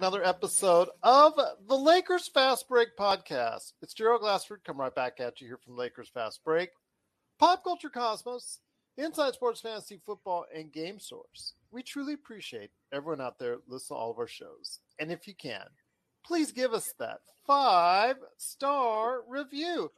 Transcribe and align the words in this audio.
another 0.00 0.24
episode 0.24 0.88
of 1.02 1.34
the 1.68 1.76
Lakers 1.76 2.26
Fast 2.26 2.66
Break 2.70 2.96
podcast. 2.98 3.74
It's 3.82 3.92
Gerald 3.92 4.22
Glassford. 4.22 4.64
Come 4.64 4.80
right 4.80 4.94
back 4.94 5.20
at 5.20 5.42
you 5.42 5.46
here 5.46 5.58
from 5.62 5.76
Lakers 5.76 6.08
Fast 6.08 6.42
Break, 6.42 6.70
Pop 7.38 7.62
Culture 7.62 7.90
Cosmos, 7.90 8.60
Inside 8.96 9.34
Sports 9.34 9.60
Fantasy 9.60 10.00
Football, 10.06 10.46
and 10.56 10.72
Game 10.72 10.98
Source. 10.98 11.52
We 11.70 11.82
truly 11.82 12.14
appreciate 12.14 12.70
everyone 12.94 13.20
out 13.20 13.38
there 13.38 13.58
listening 13.68 13.98
to 13.98 14.00
all 14.00 14.10
of 14.10 14.18
our 14.18 14.26
shows. 14.26 14.78
And 14.98 15.12
if 15.12 15.28
you 15.28 15.34
can, 15.34 15.66
please 16.24 16.50
give 16.50 16.72
us 16.72 16.94
that 16.98 17.20
five 17.46 18.16
star 18.38 19.20
review 19.28 19.92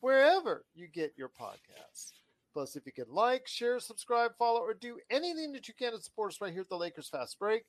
wherever 0.00 0.64
you 0.74 0.88
get 0.88 1.14
your 1.16 1.28
podcasts. 1.28 2.10
Plus, 2.52 2.74
if 2.74 2.86
you 2.86 2.92
can 2.92 3.06
like, 3.08 3.46
share, 3.46 3.78
subscribe, 3.78 4.32
follow, 4.36 4.58
or 4.58 4.74
do 4.74 4.98
anything 5.10 5.52
that 5.52 5.68
you 5.68 5.74
can 5.74 5.92
to 5.92 6.00
support 6.00 6.32
us 6.32 6.40
right 6.40 6.52
here 6.52 6.62
at 6.62 6.68
the 6.68 6.76
Lakers 6.76 7.08
Fast 7.08 7.38
Break, 7.38 7.62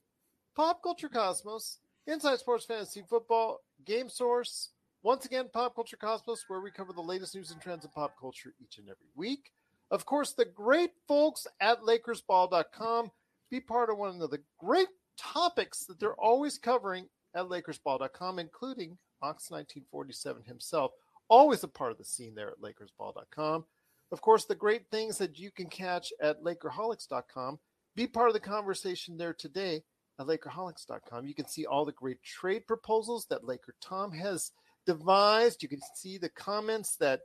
Pop 0.56 0.81
Culture 0.81 1.09
Cosmos, 1.09 1.80
Inside 2.08 2.39
Sports 2.39 2.64
Fantasy 2.66 3.03
Football, 3.09 3.59
Game 3.84 4.08
Source. 4.08 4.70
Once 5.03 5.25
again, 5.25 5.50
Pop 5.52 5.75
Culture 5.75 5.97
Cosmos, 5.97 6.45
where 6.47 6.62
we 6.62 6.72
cover 6.72 6.94
the 6.94 7.02
latest 7.02 7.36
news 7.36 7.52
and 7.52 7.59
trends 7.59 7.84
in 7.84 7.92
pop 7.92 8.14
culture 8.17 8.53
each 8.62 8.78
and 8.78 8.88
every 8.88 9.09
week. 9.16 9.52
Of 9.92 10.06
course, 10.06 10.31
the 10.31 10.45
great 10.45 10.92
folks 11.08 11.45
at 11.59 11.81
LakersBall.com 11.81 13.12
be 13.52 13.59
part 13.59 13.89
of 13.89 13.97
one 13.97 14.22
of 14.22 14.31
the 14.31 14.42
great 14.58 14.88
topics 15.17 15.86
that 15.86 16.00
they're 16.00 16.16
always 16.16 16.58
covering 16.58 17.08
at 17.36 17.45
LakersBall.com, 17.45 18.40
including 18.40 18.97
Ox 19.22 19.52
1947 19.52 20.44
himself, 20.44 20.92
always 21.28 21.64
a 21.64 21.67
part 21.67 21.92
of 21.92 21.97
the 21.97 22.06
scene 22.06 22.34
there 22.34 22.52
at 22.52 22.62
LakersBall.com. 22.62 23.66
Of 24.12 24.22
course, 24.22 24.45
the 24.45 24.56
great 24.56 24.90
things 24.90 25.17
that 25.17 25.38
you 25.38 25.51
can 25.51 25.68
catch 25.68 26.13
at 26.22 26.41
Lakerholics.com. 26.44 27.59
Be 27.96 28.07
part 28.07 28.30
of 28.30 28.34
the 28.34 28.40
conversation 28.40 29.18
there 29.18 29.34
today 29.34 29.84
at 30.20 30.28
Lakerholics.com. 30.28 31.26
You 31.26 31.36
can 31.36 31.48
see 31.48 31.66
all 31.66 31.86
the 31.86 31.92
great 31.92 32.22
trade 32.24 32.68
proposals 32.68 33.26
that 33.30 33.46
Laker 33.46 33.76
Tom 33.81 34.12
has 34.12 34.52
devised. 34.86 35.64
You 35.64 35.70
can 35.70 35.81
see 35.96 36.18
the 36.18 36.30
comments 36.30 36.96
that 36.98 37.22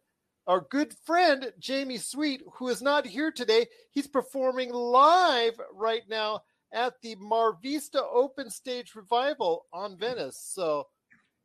our 0.47 0.67
good 0.71 0.95
friend 1.05 1.53
Jamie 1.59 1.99
Sweet, 1.99 2.43
who 2.55 2.69
is 2.69 2.83
not 2.83 3.07
here 3.07 3.31
today, 3.31 3.67
he's 3.91 4.07
performing 4.07 4.73
live 4.73 5.55
right 5.73 6.03
now 6.09 6.41
at 6.73 6.95
the 7.03 7.15
Mar 7.17 7.57
Vista 7.63 8.03
Open 8.03 8.51
Stage 8.51 8.95
Revival 8.95 9.67
on 9.73 9.99
Venice. 9.99 10.41
So 10.43 10.87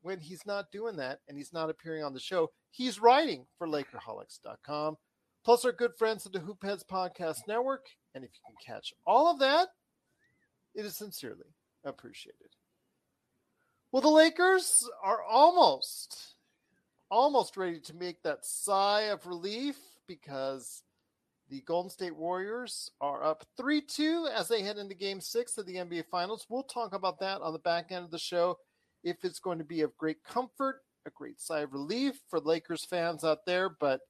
when 0.01 0.19
he's 0.19 0.45
not 0.45 0.71
doing 0.71 0.95
that 0.97 1.19
and 1.27 1.37
he's 1.37 1.53
not 1.53 1.69
appearing 1.69 2.03
on 2.03 2.13
the 2.13 2.19
show, 2.19 2.51
he's 2.71 3.01
writing 3.01 3.45
for 3.57 3.67
Lakerholics.com. 3.67 4.97
Plus, 5.43 5.65
our 5.65 5.71
good 5.71 5.91
friends 5.97 6.25
at 6.25 6.31
the 6.31 6.39
Hoopheads 6.39 6.85
Podcast 6.85 7.47
Network. 7.47 7.85
And 8.15 8.23
if 8.23 8.31
you 8.33 8.39
can 8.47 8.75
catch 8.75 8.93
all 9.05 9.31
of 9.31 9.39
that, 9.39 9.67
it 10.75 10.85
is 10.85 10.95
sincerely 10.95 11.55
appreciated. 11.83 12.49
Well, 13.91 14.01
the 14.01 14.09
Lakers 14.09 14.87
are 15.01 15.23
almost, 15.23 16.35
almost 17.09 17.55
ready 17.55 17.79
to 17.79 17.95
make 17.95 18.21
that 18.23 18.45
sigh 18.45 19.03
of 19.03 19.25
relief 19.25 19.77
because 20.07 20.83
the 21.49 21.61
Golden 21.61 21.89
State 21.89 22.15
Warriors 22.15 22.91
are 22.99 23.23
up 23.23 23.45
3 23.55 23.81
2 23.81 24.27
as 24.35 24.47
they 24.47 24.61
head 24.61 24.77
into 24.77 24.95
game 24.95 25.21
six 25.21 25.57
of 25.57 25.65
the 25.65 25.75
NBA 25.75 26.05
Finals. 26.11 26.45
We'll 26.49 26.63
talk 26.63 26.93
about 26.93 27.19
that 27.19 27.41
on 27.41 27.53
the 27.53 27.59
back 27.59 27.91
end 27.91 28.03
of 28.03 28.11
the 28.11 28.19
show. 28.19 28.57
If 29.03 29.23
it's 29.23 29.39
going 29.39 29.59
to 29.59 29.63
be 29.63 29.81
of 29.81 29.95
great 29.97 30.23
comfort, 30.23 30.81
a 31.05 31.11
great 31.11 31.39
sigh 31.39 31.59
of 31.59 31.73
relief 31.73 32.19
for 32.27 32.39
Lakers 32.39 32.83
fans 32.83 33.23
out 33.23 33.45
there, 33.45 33.69
but 33.69 34.01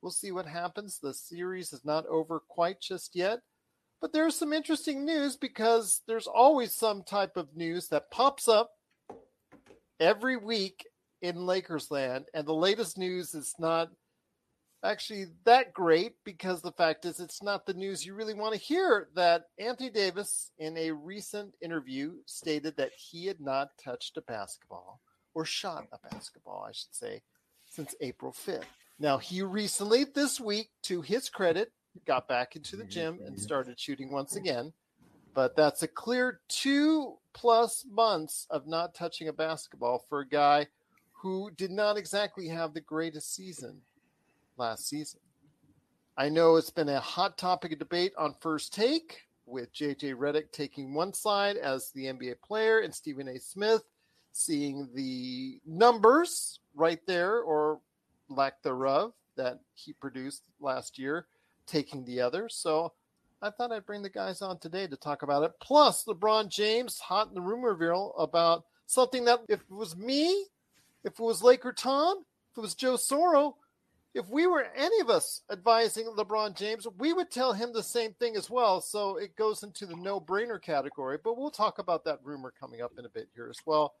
we'll 0.00 0.12
see 0.12 0.30
what 0.30 0.46
happens. 0.46 0.98
The 0.98 1.12
series 1.12 1.72
is 1.72 1.84
not 1.84 2.06
over 2.06 2.40
quite 2.40 2.80
just 2.80 3.16
yet. 3.16 3.40
But 4.06 4.12
there's 4.12 4.36
some 4.36 4.52
interesting 4.52 5.04
news 5.04 5.36
because 5.36 6.02
there's 6.06 6.28
always 6.28 6.72
some 6.72 7.02
type 7.02 7.36
of 7.36 7.56
news 7.56 7.88
that 7.88 8.12
pops 8.12 8.46
up 8.46 8.70
every 9.98 10.36
week 10.36 10.86
in 11.22 11.44
Lakers 11.44 11.90
land. 11.90 12.26
And 12.32 12.46
the 12.46 12.54
latest 12.54 12.96
news 12.96 13.34
is 13.34 13.52
not 13.58 13.90
actually 14.84 15.26
that 15.44 15.74
great 15.74 16.12
because 16.24 16.62
the 16.62 16.70
fact 16.70 17.04
is 17.04 17.18
it's 17.18 17.42
not 17.42 17.66
the 17.66 17.74
news 17.74 18.06
you 18.06 18.14
really 18.14 18.32
want 18.32 18.54
to 18.54 18.60
hear 18.60 19.08
that 19.16 19.46
Anthony 19.58 19.90
Davis 19.90 20.52
in 20.56 20.78
a 20.78 20.92
recent 20.92 21.54
interview 21.60 22.12
stated 22.26 22.76
that 22.76 22.92
he 22.96 23.26
had 23.26 23.40
not 23.40 23.70
touched 23.84 24.16
a 24.16 24.22
basketball 24.22 25.00
or 25.34 25.44
shot 25.44 25.88
a 25.92 25.98
basketball, 26.14 26.64
I 26.64 26.70
should 26.70 26.94
say, 26.94 27.22
since 27.64 27.92
April 28.00 28.30
5th. 28.30 28.62
Now, 29.00 29.18
he 29.18 29.42
recently, 29.42 30.04
this 30.04 30.38
week, 30.38 30.70
to 30.84 31.02
his 31.02 31.28
credit, 31.28 31.72
got 32.04 32.28
back 32.28 32.56
into 32.56 32.76
the 32.76 32.84
gym 32.84 33.20
and 33.24 33.38
started 33.38 33.78
shooting 33.78 34.10
once 34.10 34.36
again. 34.36 34.72
But 35.34 35.56
that's 35.56 35.82
a 35.82 35.88
clear 35.88 36.40
two 36.48 37.18
plus 37.32 37.84
months 37.90 38.46
of 38.50 38.66
not 38.66 38.94
touching 38.94 39.28
a 39.28 39.32
basketball 39.32 40.04
for 40.08 40.20
a 40.20 40.28
guy 40.28 40.66
who 41.12 41.50
did 41.56 41.70
not 41.70 41.96
exactly 41.96 42.48
have 42.48 42.72
the 42.72 42.80
greatest 42.80 43.34
season 43.34 43.80
last 44.56 44.88
season. 44.88 45.20
I 46.16 46.30
know 46.30 46.56
it's 46.56 46.70
been 46.70 46.88
a 46.88 47.00
hot 47.00 47.36
topic 47.36 47.72
of 47.72 47.78
debate 47.78 48.12
on 48.16 48.34
first 48.40 48.72
take 48.72 49.22
with 49.44 49.74
JJ 49.74 50.14
Redick 50.14 50.50
taking 50.52 50.94
one 50.94 51.12
side 51.12 51.56
as 51.56 51.90
the 51.92 52.06
NBA 52.06 52.40
player 52.42 52.80
and 52.80 52.94
Stephen 52.94 53.28
A. 53.28 53.38
Smith 53.38 53.82
seeing 54.32 54.88
the 54.94 55.60
numbers 55.66 56.60
right 56.74 57.00
there 57.06 57.40
or 57.40 57.80
lack 58.28 58.62
thereof 58.62 59.12
that 59.36 59.60
he 59.74 59.92
produced 59.92 60.48
last 60.60 60.98
year 60.98 61.26
taking 61.66 62.04
the 62.04 62.20
other. 62.20 62.48
So 62.48 62.92
I 63.42 63.50
thought 63.50 63.72
I'd 63.72 63.86
bring 63.86 64.02
the 64.02 64.08
guys 64.08 64.42
on 64.42 64.58
today 64.58 64.86
to 64.86 64.96
talk 64.96 65.22
about 65.22 65.42
it. 65.42 65.52
Plus, 65.60 66.04
LeBron 66.04 66.48
James 66.48 66.98
hot 66.98 67.28
in 67.28 67.34
the 67.34 67.40
rumor 67.40 67.76
mill 67.76 68.14
about 68.18 68.64
something 68.86 69.24
that 69.26 69.40
if 69.48 69.60
it 69.60 69.70
was 69.70 69.96
me, 69.96 70.46
if 71.04 71.12
it 71.12 71.20
was 71.20 71.42
Laker 71.42 71.72
Tom, 71.72 72.24
if 72.52 72.58
it 72.58 72.60
was 72.60 72.74
Joe 72.74 72.94
Soro, 72.94 73.54
if 74.14 74.28
we 74.30 74.46
were 74.46 74.66
any 74.74 75.00
of 75.00 75.10
us 75.10 75.42
advising 75.52 76.06
LeBron 76.06 76.56
James, 76.56 76.86
we 76.96 77.12
would 77.12 77.30
tell 77.30 77.52
him 77.52 77.74
the 77.74 77.82
same 77.82 78.14
thing 78.14 78.34
as 78.34 78.48
well. 78.48 78.80
So 78.80 79.18
it 79.18 79.36
goes 79.36 79.62
into 79.62 79.84
the 79.84 79.96
no 79.96 80.18
brainer 80.18 80.60
category. 80.60 81.18
But 81.22 81.36
we'll 81.36 81.50
talk 81.50 81.78
about 81.78 82.04
that 82.06 82.20
rumor 82.24 82.52
coming 82.58 82.80
up 82.80 82.92
in 82.98 83.04
a 83.04 83.10
bit 83.10 83.28
here 83.34 83.48
as 83.50 83.58
well. 83.66 83.94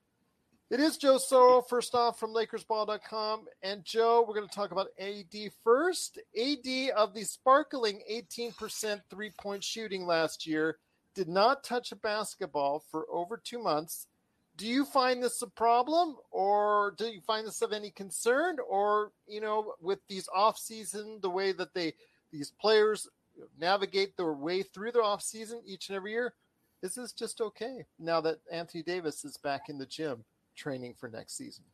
It 0.68 0.80
is 0.80 0.96
Joe 0.96 1.14
Soro, 1.14 1.64
first 1.64 1.94
off 1.94 2.18
from 2.18 2.34
LakersBall.com. 2.34 3.46
And 3.62 3.84
Joe, 3.84 4.24
we're 4.26 4.34
going 4.34 4.48
to 4.48 4.54
talk 4.54 4.72
about 4.72 4.88
AD 4.98 5.52
first. 5.62 6.18
AD 6.36 6.90
of 6.96 7.14
the 7.14 7.22
sparkling 7.22 8.02
18% 8.10 9.00
three 9.08 9.30
point 9.30 9.62
shooting 9.62 10.06
last 10.06 10.44
year 10.44 10.78
did 11.14 11.28
not 11.28 11.62
touch 11.62 11.92
a 11.92 11.96
basketball 11.96 12.82
for 12.90 13.06
over 13.12 13.36
two 13.36 13.62
months. 13.62 14.08
Do 14.56 14.66
you 14.66 14.84
find 14.84 15.22
this 15.22 15.40
a 15.40 15.46
problem 15.46 16.16
or 16.32 16.94
do 16.98 17.04
you 17.04 17.20
find 17.20 17.46
this 17.46 17.62
of 17.62 17.72
any 17.72 17.90
concern? 17.90 18.56
Or, 18.68 19.12
you 19.28 19.40
know, 19.40 19.74
with 19.80 20.00
these 20.08 20.28
off 20.34 20.58
season, 20.58 21.20
the 21.22 21.30
way 21.30 21.52
that 21.52 21.74
they, 21.74 21.92
these 22.32 22.50
players 22.60 23.08
navigate 23.56 24.16
their 24.16 24.32
way 24.32 24.64
through 24.64 24.90
their 24.90 25.04
off 25.04 25.22
season 25.22 25.62
each 25.64 25.90
and 25.90 25.96
every 25.96 26.10
year, 26.10 26.34
is 26.82 26.96
this 26.96 27.12
just 27.12 27.40
okay 27.40 27.84
now 28.00 28.20
that 28.20 28.40
Anthony 28.50 28.82
Davis 28.82 29.24
is 29.24 29.36
back 29.36 29.68
in 29.68 29.78
the 29.78 29.86
gym? 29.86 30.24
Training 30.56 30.94
for 30.98 31.08
next 31.08 31.36
season. 31.36 31.64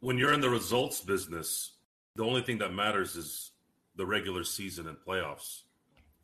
When 0.00 0.18
you're 0.18 0.32
in 0.32 0.40
the 0.40 0.50
results 0.50 1.00
business, 1.00 1.72
the 2.16 2.24
only 2.24 2.42
thing 2.42 2.58
that 2.58 2.72
matters 2.72 3.16
is 3.16 3.52
the 3.96 4.06
regular 4.06 4.44
season 4.44 4.88
and 4.88 4.96
playoffs. 5.06 5.62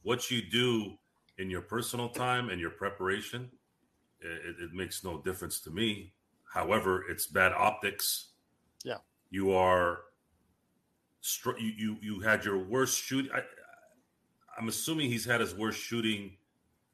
What 0.02 0.30
you 0.30 0.42
do 0.42 0.98
in 1.38 1.50
your 1.50 1.62
personal 1.62 2.08
time 2.08 2.50
and 2.50 2.60
your 2.60 2.70
preparation, 2.70 3.50
it, 4.20 4.56
it 4.60 4.72
makes 4.72 5.04
no 5.04 5.20
difference 5.22 5.60
to 5.60 5.70
me. 5.70 6.12
However, 6.52 7.04
it's 7.08 7.26
bad 7.26 7.52
optics. 7.52 8.28
Yeah, 8.84 8.98
you 9.30 9.52
are. 9.52 10.00
You 11.46 11.72
you 11.76 11.96
you 12.00 12.20
had 12.20 12.44
your 12.44 12.58
worst 12.58 13.00
shoot. 13.00 13.30
I, 13.32 13.42
I'm 14.58 14.68
assuming 14.68 15.08
he's 15.08 15.24
had 15.24 15.40
his 15.40 15.54
worst 15.54 15.80
shooting 15.80 16.36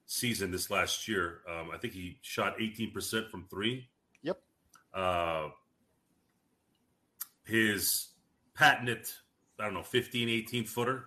season 0.06 0.50
this 0.50 0.70
last 0.70 1.08
year. 1.08 1.40
Um, 1.48 1.70
I 1.72 1.78
think 1.78 1.92
he 1.92 2.18
shot 2.22 2.58
18% 2.58 3.30
from 3.30 3.46
three. 3.50 3.88
Yep. 4.98 5.04
Uh, 5.04 5.48
his 7.44 8.08
patented, 8.54 9.08
I 9.58 9.64
don't 9.64 9.74
know, 9.74 9.82
15, 9.82 10.28
18 10.28 10.64
footer 10.64 11.06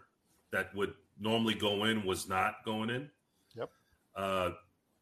that 0.52 0.74
would 0.76 0.94
normally 1.20 1.54
go 1.54 1.86
in 1.86 2.04
was 2.04 2.28
not 2.28 2.66
going 2.66 2.90
in. 2.90 3.10
Yep. 3.56 3.70
Uh, 4.16 4.50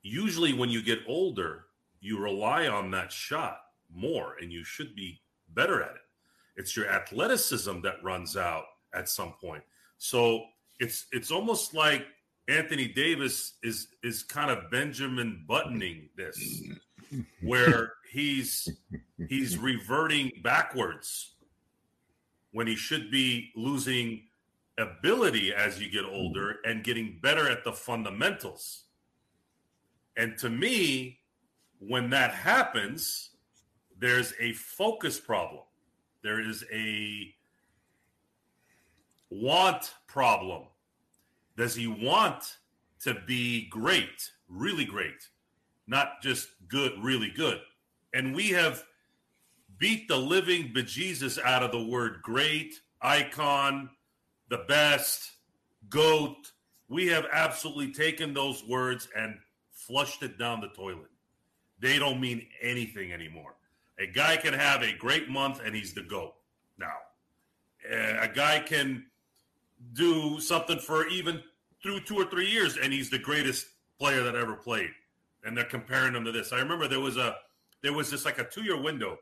usually, 0.01 0.53
when 0.53 0.69
you 0.69 0.81
get 0.81 0.99
older, 1.07 1.65
you 2.01 2.19
rely 2.19 2.67
on 2.67 2.91
that 2.91 3.11
shot 3.11 3.59
more 3.93 4.35
and 4.41 4.51
you 4.51 4.63
should 4.63 4.95
be 4.95 5.21
better 5.53 5.81
at 5.81 5.91
it. 5.91 6.01
It's 6.55 6.75
your 6.75 6.89
athleticism 6.89 7.81
that 7.81 8.03
runs 8.03 8.35
out 8.35 8.65
at 8.93 9.07
some 9.09 9.33
point. 9.41 9.63
So 9.97 10.45
it's 10.79 11.07
it's 11.11 11.31
almost 11.31 11.73
like 11.73 12.05
Anthony 12.47 12.87
Davis 12.87 13.53
is 13.63 13.87
is 14.03 14.23
kind 14.23 14.51
of 14.51 14.69
Benjamin 14.71 15.45
buttoning 15.47 16.09
this, 16.17 16.63
where 17.41 17.93
he's 18.11 18.67
he's 19.27 19.57
reverting 19.57 20.31
backwards 20.43 21.35
when 22.51 22.67
he 22.67 22.75
should 22.75 23.11
be 23.11 23.51
losing 23.55 24.23
ability 24.77 25.53
as 25.53 25.79
you 25.79 25.89
get 25.89 26.05
older 26.05 26.57
and 26.65 26.83
getting 26.83 27.19
better 27.21 27.49
at 27.49 27.63
the 27.63 27.73
fundamentals. 27.73 28.85
And 30.17 30.37
to 30.39 30.49
me, 30.49 31.19
when 31.79 32.09
that 32.09 32.33
happens, 32.33 33.31
there's 33.97 34.33
a 34.39 34.53
focus 34.53 35.19
problem. 35.19 35.63
There 36.23 36.39
is 36.39 36.65
a 36.73 37.33
want 39.29 39.93
problem. 40.07 40.63
Does 41.55 41.75
he 41.75 41.87
want 41.87 42.57
to 43.01 43.15
be 43.25 43.67
great, 43.69 44.31
really 44.47 44.85
great, 44.85 45.29
not 45.89 46.21
just 46.21 46.47
good, 46.67 46.93
really 47.01 47.31
good? 47.35 47.59
And 48.13 48.35
we 48.35 48.49
have 48.49 48.83
beat 49.77 50.07
the 50.07 50.17
living 50.17 50.71
bejesus 50.73 51.41
out 51.41 51.63
of 51.63 51.71
the 51.71 51.83
word 51.83 52.21
great, 52.21 52.79
icon, 53.01 53.89
the 54.49 54.63
best, 54.67 55.31
goat. 55.89 56.51
We 56.87 57.07
have 57.07 57.25
absolutely 57.31 57.93
taken 57.93 58.33
those 58.33 58.63
words 58.67 59.07
and 59.15 59.37
flushed 59.71 60.23
it 60.23 60.37
down 60.37 60.61
the 60.61 60.69
toilet. 60.69 61.09
They 61.79 61.97
don't 61.97 62.19
mean 62.19 62.47
anything 62.61 63.13
anymore. 63.13 63.55
A 63.99 64.07
guy 64.07 64.37
can 64.37 64.53
have 64.53 64.81
a 64.81 64.93
great 64.93 65.29
month 65.29 65.61
and 65.63 65.75
he's 65.75 65.93
the 65.93 66.01
GOAT 66.01 66.33
now. 66.77 66.93
Eh, 67.89 68.17
a 68.21 68.27
guy 68.27 68.59
can 68.59 69.05
do 69.93 70.39
something 70.39 70.79
for 70.79 71.07
even 71.07 71.41
through 71.81 72.01
two 72.01 72.15
or 72.15 72.25
three 72.25 72.49
years 72.49 72.77
and 72.77 72.91
he's 72.91 73.09
the 73.09 73.19
greatest 73.19 73.67
player 73.97 74.23
that 74.23 74.35
ever 74.35 74.55
played. 74.55 74.89
And 75.43 75.55
they're 75.55 75.65
comparing 75.65 76.13
them 76.13 76.25
to 76.25 76.31
this. 76.31 76.51
I 76.51 76.59
remember 76.59 76.87
there 76.87 76.99
was 76.99 77.17
a 77.17 77.35
there 77.81 77.93
was 77.93 78.11
this 78.11 78.25
like 78.25 78.39
a 78.39 78.43
two 78.43 78.63
year 78.63 78.79
window, 78.81 79.17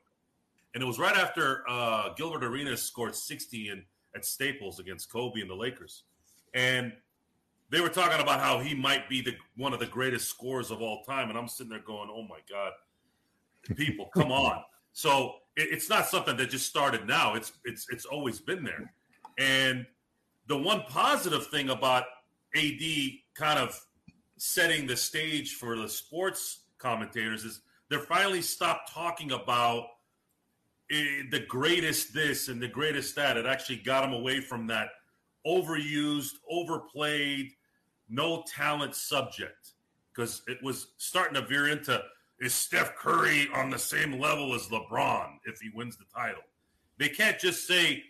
and 0.74 0.84
it 0.84 0.86
was 0.86 1.00
right 1.00 1.16
after 1.16 1.64
uh, 1.70 2.14
Gilbert 2.16 2.44
Arenas 2.44 2.82
scored 2.82 3.16
60 3.16 3.70
in 3.70 3.84
at 4.16 4.26
Staples 4.26 4.80
against 4.80 5.12
Kobe 5.12 5.42
and 5.42 5.50
the 5.50 5.56
Lakers. 5.56 6.04
And 6.54 6.92
they 7.70 7.82
were 7.82 7.90
talking 7.90 8.20
about 8.20 8.40
how 8.40 8.60
he 8.60 8.74
might 8.74 9.08
be 9.10 9.22
the 9.22 9.36
one 9.56 9.74
of 9.74 9.80
the 9.80 9.86
greatest 9.86 10.28
scorers 10.30 10.72
of 10.72 10.82
all 10.82 11.04
time. 11.04 11.30
And 11.30 11.38
I'm 11.38 11.48
sitting 11.48 11.70
there 11.70 11.80
going, 11.80 12.10
Oh 12.12 12.24
my 12.24 12.40
God, 12.50 12.72
people, 13.76 14.10
come 14.14 14.32
on. 14.32 14.64
So 14.94 15.36
it, 15.56 15.70
it's 15.72 15.90
not 15.90 16.08
something 16.08 16.36
that 16.38 16.50
just 16.50 16.68
started 16.68 17.06
now. 17.06 17.36
It's 17.36 17.52
it's 17.66 17.88
it's 17.90 18.06
always 18.06 18.40
been 18.40 18.64
there. 18.64 18.94
And 19.38 19.86
the 20.48 20.58
one 20.58 20.82
positive 20.88 21.48
thing 21.48 21.70
about 21.70 22.06
AD 22.56 22.82
kind 23.36 23.60
of 23.60 23.80
setting 24.38 24.88
the 24.88 24.96
stage 24.96 25.56
for 25.56 25.78
the 25.78 25.90
sports 25.90 26.62
commentators 26.78 27.44
is 27.44 27.62
they're 27.90 28.00
finally 28.00 28.42
stopped 28.42 28.92
talking 28.92 29.32
about 29.32 29.86
eh, 30.92 31.24
the 31.32 31.46
greatest 31.48 32.14
this 32.14 32.48
and 32.48 32.62
the 32.62 32.68
greatest 32.68 33.16
that. 33.16 33.38
It 33.38 33.46
actually 33.46 33.78
got 33.78 34.02
them 34.02 34.14
away 34.14 34.42
from 34.42 34.68
that 34.68 34.90
overused, 35.46 36.34
overplayed, 36.50 37.52
no 38.10 38.44
talent 38.48 38.96
subject 38.96 39.74
because 40.14 40.42
it 40.48 40.62
was 40.64 40.94
starting 40.98 41.36
to 41.36 41.48
veer 41.48 41.70
into 41.70 42.02
is 42.40 42.54
Steph 42.54 42.96
Curry 42.96 43.48
on 43.54 43.70
the 43.70 43.80
same 43.80 44.20
level 44.20 44.54
as 44.54 44.68
LeBron 44.68 45.38
if 45.46 45.60
he 45.60 45.70
wins 45.74 45.98
the 45.98 46.06
title? 46.14 46.42
They 47.00 47.10
can't 47.10 47.40
just 47.40 47.68
say, 47.68 48.04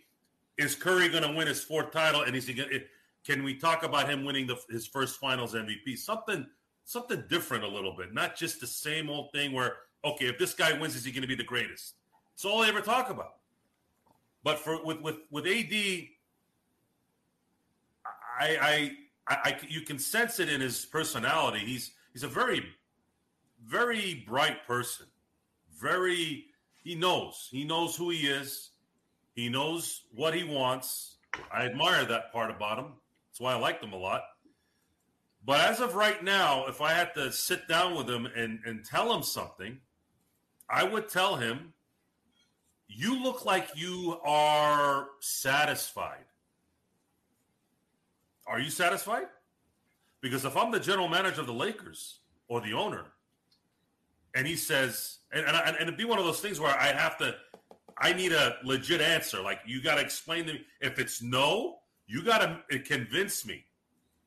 is 0.58 0.74
Curry 0.74 1.08
going 1.08 1.22
to 1.22 1.32
win 1.32 1.46
his 1.46 1.62
fourth 1.62 1.92
title? 1.92 2.22
And 2.22 2.34
he's 2.34 2.46
going 2.46 2.68
to, 2.68 2.80
can 3.28 3.44
we 3.44 3.54
talk 3.54 3.82
about 3.82 4.08
him 4.08 4.24
winning 4.24 4.46
the, 4.46 4.56
his 4.70 4.86
first 4.86 5.20
finals 5.20 5.54
MVP? 5.54 5.98
Something, 5.98 6.46
something 6.84 7.22
different 7.28 7.62
a 7.62 7.68
little 7.68 7.94
bit, 7.94 8.14
not 8.14 8.36
just 8.36 8.58
the 8.58 8.66
same 8.66 9.10
old 9.10 9.30
thing 9.32 9.52
where, 9.52 9.76
okay, 10.02 10.26
if 10.26 10.38
this 10.38 10.54
guy 10.54 10.72
wins, 10.72 10.96
is 10.96 11.04
he 11.04 11.12
going 11.12 11.22
to 11.22 11.28
be 11.28 11.34
the 11.34 11.44
greatest? 11.44 11.96
It's 12.32 12.46
all 12.46 12.62
they 12.62 12.68
ever 12.68 12.80
talk 12.80 13.10
about. 13.10 13.34
But 14.42 14.58
for 14.58 14.82
with 14.82 15.02
with 15.02 15.16
with 15.30 15.46
AD, 15.46 15.72
I, 18.40 18.40
I, 18.40 18.96
I, 19.28 19.58
you 19.68 19.82
can 19.82 19.98
sense 19.98 20.38
it 20.38 20.48
in 20.48 20.60
his 20.60 20.86
personality. 20.86 21.58
He's 21.58 21.90
he's 22.12 22.22
a 22.22 22.28
very, 22.28 22.64
very 23.66 24.24
bright 24.26 24.66
person. 24.66 25.06
Very, 25.78 26.46
he 26.82 26.94
knows. 26.94 27.48
He 27.50 27.64
knows 27.64 27.94
who 27.94 28.08
he 28.10 28.28
is. 28.28 28.70
He 29.34 29.48
knows 29.48 30.02
what 30.14 30.34
he 30.34 30.44
wants. 30.44 31.16
I 31.52 31.66
admire 31.66 32.04
that 32.06 32.32
part 32.32 32.50
about 32.50 32.78
him. 32.78 32.92
That's 33.38 33.44
why 33.44 33.52
I 33.52 33.60
liked 33.60 33.84
him 33.84 33.92
a 33.92 33.96
lot. 33.96 34.22
But 35.44 35.60
as 35.60 35.78
of 35.78 35.94
right 35.94 36.24
now, 36.24 36.66
if 36.66 36.80
I 36.80 36.92
had 36.92 37.14
to 37.14 37.30
sit 37.30 37.68
down 37.68 37.94
with 37.94 38.10
him 38.10 38.26
and, 38.26 38.58
and 38.66 38.84
tell 38.84 39.14
him 39.14 39.22
something, 39.22 39.78
I 40.68 40.82
would 40.82 41.08
tell 41.08 41.36
him, 41.36 41.72
You 42.88 43.22
look 43.22 43.44
like 43.44 43.68
you 43.76 44.18
are 44.24 45.06
satisfied. 45.20 46.24
Are 48.48 48.58
you 48.58 48.70
satisfied? 48.70 49.26
Because 50.20 50.44
if 50.44 50.56
I'm 50.56 50.72
the 50.72 50.80
general 50.80 51.08
manager 51.08 51.40
of 51.40 51.46
the 51.46 51.52
Lakers 51.52 52.18
or 52.48 52.60
the 52.60 52.72
owner, 52.72 53.04
and 54.34 54.48
he 54.48 54.56
says, 54.56 55.18
and, 55.32 55.46
and, 55.46 55.56
and 55.56 55.76
it'd 55.82 55.96
be 55.96 56.04
one 56.04 56.18
of 56.18 56.24
those 56.24 56.40
things 56.40 56.58
where 56.58 56.76
I'd 56.76 56.96
have 56.96 57.16
to, 57.18 57.36
I 57.98 58.12
need 58.14 58.32
a 58.32 58.56
legit 58.64 59.00
answer. 59.00 59.40
Like, 59.40 59.60
you 59.64 59.80
got 59.80 59.94
to 59.94 60.00
explain 60.00 60.46
to 60.46 60.54
me. 60.54 60.62
If 60.80 60.98
it's 60.98 61.22
no, 61.22 61.77
you 62.08 62.22
got 62.22 62.68
to 62.70 62.78
convince 62.80 63.46
me. 63.46 63.64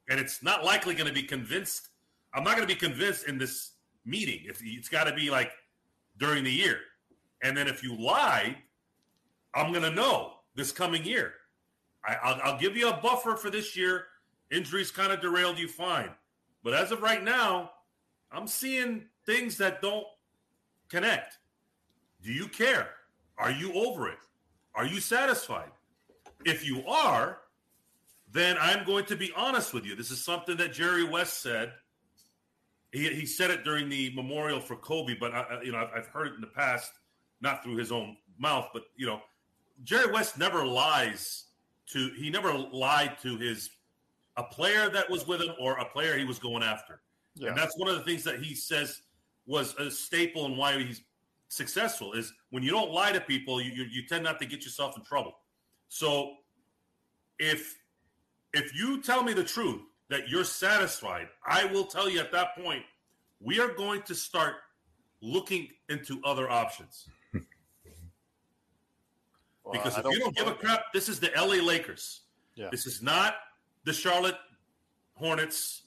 And 0.09 0.19
it's 0.19 0.43
not 0.43 0.63
likely 0.63 0.93
going 0.93 1.07
to 1.07 1.13
be 1.13 1.23
convinced. 1.23 1.89
I'm 2.33 2.43
not 2.43 2.55
going 2.55 2.67
to 2.67 2.73
be 2.73 2.79
convinced 2.79 3.27
in 3.27 3.37
this 3.37 3.71
meeting. 4.05 4.41
If 4.45 4.61
it's 4.63 4.87
got 4.87 5.05
to 5.05 5.13
be 5.13 5.29
like 5.29 5.51
during 6.17 6.43
the 6.43 6.51
year. 6.51 6.77
And 7.43 7.57
then 7.57 7.67
if 7.67 7.83
you 7.83 7.95
lie, 7.97 8.55
I'm 9.55 9.71
going 9.71 9.83
to 9.83 9.91
know 9.91 10.33
this 10.55 10.71
coming 10.71 11.03
year. 11.03 11.33
I, 12.05 12.51
will 12.51 12.59
give 12.59 12.75
you 12.77 12.89
a 12.89 12.97
buffer 12.97 13.35
for 13.35 13.49
this 13.49 13.75
year. 13.75 14.05
Injuries 14.51 14.91
kind 14.91 15.11
of 15.11 15.21
derailed 15.21 15.57
you, 15.59 15.67
fine. 15.67 16.09
But 16.63 16.73
as 16.73 16.91
of 16.91 17.01
right 17.01 17.23
now, 17.23 17.71
I'm 18.31 18.47
seeing 18.47 19.05
things 19.25 19.57
that 19.57 19.81
don't 19.81 20.05
connect. 20.89 21.37
Do 22.23 22.31
you 22.31 22.47
care? 22.47 22.89
Are 23.37 23.51
you 23.51 23.73
over 23.73 24.07
it? 24.07 24.19
Are 24.75 24.85
you 24.85 24.99
satisfied? 24.99 25.71
If 26.45 26.65
you 26.65 26.85
are, 26.87 27.40
then 28.31 28.57
I'm 28.59 28.85
going 28.85 29.05
to 29.05 29.15
be 29.15 29.31
honest 29.35 29.73
with 29.73 29.85
you. 29.85 29.95
This 29.95 30.11
is 30.11 30.23
something 30.23 30.57
that 30.57 30.73
Jerry 30.73 31.03
West 31.03 31.41
said. 31.41 31.73
He, 32.91 33.07
he 33.09 33.25
said 33.25 33.51
it 33.51 33.63
during 33.63 33.89
the 33.89 34.13
memorial 34.15 34.59
for 34.59 34.75
Kobe, 34.75 35.15
but 35.19 35.33
I, 35.33 35.61
you 35.63 35.71
know 35.71 35.77
I've, 35.79 35.89
I've 35.95 36.07
heard 36.07 36.27
it 36.27 36.35
in 36.35 36.41
the 36.41 36.47
past, 36.47 36.91
not 37.39 37.63
through 37.63 37.77
his 37.77 37.91
own 37.91 38.17
mouth, 38.37 38.69
but 38.73 38.83
you 38.95 39.05
know, 39.05 39.21
Jerry 39.83 40.11
West 40.11 40.37
never 40.37 40.65
lies 40.65 41.45
to. 41.87 42.11
He 42.17 42.29
never 42.29 42.53
lied 42.53 43.17
to 43.21 43.37
his 43.37 43.69
a 44.37 44.43
player 44.43 44.89
that 44.89 45.09
was 45.09 45.27
with 45.27 45.41
him 45.41 45.53
or 45.59 45.77
a 45.77 45.85
player 45.85 46.17
he 46.17 46.25
was 46.25 46.39
going 46.39 46.63
after. 46.63 47.01
Yeah. 47.35 47.49
And 47.49 47.57
that's 47.57 47.77
one 47.77 47.89
of 47.89 47.95
the 47.95 48.03
things 48.03 48.23
that 48.23 48.41
he 48.41 48.55
says 48.55 49.01
was 49.45 49.75
a 49.75 49.89
staple 49.89 50.45
in 50.45 50.57
why 50.57 50.81
he's 50.81 51.01
successful 51.49 52.13
is 52.13 52.33
when 52.49 52.63
you 52.63 52.71
don't 52.71 52.91
lie 52.91 53.11
to 53.11 53.19
people, 53.19 53.61
you, 53.61 53.71
you, 53.71 53.83
you 53.91 54.07
tend 54.07 54.23
not 54.23 54.39
to 54.39 54.45
get 54.45 54.63
yourself 54.63 54.97
in 54.97 55.03
trouble. 55.03 55.33
So 55.89 56.35
if 57.39 57.77
if 58.53 58.75
you 58.75 59.01
tell 59.01 59.23
me 59.23 59.33
the 59.33 59.43
truth 59.43 59.81
that 60.09 60.29
you're 60.29 60.43
satisfied, 60.43 61.27
I 61.45 61.65
will 61.65 61.85
tell 61.85 62.09
you 62.09 62.19
at 62.19 62.31
that 62.31 62.55
point, 62.55 62.83
we 63.39 63.59
are 63.59 63.73
going 63.73 64.01
to 64.03 64.15
start 64.15 64.55
looking 65.21 65.69
into 65.89 66.21
other 66.23 66.49
options. 66.49 67.07
because 69.71 69.95
I 69.95 69.99
if 69.99 70.03
don't 70.03 70.13
you 70.13 70.19
don't 70.19 70.35
give 70.35 70.47
a 70.47 70.53
crap, 70.53 70.91
this 70.93 71.09
is 71.09 71.19
the 71.19 71.31
LA 71.35 71.63
Lakers. 71.63 72.21
Yeah. 72.55 72.69
This 72.69 72.85
is 72.85 73.01
not 73.01 73.35
the 73.85 73.93
Charlotte 73.93 74.37
Hornets. 75.15 75.83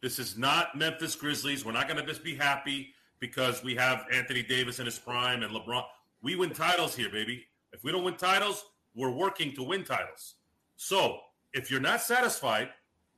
This 0.00 0.18
is 0.18 0.38
not 0.38 0.76
Memphis 0.76 1.16
Grizzlies. 1.16 1.64
We're 1.64 1.72
not 1.72 1.88
going 1.88 2.00
to 2.00 2.06
just 2.06 2.22
be 2.22 2.34
happy 2.34 2.94
because 3.20 3.64
we 3.64 3.74
have 3.74 4.04
Anthony 4.12 4.42
Davis 4.42 4.78
in 4.78 4.86
his 4.86 4.98
prime 4.98 5.42
and 5.42 5.52
LeBron. 5.52 5.84
We 6.22 6.36
win 6.36 6.50
titles 6.50 6.94
here, 6.94 7.10
baby. 7.10 7.44
If 7.72 7.82
we 7.82 7.90
don't 7.90 8.04
win 8.04 8.16
titles, 8.16 8.66
we're 8.94 9.10
working 9.10 9.54
to 9.54 9.62
win 9.62 9.82
titles. 9.82 10.34
So 10.76 11.20
if 11.54 11.70
you're 11.70 11.80
not 11.80 12.02
satisfied, 12.02 12.68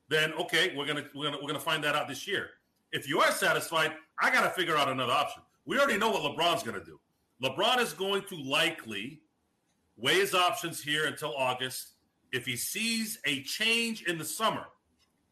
then 0.09 0.33
okay, 0.35 0.73
we're 0.77 0.87
gonna 0.87 1.05
we're 1.15 1.25
gonna 1.25 1.39
we're 1.43 1.49
gonna 1.49 1.59
find 1.59 1.83
that 1.83 1.97
out 1.97 2.07
this 2.07 2.29
year. 2.29 2.51
If 2.93 3.09
you 3.09 3.21
are 3.21 3.33
satisfied, 3.33 3.93
I 4.21 4.31
got 4.31 4.43
to 4.43 4.51
figure 4.51 4.77
out 4.77 4.89
another 4.89 5.13
option. 5.13 5.43
We 5.65 5.79
already 5.79 5.99
know 5.99 6.11
what 6.11 6.23
LeBron's 6.23 6.63
to 6.63 6.85
do. 6.85 7.01
LeBron 7.43 7.79
is 7.81 7.93
going 7.93 8.23
to 8.29 8.37
likely 8.37 9.21
weigh 9.97 10.15
his 10.21 10.35
options 10.35 10.83
here 10.83 11.07
until 11.07 11.35
August. 11.37 11.95
If 12.33 12.47
he 12.47 12.57
sees 12.57 13.19
a 13.25 13.43
change 13.43 14.05
in 14.05 14.19
the 14.19 14.25
summer, 14.25 14.67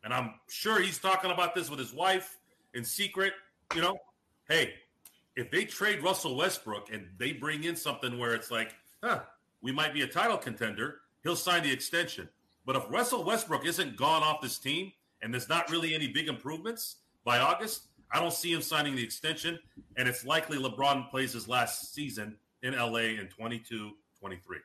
and 0.03 0.13
I'm 0.13 0.35
sure 0.49 0.81
he's 0.81 0.99
talking 0.99 1.31
about 1.31 1.55
this 1.55 1.71
with 1.71 1.79
his 1.79 1.95
wife 1.95 2.39
in 2.75 2.85
secret, 2.85 3.33
you 3.75 3.81
know, 3.81 3.97
hey, 4.49 4.75
if 5.37 5.51
they 5.51 5.65
trade 5.65 6.03
Russell 6.03 6.37
Westbrook 6.37 6.93
and 6.93 7.07
they 7.19 7.33
bring 7.33 7.65
in 7.65 7.77
something 7.77 8.19
where 8.19 8.35
it's 8.35 8.51
like, 8.51 8.75
huh, 9.03 9.21
we 9.63 9.73
might 9.73 9.95
be 9.95 10.03
a 10.03 10.07
title 10.07 10.37
contender, 10.37 11.01
he'll 11.23 11.37
sign 11.37 11.63
the 11.63 11.73
extension. 11.73 12.29
But 12.67 12.77
if 12.77 12.91
Russell 12.91 13.25
Westbrook 13.25 13.67
isn't 13.67 13.97
gone 13.97 14.23
off 14.23 14.41
this 14.41 14.59
team 14.59 14.93
and 15.23 15.33
there's 15.33 15.49
not 15.49 15.71
really 15.71 15.95
any 15.95 16.09
big 16.09 16.29
improvements 16.29 16.97
by 17.25 17.39
August, 17.39 17.89
I 18.11 18.21
don't 18.21 18.33
see 18.33 18.53
him 18.53 18.63
signing 18.63 18.97
the 18.97 19.05
extension. 19.05 19.59
And 19.97 20.09
it's 20.09 20.25
likely 20.25 20.59
LeBron 20.59 21.11
plays 21.11 21.33
his 21.33 21.49
last 21.49 21.95
season 21.95 22.39
in 22.63 22.75
LA 22.75 23.19
in 23.21 23.29
22 23.29 23.91
23. 24.21 24.59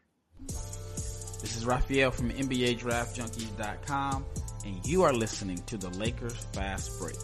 This 0.48 1.56
is 1.56 1.66
Raphael 1.66 2.12
from 2.12 2.32
NBA 2.32 2.80
Draft 2.80 3.18
NBADraftJunkies.com, 3.18 4.26
and 4.66 4.86
you 4.86 5.04
are 5.04 5.14
listening 5.14 5.58
to 5.68 5.78
the 5.78 5.90
Lakers 5.92 6.36
Fast 6.54 7.00
Break. 7.00 7.16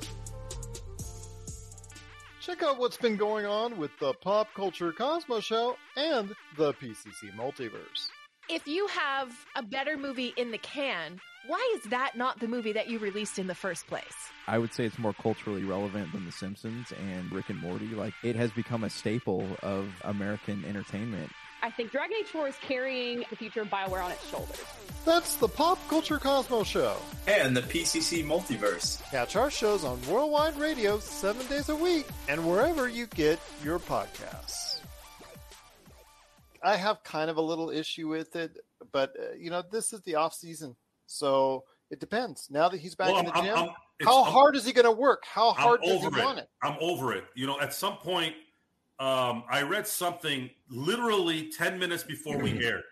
Check 2.42 2.64
out 2.64 2.78
what's 2.78 2.98
been 2.98 3.18
going 3.18 3.46
on 3.46 3.78
with 3.78 3.92
the 4.00 4.14
Pop 4.14 4.48
Culture 4.56 4.92
Cosmos 4.92 5.44
Show 5.44 5.76
and 5.98 6.34
the 6.58 6.74
PCC 6.74 7.36
Multiverse. 7.36 8.10
If 8.48 8.68
you 8.68 8.86
have 8.88 9.34
a 9.56 9.64
better 9.64 9.98
movie 9.98 10.34
in 10.38 10.52
the 10.52 10.60
can, 10.60 11.20
why 11.48 11.78
is 11.78 11.90
that 11.90 12.16
not 12.16 12.40
the 12.40 12.48
movie 12.48 12.74
that 12.74 12.88
you 12.88 13.00
released 13.00 13.40
in 13.40 13.48
the 13.48 13.56
first 13.56 13.88
place? 13.88 14.04
I 14.48 14.60
would 14.60 14.72
say 14.74 14.86
it's 14.86 15.00
more 15.00 15.14
culturally 15.14 15.64
relevant 15.64 16.12
than 16.12 16.26
The 16.26 16.32
Simpsons 16.32 16.94
and 17.10 17.32
Rick 17.32 17.50
and 17.50 17.60
Morty. 17.60 17.88
Like, 17.88 18.14
it 18.24 18.36
has 18.36 18.52
become 18.52 18.84
a 18.84 18.90
staple 18.90 19.48
of 19.64 19.90
American 20.04 20.64
entertainment. 20.66 21.32
I 21.64 21.72
think 21.72 21.92
Dragon 21.92 22.18
Age 22.20 22.28
4 22.28 22.50
is 22.50 22.56
carrying 22.62 23.24
the 23.32 23.36
future 23.36 23.62
of 23.62 23.70
BioWare 23.70 24.04
on 24.04 24.12
its 24.12 24.30
shoulders. 24.30 24.64
That's 25.04 25.38
the 25.38 25.48
Pop 25.48 25.80
Culture 25.88 26.20
Cosmos 26.20 26.68
Show. 26.68 26.98
and 27.28 27.58
the 27.58 27.62
PCC 27.62 28.24
Multiverse. 28.24 29.02
Catch 29.10 29.36
our 29.36 29.50
shows 29.50 29.84
on 29.84 30.00
Worldwide 30.08 30.56
Radio 30.58 31.00
seven 31.00 31.48
days 31.48 31.70
a 31.70 31.76
week 31.76 32.06
and 32.30 32.48
wherever 32.48 32.88
you 32.88 33.08
get 33.08 33.40
your 33.64 33.80
podcasts. 33.80 34.75
I 36.66 36.76
have 36.76 37.04
kind 37.04 37.30
of 37.30 37.38
a 37.38 37.42
little 37.42 37.70
issue 37.70 38.08
with 38.08 38.36
it, 38.36 38.58
but 38.92 39.14
uh, 39.20 39.36
you 39.38 39.50
know, 39.52 39.62
this 39.72 39.94
is 39.94 40.02
the 40.02 40.16
off 40.16 40.34
season, 40.34 40.76
so 41.06 41.64
it 41.92 42.00
depends. 42.00 42.48
Now 42.50 42.68
that 42.70 42.80
he's 42.80 42.96
back 42.96 43.10
Well, 43.10 43.20
in 43.20 43.26
the 43.28 43.34
I'm- 43.36 43.46
gym, 43.46 43.56
I'm- 43.58 43.70
how 44.04 44.24
I'm- 44.24 44.32
hard 44.34 44.56
is 44.56 44.66
he 44.66 44.74
going 44.74 44.86
to 44.86 44.92
work? 44.92 45.24
How 45.26 45.52
hard 45.52 45.80
I'm 45.84 45.90
does 45.90 46.02
he 46.02 46.08
over 46.08 46.20
want 46.22 46.40
it. 46.40 46.42
it? 46.42 46.50
I'm 46.64 46.76
over 46.82 47.14
it. 47.14 47.26
You 47.36 47.46
know, 47.48 47.60
at 47.62 47.74
some 47.74 47.98
point, 47.98 48.36
um, 49.00 49.44
I 49.50 49.62
read 49.62 49.86
something 49.88 50.50
literally 50.70 51.52
ten 51.52 51.78
minutes 51.78 52.04
before 52.04 52.38
we 52.38 52.64
aired. 52.66 52.84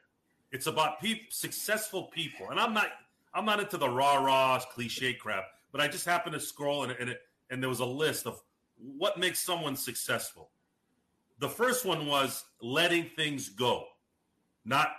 It's 0.51 0.67
about 0.67 1.01
peop 1.01 1.33
successful 1.33 2.03
people, 2.03 2.51
and 2.51 2.59
I'm 2.59 2.73
not. 2.73 2.87
I'm 3.33 3.45
not 3.45 3.59
into 3.59 3.77
the 3.77 3.89
rah 3.89 4.17
rah 4.23 4.59
cliche 4.59 5.15
crap, 5.15 5.45
but 5.71 5.81
I 5.81 5.87
just 5.87 6.05
happened 6.05 6.33
to 6.35 6.39
scroll 6.39 6.83
and 6.83 6.91
and, 6.93 7.09
it, 7.09 7.21
and 7.49 7.59
there 7.61 7.69
was 7.69 7.79
a 7.79 7.85
list 7.85 8.27
of 8.27 8.39
what 8.77 9.17
makes 9.17 9.39
someone 9.39 9.75
successful. 9.75 10.51
The 11.39 11.49
first 11.49 11.85
one 11.85 12.07
was 12.07 12.45
letting 12.61 13.09
things 13.15 13.49
go, 13.49 13.85
not 14.65 14.89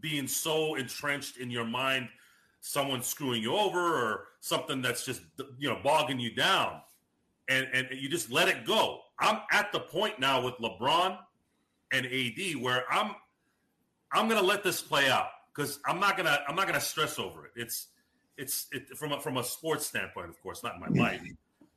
being 0.00 0.26
so 0.26 0.74
entrenched 0.74 1.38
in 1.38 1.50
your 1.50 1.64
mind, 1.64 2.08
someone 2.60 3.02
screwing 3.02 3.42
you 3.42 3.56
over 3.56 3.78
or 3.78 4.24
something 4.40 4.82
that's 4.82 5.04
just 5.04 5.22
you 5.58 5.68
know 5.68 5.78
bogging 5.82 6.18
you 6.18 6.34
down 6.34 6.80
and 7.48 7.66
and 7.72 7.88
you 7.92 8.08
just 8.08 8.30
let 8.30 8.48
it 8.48 8.64
go. 8.66 9.00
I'm 9.18 9.40
at 9.52 9.72
the 9.72 9.80
point 9.80 10.18
now 10.18 10.42
with 10.42 10.54
LeBron 10.54 11.18
and 11.92 12.06
AD 12.06 12.56
where 12.60 12.84
I'm 12.90 13.14
I'm 14.12 14.28
gonna 14.28 14.42
let 14.42 14.62
this 14.62 14.80
play 14.80 15.08
out 15.08 15.28
because 15.54 15.78
I'm 15.86 16.00
not 16.00 16.16
gonna 16.16 16.40
I'm 16.48 16.56
not 16.56 16.66
gonna 16.66 16.80
stress 16.80 17.18
over 17.18 17.46
it. 17.46 17.52
It's 17.56 17.88
it's 18.36 18.66
it, 18.72 18.96
from 18.96 19.12
a, 19.12 19.20
from 19.20 19.36
a 19.36 19.44
sports 19.44 19.86
standpoint, 19.86 20.28
of 20.28 20.42
course, 20.42 20.62
not 20.62 20.74
in 20.74 20.80
my 20.80 21.02
life. 21.02 21.22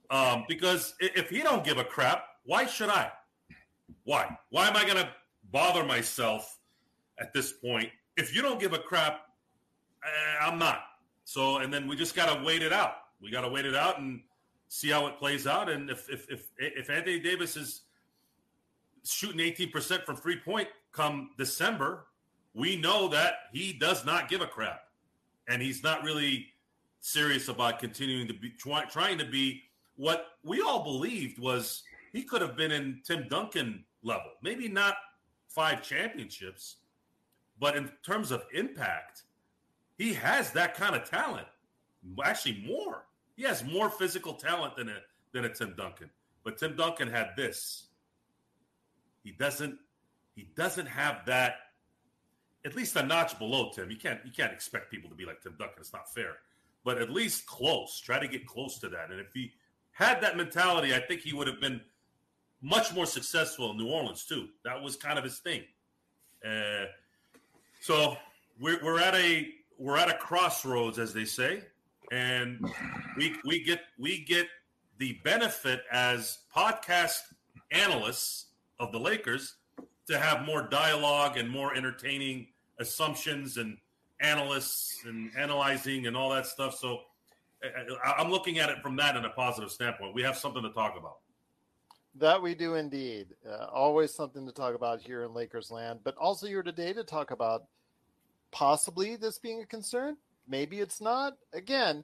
Um, 0.09 0.45
because 0.47 0.95
if 0.99 1.29
he 1.29 1.41
don't 1.41 1.63
give 1.63 1.77
a 1.77 1.83
crap, 1.83 2.23
why 2.45 2.65
should 2.65 2.89
I? 2.89 3.11
Why? 4.03 4.37
Why 4.49 4.67
am 4.67 4.75
I 4.75 4.85
gonna 4.85 5.09
bother 5.51 5.83
myself 5.83 6.59
at 7.19 7.33
this 7.33 7.51
point? 7.51 7.89
If 8.15 8.35
you 8.35 8.41
don't 8.41 8.59
give 8.59 8.73
a 8.73 8.79
crap, 8.79 9.21
eh, 10.03 10.45
I'm 10.45 10.57
not. 10.57 10.81
So, 11.23 11.57
and 11.57 11.73
then 11.73 11.87
we 11.87 11.95
just 11.95 12.15
gotta 12.15 12.43
wait 12.43 12.61
it 12.61 12.73
out. 12.73 12.93
We 13.21 13.31
gotta 13.31 13.49
wait 13.49 13.65
it 13.65 13.75
out 13.75 13.99
and 13.99 14.21
see 14.69 14.89
how 14.89 15.07
it 15.07 15.17
plays 15.17 15.47
out. 15.47 15.69
And 15.69 15.89
if 15.89 16.09
if 16.09 16.29
if 16.29 16.47
if 16.57 16.89
Anthony 16.89 17.19
Davis 17.19 17.57
is 17.57 17.81
shooting 19.03 19.39
18% 19.39 20.05
from 20.05 20.15
three 20.15 20.39
point 20.39 20.67
come 20.91 21.31
December, 21.37 22.05
we 22.53 22.75
know 22.75 23.07
that 23.09 23.33
he 23.53 23.73
does 23.73 24.05
not 24.05 24.29
give 24.29 24.41
a 24.41 24.47
crap. 24.47 24.81
And 25.47 25.61
he's 25.61 25.83
not 25.83 26.03
really 26.03 26.47
serious 26.99 27.47
about 27.47 27.79
continuing 27.79 28.27
to 28.27 28.33
be 28.33 28.49
try, 28.49 28.83
trying 28.85 29.17
to 29.19 29.25
be 29.25 29.63
what 29.95 30.27
we 30.43 30.61
all 30.61 30.83
believed 30.83 31.39
was 31.39 31.83
he 32.17 32.23
could 32.23 32.41
have 32.41 32.57
been 32.57 32.71
in 32.71 32.99
Tim 33.05 33.27
Duncan 33.29 33.85
level. 34.01 34.31
Maybe 34.41 34.67
not 34.67 34.95
five 35.49 35.83
championships, 35.83 36.77
but 37.59 37.77
in 37.77 37.91
terms 38.03 38.31
of 38.31 38.43
impact, 38.55 39.21
he 39.99 40.13
has 40.15 40.51
that 40.53 40.73
kind 40.73 40.95
of 40.95 41.07
talent. 41.07 41.45
Actually, 42.23 42.63
more. 42.65 43.05
He 43.35 43.43
has 43.43 43.63
more 43.63 43.91
physical 43.91 44.33
talent 44.33 44.75
than 44.75 44.89
a 44.89 44.97
than 45.31 45.45
a 45.45 45.53
Tim 45.53 45.75
Duncan. 45.77 46.09
But 46.43 46.57
Tim 46.57 46.75
Duncan 46.75 47.07
had 47.07 47.29
this. 47.37 47.89
He 49.23 49.31
doesn't. 49.31 49.77
He 50.35 50.49
doesn't 50.55 50.87
have 50.87 51.23
that. 51.27 51.55
At 52.65 52.75
least 52.75 52.95
a 52.95 53.03
notch 53.03 53.37
below 53.37 53.69
Tim. 53.75 53.91
You 53.91 53.97
can't. 53.97 54.21
You 54.25 54.31
can't 54.31 54.53
expect 54.53 54.89
people 54.89 55.09
to 55.11 55.15
be 55.15 55.25
like 55.25 55.41
Tim 55.41 55.55
Duncan. 55.59 55.81
It's 55.81 55.93
not 55.93 56.11
fair. 56.11 56.37
But 56.83 56.99
at 56.99 57.11
least 57.11 57.45
close. 57.45 57.99
Try 57.99 58.17
to 58.17 58.27
get 58.27 58.47
close 58.47 58.79
to 58.79 58.89
that. 58.89 59.11
And 59.11 59.19
if 59.19 59.33
he 59.33 59.51
had 59.91 60.19
that 60.21 60.37
mentality, 60.37 60.95
I 60.95 60.99
think 60.99 61.21
he 61.21 61.33
would 61.33 61.47
have 61.47 61.59
been 61.59 61.81
much 62.61 62.93
more 62.93 63.05
successful 63.05 63.71
in 63.71 63.77
New 63.77 63.87
Orleans 63.87 64.25
too. 64.25 64.47
That 64.63 64.81
was 64.81 64.95
kind 64.95 65.17
of 65.17 65.23
his 65.23 65.39
thing. 65.39 65.63
Uh, 66.45 66.85
so 67.81 68.17
we're, 68.59 68.83
we're 68.83 68.99
at 68.99 69.15
a 69.15 69.49
we're 69.77 69.97
at 69.97 70.09
a 70.09 70.17
crossroads, 70.17 70.97
as 70.97 71.13
they 71.13 71.25
say, 71.25 71.63
and 72.11 72.59
we 73.15 73.35
we 73.45 73.63
get 73.63 73.81
we 73.99 74.23
get 74.23 74.47
the 74.97 75.19
benefit 75.23 75.81
as 75.91 76.39
podcast 76.55 77.19
analysts 77.71 78.47
of 78.79 78.91
the 78.91 78.99
Lakers 78.99 79.55
to 80.07 80.17
have 80.17 80.45
more 80.45 80.63
dialogue 80.67 81.37
and 81.37 81.49
more 81.49 81.75
entertaining 81.75 82.47
assumptions 82.79 83.57
and 83.57 83.77
analysts 84.19 85.03
and 85.05 85.29
analyzing 85.37 86.07
and 86.07 86.17
all 86.17 86.29
that 86.29 86.45
stuff. 86.47 86.75
So 86.75 87.01
I- 87.63 88.13
I'm 88.17 88.31
looking 88.31 88.57
at 88.59 88.69
it 88.69 88.81
from 88.81 88.95
that 88.95 89.15
in 89.15 89.25
a 89.25 89.29
positive 89.29 89.69
standpoint. 89.71 90.15
We 90.15 90.23
have 90.23 90.37
something 90.37 90.63
to 90.63 90.71
talk 90.71 90.95
about. 90.97 91.17
That 92.19 92.41
we 92.41 92.55
do 92.55 92.75
indeed. 92.75 93.27
Uh, 93.47 93.65
always 93.71 94.13
something 94.13 94.45
to 94.47 94.51
talk 94.51 94.73
about 94.73 95.01
here 95.01 95.23
in 95.23 95.35
Lakers 95.35 95.69
land, 95.69 95.99
but 96.03 96.17
also 96.17 96.47
here 96.47 96.63
today 96.63 96.91
to 96.93 97.03
talk 97.03 97.29
about 97.29 97.65
possibly 98.51 99.15
this 99.15 99.37
being 99.37 99.61
a 99.61 99.67
concern. 99.67 100.17
Maybe 100.47 100.79
it's 100.79 100.99
not. 100.99 101.33
Again, 101.53 102.03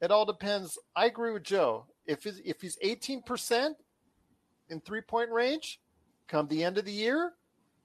it 0.00 0.10
all 0.10 0.24
depends. 0.24 0.78
I 0.96 1.06
agree 1.06 1.32
with 1.32 1.42
Joe. 1.42 1.84
If 2.06 2.24
he's, 2.24 2.40
if 2.42 2.62
he's 2.62 2.78
18% 2.82 3.74
in 4.70 4.80
three 4.80 5.02
point 5.02 5.30
range 5.30 5.78
come 6.26 6.48
the 6.48 6.64
end 6.64 6.78
of 6.78 6.86
the 6.86 6.92
year, 6.92 7.32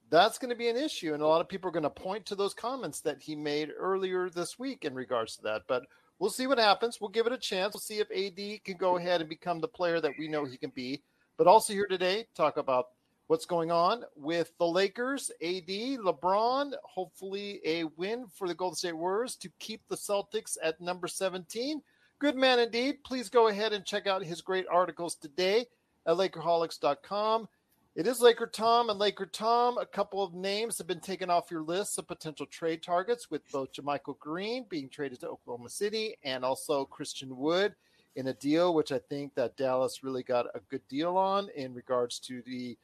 that's 0.08 0.38
going 0.38 0.50
to 0.50 0.56
be 0.56 0.68
an 0.68 0.78
issue. 0.78 1.12
And 1.12 1.22
a 1.22 1.26
lot 1.26 1.42
of 1.42 1.48
people 1.48 1.68
are 1.68 1.72
going 1.72 1.82
to 1.82 1.90
point 1.90 2.24
to 2.26 2.34
those 2.34 2.54
comments 2.54 3.00
that 3.00 3.20
he 3.20 3.34
made 3.34 3.70
earlier 3.76 4.30
this 4.30 4.58
week 4.58 4.86
in 4.86 4.94
regards 4.94 5.36
to 5.36 5.42
that. 5.42 5.62
But 5.68 5.84
we'll 6.18 6.30
see 6.30 6.46
what 6.46 6.58
happens. 6.58 7.02
We'll 7.02 7.10
give 7.10 7.26
it 7.26 7.34
a 7.34 7.38
chance. 7.38 7.74
We'll 7.74 7.80
see 7.80 7.98
if 7.98 8.10
AD 8.10 8.64
can 8.64 8.78
go 8.78 8.96
ahead 8.96 9.20
and 9.20 9.28
become 9.28 9.60
the 9.60 9.68
player 9.68 10.00
that 10.00 10.12
we 10.18 10.28
know 10.28 10.46
he 10.46 10.56
can 10.56 10.70
be 10.74 11.02
but 11.36 11.46
also 11.46 11.72
here 11.72 11.86
today 11.86 12.26
talk 12.34 12.56
about 12.56 12.88
what's 13.26 13.46
going 13.46 13.70
on 13.70 14.04
with 14.14 14.52
the 14.58 14.66
Lakers, 14.66 15.30
AD, 15.42 15.68
LeBron, 15.68 16.72
hopefully 16.84 17.60
a 17.64 17.84
win 17.96 18.26
for 18.28 18.46
the 18.46 18.54
Golden 18.54 18.76
State 18.76 18.96
Warriors 18.96 19.36
to 19.36 19.50
keep 19.58 19.82
the 19.88 19.96
Celtics 19.96 20.56
at 20.62 20.80
number 20.80 21.08
17. 21.08 21.82
Good 22.18 22.36
man 22.36 22.58
indeed. 22.58 23.02
Please 23.04 23.28
go 23.28 23.48
ahead 23.48 23.72
and 23.72 23.84
check 23.84 24.06
out 24.06 24.22
his 24.22 24.40
great 24.40 24.66
articles 24.70 25.16
today 25.16 25.66
at 26.06 26.16
Lakerholics.com. 26.16 27.48
It 27.96 28.06
is 28.06 28.20
Laker 28.20 28.46
Tom 28.46 28.90
and 28.90 28.98
Laker 28.98 29.26
Tom. 29.26 29.78
A 29.78 29.86
couple 29.86 30.22
of 30.22 30.34
names 30.34 30.76
have 30.78 30.86
been 30.86 31.00
taken 31.00 31.30
off 31.30 31.50
your 31.50 31.62
list 31.62 31.98
of 31.98 32.06
potential 32.06 32.46
trade 32.46 32.82
targets, 32.82 33.30
with 33.30 33.40
both 33.50 33.72
JaMychal 33.72 34.18
Green 34.18 34.66
being 34.68 34.90
traded 34.90 35.20
to 35.20 35.28
Oklahoma 35.28 35.70
City 35.70 36.14
and 36.22 36.44
also 36.44 36.84
Christian 36.84 37.36
Wood 37.36 37.74
in 38.16 38.28
a 38.28 38.34
deal, 38.34 38.74
which 38.74 38.92
I 38.92 38.98
think 38.98 39.34
that 39.34 39.56
Dallas 39.56 40.02
really 40.02 40.22
got 40.22 40.46
a 40.54 40.60
good 40.70 40.86
deal 40.88 41.16
on 41.16 41.48
in 41.54 41.74
regards 41.74 42.18
to 42.20 42.42
the 42.42 42.76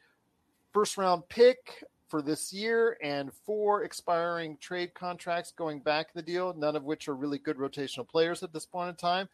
first 0.73 0.97
round 0.97 1.29
pick 1.29 1.83
for 2.09 2.21
this 2.21 2.53
year 2.53 2.99
and 3.03 3.33
four 3.33 3.85
expiring 3.85 4.59
trade 4.59 4.93
contracts 4.93 5.51
going 5.51 5.81
back 5.81 6.13
the 6.13 6.23
deal, 6.23 6.55
none 6.57 6.77
of 6.77 6.85
which 6.85 7.09
are 7.09 7.17
really 7.17 7.39
good 7.39 7.57
rotational 7.57 8.07
players 8.07 8.43
at 8.43 8.53
this 8.53 8.67
point 8.67 8.91
in 8.91 8.95
time. 8.95 9.29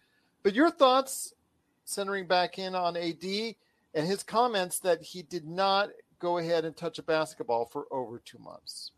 But 0.45 0.55
your 0.55 0.71
thoughts 0.71 1.35
centering 1.85 2.27
back 2.27 2.59
in 2.59 2.77
on 2.77 2.97
AD 2.97 3.25
and 3.95 4.07
his 4.07 4.23
comments 4.23 4.79
that 4.81 5.03
he 5.03 5.23
did 5.23 5.47
not 5.47 5.91
go 6.21 6.39
ahead 6.39 6.65
and 6.65 6.77
touch 6.77 7.01
a 7.01 7.03
basketball 7.03 7.67
for 7.67 7.87
over 7.91 8.21
two 8.25 8.39
months. 8.39 8.93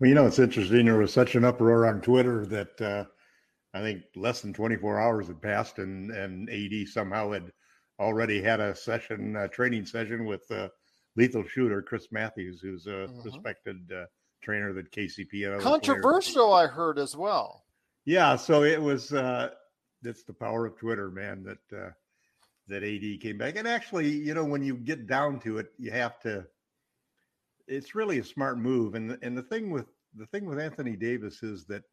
Well, 0.00 0.08
you 0.08 0.14
know, 0.14 0.26
it's 0.26 0.38
interesting. 0.38 0.86
There 0.86 0.96
was 0.96 1.12
such 1.12 1.36
an 1.36 1.44
uproar 1.44 1.86
on 1.86 2.00
Twitter 2.00 2.46
that 2.46 2.80
uh, 2.80 3.04
I 3.72 3.80
think 3.80 4.02
less 4.16 4.40
than 4.40 4.52
24 4.52 5.00
hours 5.00 5.28
had 5.28 5.40
passed, 5.40 5.78
and 5.78 6.10
and 6.10 6.50
AD 6.50 6.88
somehow 6.88 7.32
had 7.32 7.52
already 7.98 8.42
had 8.42 8.60
a 8.60 8.74
session, 8.74 9.36
a 9.36 9.48
training 9.48 9.86
session 9.86 10.24
with 10.24 10.50
uh, 10.50 10.68
lethal 11.16 11.44
shooter 11.44 11.82
Chris 11.82 12.08
Matthews, 12.10 12.60
who's 12.60 12.86
a 12.86 12.90
mm-hmm. 12.90 13.22
respected 13.22 13.92
uh, 13.92 14.06
trainer 14.42 14.72
that 14.72 14.90
KCP. 14.90 15.52
And 15.52 15.60
Controversial, 15.60 16.48
players. 16.48 16.70
I 16.70 16.72
heard 16.72 16.98
as 16.98 17.16
well. 17.16 17.64
Yeah, 18.04 18.36
so 18.36 18.64
it 18.64 18.80
was. 18.80 19.12
Uh, 19.12 19.50
that's 20.02 20.24
the 20.24 20.32
power 20.32 20.66
of 20.66 20.76
Twitter, 20.76 21.10
man. 21.10 21.44
That 21.44 21.78
uh, 21.78 21.90
that 22.68 22.82
AD 22.82 23.20
came 23.20 23.38
back. 23.38 23.56
And 23.56 23.68
actually, 23.68 24.08
you 24.08 24.34
know, 24.34 24.44
when 24.44 24.62
you 24.62 24.74
get 24.76 25.06
down 25.06 25.38
to 25.40 25.58
it, 25.58 25.72
you 25.78 25.90
have 25.90 26.18
to. 26.20 26.46
It's 27.68 27.94
really 27.94 28.18
a 28.18 28.24
smart 28.24 28.58
move, 28.58 28.94
and 28.94 29.16
and 29.22 29.36
the 29.36 29.42
thing 29.42 29.70
with 29.70 29.86
the 30.16 30.26
thing 30.26 30.46
with 30.46 30.58
Anthony 30.58 30.96
Davis 30.96 31.42
is 31.42 31.66
that 31.66 31.84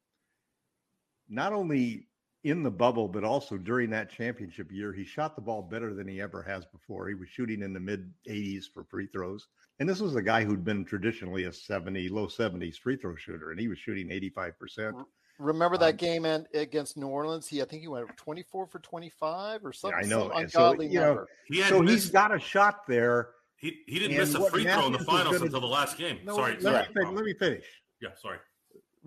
not 1.30 1.54
only 1.54 2.08
in 2.44 2.64
the 2.64 2.72
bubble, 2.72 3.08
but 3.08 3.24
also 3.24 3.58
during 3.58 3.90
that 3.90 4.10
championship 4.10 4.72
year, 4.72 4.94
he 4.94 5.04
shot 5.04 5.36
the 5.36 5.42
ball 5.42 5.62
better 5.62 5.94
than 5.94 6.08
he 6.08 6.22
ever 6.22 6.42
has 6.44 6.66
before. 6.66 7.08
He 7.08 7.16
was 7.16 7.28
shooting 7.30 7.62
in 7.62 7.74
the 7.74 7.80
mid 7.80 8.12
80s 8.30 8.66
for 8.74 8.84
free 8.84 9.08
throws. 9.08 9.48
And 9.80 9.88
this 9.88 10.00
was 10.00 10.16
a 10.16 10.22
guy 10.22 10.44
who'd 10.44 10.64
been 10.64 10.86
traditionally 10.86 11.44
a 11.46 11.54
70, 11.54 12.10
low 12.10 12.28
70s 12.28 12.78
free 12.78 12.96
throw 12.96 13.16
shooter, 13.16 13.52
and 13.52 13.60
he 13.60 13.68
was 13.68 13.78
shooting 13.78 14.10
85%. 14.10 15.04
Remember 15.40 15.78
that 15.78 15.92
um, 15.92 15.98
game 15.98 16.26
against 16.26 16.98
New 16.98 17.08
Orleans? 17.08 17.48
He, 17.48 17.62
I 17.62 17.66
think 17.66 17.82
he 17.82 17.88
went 17.88 18.08
24 18.18 18.66
for 18.66 18.80
25 18.80 19.66
or 19.66 19.72
something. 19.72 20.00
I 20.00 20.08
know. 20.08 20.30
Some 20.30 20.38
ungodly 20.38 20.88
so, 20.88 20.94
you 20.94 21.00
know, 21.00 21.26
he 21.46 21.62
so 21.62 21.82
missed, 21.82 22.06
he's 22.06 22.10
got 22.12 22.34
a 22.34 22.40
shot 22.40 22.88
there. 22.88 23.30
He, 23.58 23.82
he 23.88 24.00
didn't 24.00 24.18
miss 24.18 24.34
a 24.34 24.50
free 24.50 24.64
throw 24.64 24.88
in 24.88 24.94
the 24.94 25.00
finals 25.00 25.34
gonna, 25.36 25.46
until 25.46 25.62
the 25.62 25.68
last 25.68 25.98
game. 25.98 26.20
No, 26.24 26.36
sorry, 26.36 26.54
let, 26.62 26.92
sorry. 26.94 27.06
Me, 27.06 27.16
let 27.16 27.26
me 27.26 27.34
finish. 27.34 27.66
Yeah, 28.02 28.10
sorry. 28.20 28.38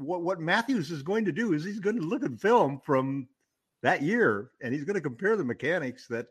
What 0.00 0.23
what 0.23 0.40
Matthews 0.40 0.90
is 0.90 1.02
going 1.02 1.25
to 1.26 1.33
do 1.33 1.52
is 1.52 1.64
he's 1.64 1.80
going 1.80 1.97
to 1.97 2.07
look 2.07 2.25
at 2.25 2.40
film 2.40 2.80
from 2.85 3.28
that 3.83 4.02
year 4.02 4.50
and 4.62 4.75
he's 4.75 4.85
going 4.85 4.95
to 4.95 5.00
compare 5.00 5.37
the 5.37 5.45
mechanics 5.45 6.07
that 6.09 6.26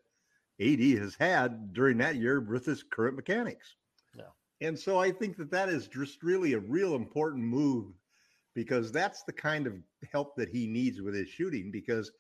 AD 0.62 0.82
has 1.00 1.16
had 1.16 1.74
during 1.74 1.98
that 2.00 2.16
year 2.16 2.42
with 2.42 2.66
his 2.66 2.84
current 2.84 3.16
mechanics. 3.16 3.76
Yeah. 4.16 4.68
And 4.68 4.78
so 4.78 5.00
I 5.00 5.12
think 5.12 5.38
that 5.38 5.52
that 5.52 5.70
is 5.70 5.88
just 5.88 6.22
really 6.22 6.54
a 6.54 6.60
real 6.60 6.96
important 6.96 7.44
move 7.44 7.94
because 8.56 8.92
that's 8.92 9.24
the 9.24 9.34
kind 9.34 9.68
of 9.68 9.74
help 10.12 10.36
that 10.36 10.50
he 10.50 10.68
needs 10.68 11.02
with 11.02 11.16
his 11.16 11.30
shooting 11.30 11.72
because 11.72 12.12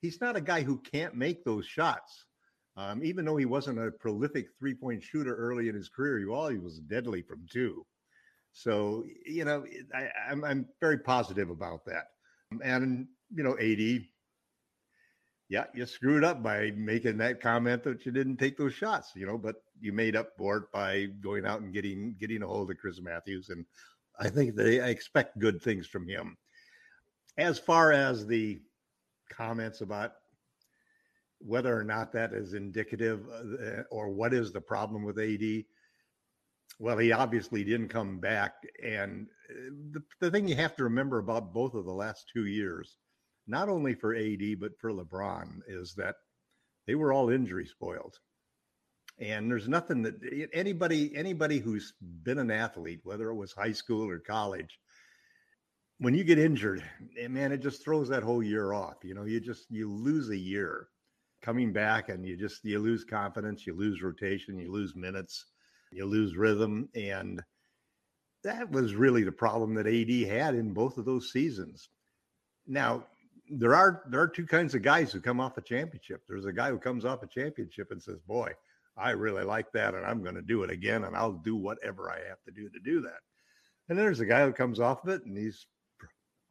he's 0.00 0.20
not 0.20 0.36
a 0.36 0.40
guy 0.40 0.62
who 0.62 0.78
can't 0.78 1.14
make 1.14 1.44
those 1.44 1.66
shots. 1.66 2.26
Um, 2.76 3.02
even 3.02 3.24
though 3.24 3.36
he 3.36 3.46
wasn't 3.46 3.78
a 3.78 3.90
prolific 3.90 4.46
three 4.58 4.74
point 4.74 5.02
shooter 5.02 5.34
early 5.34 5.68
in 5.68 5.74
his 5.74 5.88
career, 5.88 6.18
he 6.18 6.26
always 6.26 6.60
was 6.60 6.78
deadly 6.80 7.22
from 7.22 7.46
two. 7.50 7.84
So, 8.52 9.04
you 9.24 9.44
know, 9.44 9.64
I, 9.94 10.08
I'm, 10.30 10.44
I'm 10.44 10.66
very 10.80 10.98
positive 10.98 11.50
about 11.50 11.84
that. 11.86 12.08
And, 12.64 13.06
you 13.34 13.42
know, 13.44 13.56
AD, 13.58 14.04
yeah, 15.48 15.64
you 15.74 15.86
screwed 15.86 16.24
up 16.24 16.42
by 16.42 16.72
making 16.76 17.18
that 17.18 17.40
comment 17.40 17.82
that 17.84 18.06
you 18.06 18.12
didn't 18.12 18.36
take 18.36 18.56
those 18.56 18.74
shots, 18.74 19.12
you 19.14 19.26
know, 19.26 19.38
but 19.38 19.56
you 19.80 19.92
made 19.92 20.16
up 20.16 20.30
for 20.36 20.58
it 20.58 20.72
by 20.72 21.06
going 21.20 21.46
out 21.46 21.60
and 21.60 21.72
getting 21.72 22.14
getting 22.18 22.42
a 22.42 22.46
hold 22.46 22.70
of 22.70 22.78
Chris 22.78 23.00
Matthews 23.00 23.48
and 23.48 23.64
I 24.20 24.28
think 24.28 24.54
they 24.54 24.80
I 24.80 24.88
expect 24.88 25.38
good 25.38 25.60
things 25.62 25.86
from 25.86 26.06
him. 26.06 26.36
As 27.38 27.58
far 27.58 27.90
as 27.90 28.26
the 28.26 28.60
comments 29.30 29.80
about 29.80 30.12
whether 31.38 31.76
or 31.76 31.84
not 31.84 32.12
that 32.12 32.34
is 32.34 32.52
indicative 32.52 33.26
uh, 33.32 33.82
or 33.90 34.10
what 34.10 34.34
is 34.34 34.52
the 34.52 34.60
problem 34.60 35.02
with 35.02 35.18
AD, 35.18 35.64
well, 36.80 36.96
he 36.96 37.12
obviously 37.12 37.62
didn't 37.62 37.88
come 37.88 38.18
back. 38.18 38.54
And 38.82 39.26
uh, 39.50 39.70
the, 39.92 40.02
the 40.18 40.30
thing 40.30 40.48
you 40.48 40.56
have 40.56 40.74
to 40.76 40.84
remember 40.84 41.18
about 41.18 41.52
both 41.52 41.74
of 41.74 41.84
the 41.84 41.92
last 41.92 42.30
two 42.32 42.46
years, 42.46 42.96
not 43.46 43.68
only 43.68 43.94
for 43.94 44.16
AD, 44.16 44.58
but 44.58 44.72
for 44.80 44.90
LeBron, 44.90 45.60
is 45.68 45.94
that 45.96 46.16
they 46.86 46.94
were 46.94 47.12
all 47.12 47.28
injury 47.28 47.66
spoiled. 47.66 48.18
And 49.18 49.50
there's 49.50 49.68
nothing 49.68 50.02
that 50.04 50.48
anybody 50.54 51.14
anybody 51.14 51.58
who's 51.58 51.92
been 52.22 52.38
an 52.38 52.50
athlete, 52.50 53.00
whether 53.04 53.28
it 53.28 53.34
was 53.34 53.52
high 53.52 53.72
school 53.72 54.08
or 54.08 54.18
college, 54.18 54.78
when 55.98 56.14
you 56.14 56.24
get 56.24 56.38
injured, 56.38 56.82
eh, 57.18 57.28
man, 57.28 57.52
it 57.52 57.58
just 57.58 57.84
throws 57.84 58.08
that 58.08 58.22
whole 58.22 58.42
year 58.42 58.72
off. 58.72 59.04
You 59.04 59.14
know, 59.14 59.24
you 59.24 59.38
just 59.38 59.66
you 59.68 59.92
lose 59.92 60.30
a 60.30 60.36
year 60.36 60.88
coming 61.42 61.74
back, 61.74 62.08
and 62.08 62.26
you 62.26 62.38
just 62.38 62.64
you 62.64 62.78
lose 62.78 63.04
confidence, 63.04 63.66
you 63.66 63.74
lose 63.76 64.00
rotation, 64.00 64.58
you 64.58 64.72
lose 64.72 64.96
minutes, 64.96 65.44
you 65.90 66.04
lose 66.04 66.36
rhythm, 66.36 66.88
and 66.94 67.42
that 68.44 68.70
was 68.70 68.94
really 68.94 69.22
the 69.22 69.32
problem 69.32 69.74
that 69.74 69.86
AD 69.86 70.28
had 70.28 70.54
in 70.54 70.72
both 70.72 70.98
of 70.98 71.04
those 71.04 71.32
seasons. 71.32 71.88
Now, 72.66 73.04
there 73.48 73.74
are 73.74 74.02
there 74.08 74.20
are 74.20 74.28
two 74.28 74.46
kinds 74.46 74.74
of 74.74 74.82
guys 74.82 75.12
who 75.12 75.20
come 75.20 75.40
off 75.40 75.58
a 75.58 75.62
championship. 75.62 76.22
There's 76.28 76.46
a 76.46 76.52
guy 76.52 76.70
who 76.70 76.78
comes 76.78 77.04
off 77.04 77.22
a 77.22 77.26
championship 77.26 77.90
and 77.90 78.02
says, 78.02 78.20
"Boy, 78.20 78.54
I 79.00 79.10
really 79.10 79.44
like 79.44 79.72
that 79.72 79.94
and 79.94 80.04
I'm 80.04 80.22
going 80.22 80.34
to 80.34 80.42
do 80.42 80.62
it 80.62 80.70
again 80.70 81.04
and 81.04 81.16
I'll 81.16 81.32
do 81.32 81.56
whatever 81.56 82.10
I 82.10 82.18
have 82.28 82.42
to 82.44 82.50
do 82.50 82.68
to 82.68 82.78
do 82.80 83.00
that. 83.02 83.20
And 83.88 83.98
then 83.98 84.04
there's 84.04 84.20
a 84.20 84.26
guy 84.26 84.44
who 84.44 84.52
comes 84.52 84.78
off 84.78 85.02
of 85.04 85.10
it 85.10 85.24
and 85.24 85.36
he's 85.36 85.66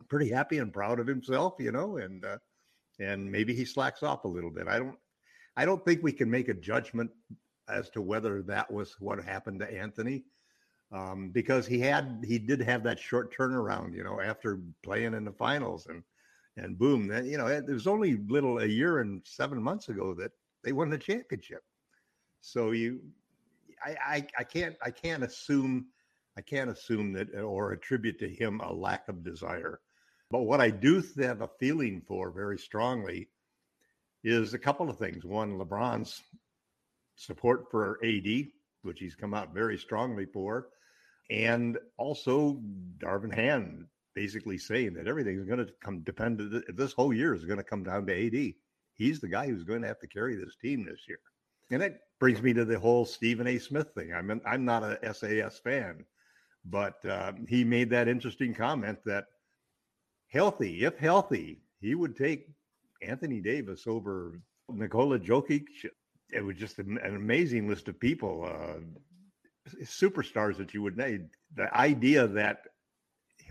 pretty 0.10 0.30
happy 0.30 0.58
and 0.58 0.74
proud 0.74 1.00
of 1.00 1.08
himself, 1.08 1.56
you 1.60 1.72
know, 1.72 1.98
and 1.98 2.26
uh, 2.26 2.38
and 3.00 3.32
maybe 3.32 3.54
he 3.54 3.66
slacks 3.66 4.04
off 4.04 4.26
a 4.26 4.28
little 4.28 4.50
bit. 4.50 4.68
I 4.68 4.80
don't 4.80 4.98
I 5.56 5.66
don't 5.66 5.84
think 5.86 6.02
we 6.02 6.12
can 6.12 6.30
make 6.30 6.50
a 6.50 6.54
judgment 6.54 7.12
as 7.70 7.90
to 7.92 8.02
whether 8.02 8.42
that 8.44 8.72
was 8.72 8.96
what 9.00 9.24
happened 9.24 9.60
to 9.60 9.72
Anthony. 9.72 10.24
Um, 10.92 11.30
because 11.30 11.68
he 11.68 11.80
had 11.80 12.24
he 12.28 12.40
did 12.40 12.62
have 12.62 12.84
that 12.84 13.00
short 13.00 13.36
turnaround, 13.36 13.94
you 13.96 14.04
know, 14.04 14.20
after 14.20 14.60
playing 14.84 15.14
in 15.14 15.24
the 15.24 15.32
finals 15.32 15.86
and 15.88 16.04
and 16.58 16.78
boom, 16.78 17.08
then 17.08 17.26
you 17.26 17.38
know, 17.38 17.48
it 17.48 17.68
was 17.68 17.88
only 17.88 18.18
little 18.28 18.60
a 18.60 18.66
year 18.66 19.00
and 19.00 19.22
seven 19.24 19.62
months 19.62 19.90
ago 19.90 20.14
that 20.16 20.32
they 20.64 20.72
won 20.72 20.90
the 20.90 20.98
championship. 20.98 21.64
So 22.42 22.72
you, 22.72 23.02
I, 23.84 23.96
I, 24.06 24.28
I 24.40 24.44
can't, 24.44 24.76
I 24.82 24.92
can't 24.92 25.24
assume, 25.24 25.88
I 26.38 26.42
can't 26.42 26.70
assume 26.70 27.14
that 27.14 27.34
or 27.36 27.72
attribute 27.72 28.20
to 28.20 28.30
him 28.30 28.62
a 28.62 28.74
lack 28.74 29.08
of 29.08 29.24
desire. 29.24 29.80
But 30.32 30.42
what 30.42 30.62
I 30.62 30.70
do 30.70 31.04
have 31.22 31.42
a 31.42 31.50
feeling 31.60 32.02
for 32.08 32.32
very 32.32 32.58
strongly 32.58 33.30
is 34.24 34.54
a 34.54 34.60
couple 34.60 34.90
of 34.90 34.98
things. 34.98 35.26
One, 35.26 35.58
LeBron's 35.58 36.22
support 37.20 37.70
for 37.70 38.00
AD, 38.04 38.48
which 38.84 39.00
he's 39.00 39.16
come 39.16 39.34
out 39.34 39.54
very 39.54 39.78
strongly 39.78 40.26
for, 40.26 40.70
and 41.30 41.78
also 41.98 42.62
Darvin 42.98 43.34
Ham 43.34 43.88
basically 44.16 44.58
saying 44.58 44.94
that 44.94 45.08
everything's 45.08 45.46
going 45.46 45.66
to 45.66 45.72
come 45.84 46.00
depend. 46.02 46.64
This 46.76 46.94
whole 46.94 47.14
year 47.14 47.34
is 47.34 47.46
going 47.46 47.58
to 47.58 47.64
come 47.64 47.84
down 47.84 48.06
to 48.06 48.26
AD. 48.26 48.54
He's 48.96 49.20
the 49.20 49.28
guy 49.28 49.48
who's 49.48 49.64
going 49.64 49.82
to 49.82 49.88
have 49.88 50.00
to 50.00 50.08
carry 50.08 50.36
this 50.36 50.56
team 50.56 50.86
this 50.86 51.02
year. 51.08 51.20
And 51.72 51.82
that 51.82 52.00
brings 52.20 52.42
me 52.42 52.54
to 52.54 52.66
the 52.66 52.80
whole 52.80 53.06
Stephen 53.06 53.48
A. 53.48 53.60
Smith 53.60 53.90
thing. 53.94 54.14
I'm 54.14 54.42
I'm 54.46 54.66
not 54.66 54.84
a 54.84 55.14
SAS 55.14 55.60
fan, 55.60 56.04
but 56.66 57.06
uh, 57.06 57.34
he 57.48 57.64
made 57.64 57.90
that 57.92 58.08
interesting 58.08 58.54
comment 58.54 58.98
that 59.06 59.26
healthy, 60.30 60.86
if 60.86 60.98
healthy, 60.98 61.62
he 61.82 61.96
would 61.96 62.16
take 62.16 62.48
Anthony 63.02 63.40
Davis 63.40 63.86
over 63.88 64.40
Nikola 64.70 65.20
Jokic. 65.20 65.68
It 66.32 66.44
was 66.44 66.58
just 66.58 66.80
an, 66.80 67.00
amazing 67.04 67.68
list 67.68 67.88
of 67.88 68.00
people, 68.00 68.46
uh, 68.46 68.80
superstars 69.84 70.58
that 70.58 70.74
you 70.74 70.82
would 70.82 70.98
name. 70.98 71.30
The 71.56 71.76
idea 71.76 72.28
that 72.28 72.60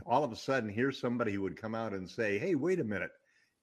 all 0.07 0.25
of 0.25 0.33
a 0.33 0.37
sudden 0.37 0.69
here's 0.69 1.01
somebody 1.01 1.33
who 1.33 1.43
would 1.43 1.61
come 1.61 1.75
out 1.75 1.93
and 1.93 2.09
say, 2.09 2.39
"Hey, 2.39 2.55
wait 2.55 2.81
a 2.81 2.85
minute," 2.85 3.11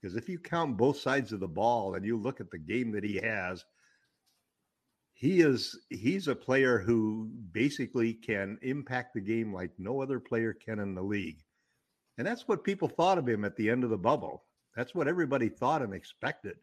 because 0.01 0.15
if 0.15 0.28
you 0.30 0.38
count 0.39 0.78
both 0.78 0.97
sides 0.97 1.32
of 1.32 1.39
the 1.39 1.47
ball 1.47 1.95
and 1.95 2.06
you 2.06 2.17
look 2.17 2.39
at 2.41 2.51
the 2.51 2.58
game 2.58 2.91
that 2.91 3.04
he 3.04 3.15
has 3.17 3.63
he 5.15 5.39
is 5.39 5.80
he's 5.89 6.28
a 6.28 6.36
player 6.36 6.78
who 6.78 7.32
basically 7.54 8.13
can 8.13 8.60
impact 8.62 9.13
the 9.13 9.21
game 9.21 9.54
like 9.54 9.71
no 9.78 10.01
other 10.01 10.19
player 10.19 10.54
can 10.54 10.80
in 10.80 10.93
the 10.93 11.01
league. 11.01 11.41
And 12.17 12.28
that's 12.28 12.47
what 12.47 12.65
people 12.65 12.89
thought 12.89 13.17
of 13.17 13.28
him 13.28 13.45
at 13.45 13.56
the 13.56 13.69
end 13.69 13.86
of 13.86 13.89
the 13.89 13.97
bubble. 13.97 14.43
That's 14.75 14.93
what 14.93 15.08
everybody 15.08 15.47
thought 15.47 15.82
and 15.82 15.93
expected. 15.93 16.58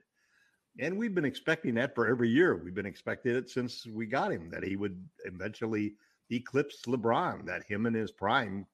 And 0.79 0.97
we've 0.97 1.15
been 1.15 1.25
expecting 1.25 1.75
that 1.75 1.95
for 1.95 2.07
every 2.09 2.31
year. 2.31 2.57
We've 2.57 2.75
been 2.75 2.87
expecting 2.87 3.37
it 3.37 3.51
since 3.51 3.87
we 3.87 4.07
got 4.07 4.33
him 4.33 4.49
that 4.51 4.65
he 4.65 4.77
would 4.77 5.03
eventually 5.25 5.95
eclipse 6.31 6.83
LeBron, 6.87 7.45
that 7.47 7.65
him 7.65 7.87
in 7.87 7.95
his 7.95 8.11
prime 8.11 8.67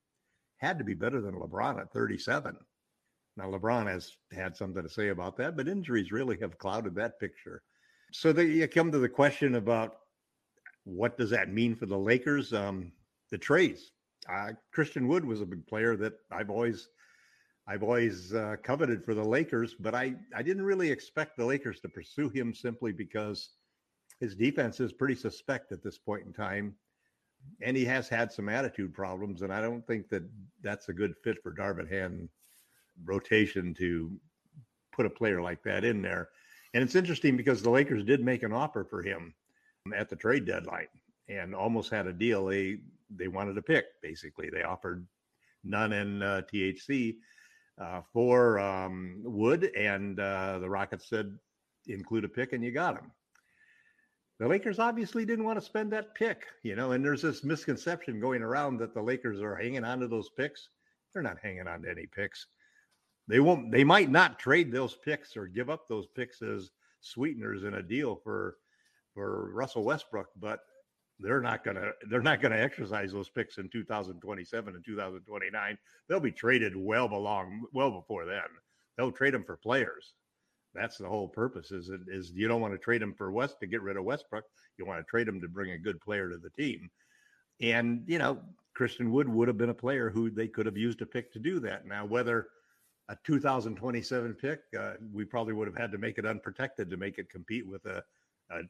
had 0.59 0.79
to 0.79 0.85
be 0.85 0.95
better 0.95 1.21
than 1.21 1.35
LeBron 1.35 1.81
at 1.81 1.93
37. 1.93 2.57
Now, 3.37 3.45
LeBron 3.51 3.87
has 3.87 4.17
had 4.33 4.57
something 4.57 4.83
to 4.83 4.89
say 4.89 5.09
about 5.09 5.37
that, 5.37 5.57
but 5.57 5.69
injuries 5.69 6.13
really 6.13 6.39
have 6.41 6.59
clouded 6.59 6.95
that 6.97 7.21
picture. 7.21 7.63
So 8.13 8.33
the, 8.33 8.45
you 8.45 8.67
come 8.69 8.91
to 8.93 8.99
the 8.99 9.09
question 9.09 9.57
about 9.57 9.99
what 10.85 11.19
does 11.19 11.31
that 11.31 11.53
mean 11.53 11.77
for 11.77 11.87
the 11.87 11.99
Lakers? 11.99 12.53
Um, 12.53 12.93
the 13.31 13.39
trades. 13.39 13.93
Uh, 14.33 14.53
Christian 14.73 15.07
Wood 15.07 15.25
was 15.25 15.41
a 15.41 15.47
big 15.47 15.67
player 15.67 15.97
that 15.97 16.15
I've 16.31 16.51
always 16.51 16.89
I've 17.69 17.83
always 17.83 18.33
uh, 18.33 18.57
coveted 18.63 19.05
for 19.05 19.15
the 19.15 19.25
Lakers, 19.25 19.75
but 19.79 19.95
I, 19.95 20.15
I 20.35 20.43
didn't 20.43 20.65
really 20.65 20.91
expect 20.91 21.37
the 21.37 21.45
Lakers 21.45 21.81
to 21.81 21.89
pursue 21.89 22.31
him 22.31 22.55
simply 22.55 22.93
because 22.93 23.51
his 24.21 24.35
defense 24.35 24.81
is 24.81 24.93
pretty 24.93 25.15
suspect 25.15 25.71
at 25.71 25.83
this 25.83 25.99
point 25.99 26.25
in 26.25 26.33
time. 26.33 26.75
And 27.61 27.77
he 27.77 27.85
has 27.85 28.09
had 28.09 28.33
some 28.33 28.49
attitude 28.49 28.95
problems. 28.95 29.43
And 29.43 29.53
I 29.53 29.61
don't 29.61 29.87
think 29.87 30.09
that 30.09 30.23
that's 30.63 30.89
a 30.89 30.95
good 30.95 31.15
fit 31.23 31.43
for 31.43 31.55
Darvin 31.55 31.89
Ham 31.91 32.31
rotation 33.05 33.75
to 33.75 34.11
put 34.91 35.05
a 35.05 35.11
player 35.11 35.43
like 35.43 35.63
that 35.65 35.85
in 35.85 36.01
there. 36.01 36.31
And 36.73 36.83
it's 36.83 36.97
interesting 36.97 37.37
because 37.37 37.63
the 37.63 37.71
Lakers 37.71 38.03
did 38.03 38.25
make 38.25 38.43
an 38.43 38.53
offer 38.53 38.83
for 38.83 39.03
him 39.03 39.35
at 39.95 40.09
the 40.09 40.17
trade 40.17 40.47
deadline 40.47 40.89
and 41.29 41.55
almost 41.55 41.91
had 41.91 42.07
a 42.07 42.13
deal. 42.13 42.47
They 42.47 42.79
they 43.15 43.29
wanted 43.29 43.57
a 43.57 43.63
pick 43.63 43.87
basically. 44.03 44.51
They 44.51 44.63
offered 44.63 45.07
Nunn 45.65 45.93
in 45.93 46.23
uh, 46.23 46.43
THT 46.43 47.17
uh, 47.81 48.03
for 48.13 48.59
um, 48.59 49.21
Wood, 49.23 49.71
and 49.77 50.19
uh, 50.19 50.59
the 50.59 50.69
Rockets 50.69 51.09
said 51.09 51.37
include 51.87 52.25
a 52.25 52.29
pick, 52.29 52.53
and 52.53 52.63
you 52.63 52.73
got 52.73 52.97
him. 52.97 53.11
The 54.41 54.49
Lakers 54.49 54.79
obviously 54.79 55.25
didn't 55.25 55.45
want 55.45 55.59
to 55.59 55.65
spend 55.65 55.93
that 55.93 56.15
pick, 56.15 56.47
you 56.63 56.77
know, 56.77 56.93
and 56.93 57.05
there's 57.05 57.23
this 57.23 57.43
misconception 57.43 58.21
going 58.21 58.43
around 58.43 58.79
that 58.79 58.95
the 58.95 59.03
Lakers 59.03 59.41
are 59.41 59.57
hanging 59.57 59.85
on 59.85 59.99
to 60.01 60.09
those 60.09 60.31
picks. 60.37 60.69
They're 61.13 61.23
not 61.23 61.39
hanging 61.43 61.67
on 61.67 61.83
to 61.83 61.91
any 61.91 62.07
picks. 62.07 62.47
They 63.27 63.41
won't. 63.41 63.73
They 63.73 63.85
might 63.85 64.11
not 64.11 64.39
trade 64.39 64.73
those 64.73 64.95
picks 64.95 65.37
or 65.37 65.47
give 65.47 65.71
up 65.71 65.89
those 65.89 66.07
picks 66.15 66.41
as 66.41 66.71
sweeteners 67.01 67.65
in 67.65 67.75
a 67.75 67.83
deal 67.83 68.17
for 68.23 68.57
for 69.15 69.51
Russell 69.53 69.85
Westbrook, 69.85 70.29
but 70.37 70.61
they're 71.21 71.41
not 71.41 71.65
gonna 71.65 71.91
they're 72.09 72.23
not 72.23 72.41
gonna 72.41 72.57
exercise 72.57 73.13
those 73.13 73.29
picks 73.29 73.59
in 73.59 73.69
2027 73.69 74.75
and 74.75 74.85
2029. 74.85 75.79
They'll 76.09 76.21
be 76.21 76.33
traded 76.33 76.77
well 76.77 77.09
belong 77.09 77.65
well 77.73 77.91
before 77.91 78.25
then. 78.25 78.45
They'll 78.97 79.13
trade 79.13 79.35
them 79.35 79.45
for 79.45 79.57
players. 79.57 80.15
That's 80.75 80.99
the 80.99 81.09
whole 81.09 81.29
purpose. 81.29 81.73
Is 81.73 81.91
is 82.07 82.31
you 82.33 82.49
don't 82.49 82.61
want 82.61 82.75
to 82.75 82.79
trade 82.79 83.03
them 83.03 83.15
for 83.15 83.33
West 83.33 83.59
to 83.61 83.67
get 83.67 83.83
rid 83.83 83.97
of 83.97 84.05
Westbrook. 84.05 84.45
You 84.79 84.87
want 84.87 85.01
to 85.01 85.11
trade 85.11 85.27
them 85.27 85.41
to 85.41 85.49
bring 85.49 85.73
a 85.73 85.79
good 85.79 86.01
player 86.01 86.29
to 86.31 86.39
the 86.39 86.51
team. 86.51 86.89
And 87.61 88.05
you 88.07 88.19
know, 88.19 88.41
Christian 88.75 89.11
Wood 89.11 89.29
would 89.29 89.49
have 89.49 89.59
been 89.59 89.71
a 89.71 89.75
player 89.75 90.11
who 90.11 90.31
they 90.31 90.47
could 90.47 90.67
have 90.67 90.77
used 90.77 91.03
a 91.03 91.07
pick 91.07 91.33
to 91.33 91.41
do 91.41 91.59
that. 91.61 91.87
Now, 91.87 92.05
whether 92.05 92.49
a 93.09 93.17
2027 93.25 94.35
pick, 94.35 94.61
uh, 94.79 94.93
we 95.13 95.25
probably 95.25 95.55
would 95.55 95.67
have 95.67 95.77
had 95.77 95.91
to 95.93 95.99
make 95.99 96.19
it 96.19 96.27
unprotected 96.27 96.91
to 96.91 96.97
make 96.97 97.19
it 97.19 97.31
compete 97.31 97.67
with 97.67 97.85
a, 97.87 98.05
a 98.51 98.61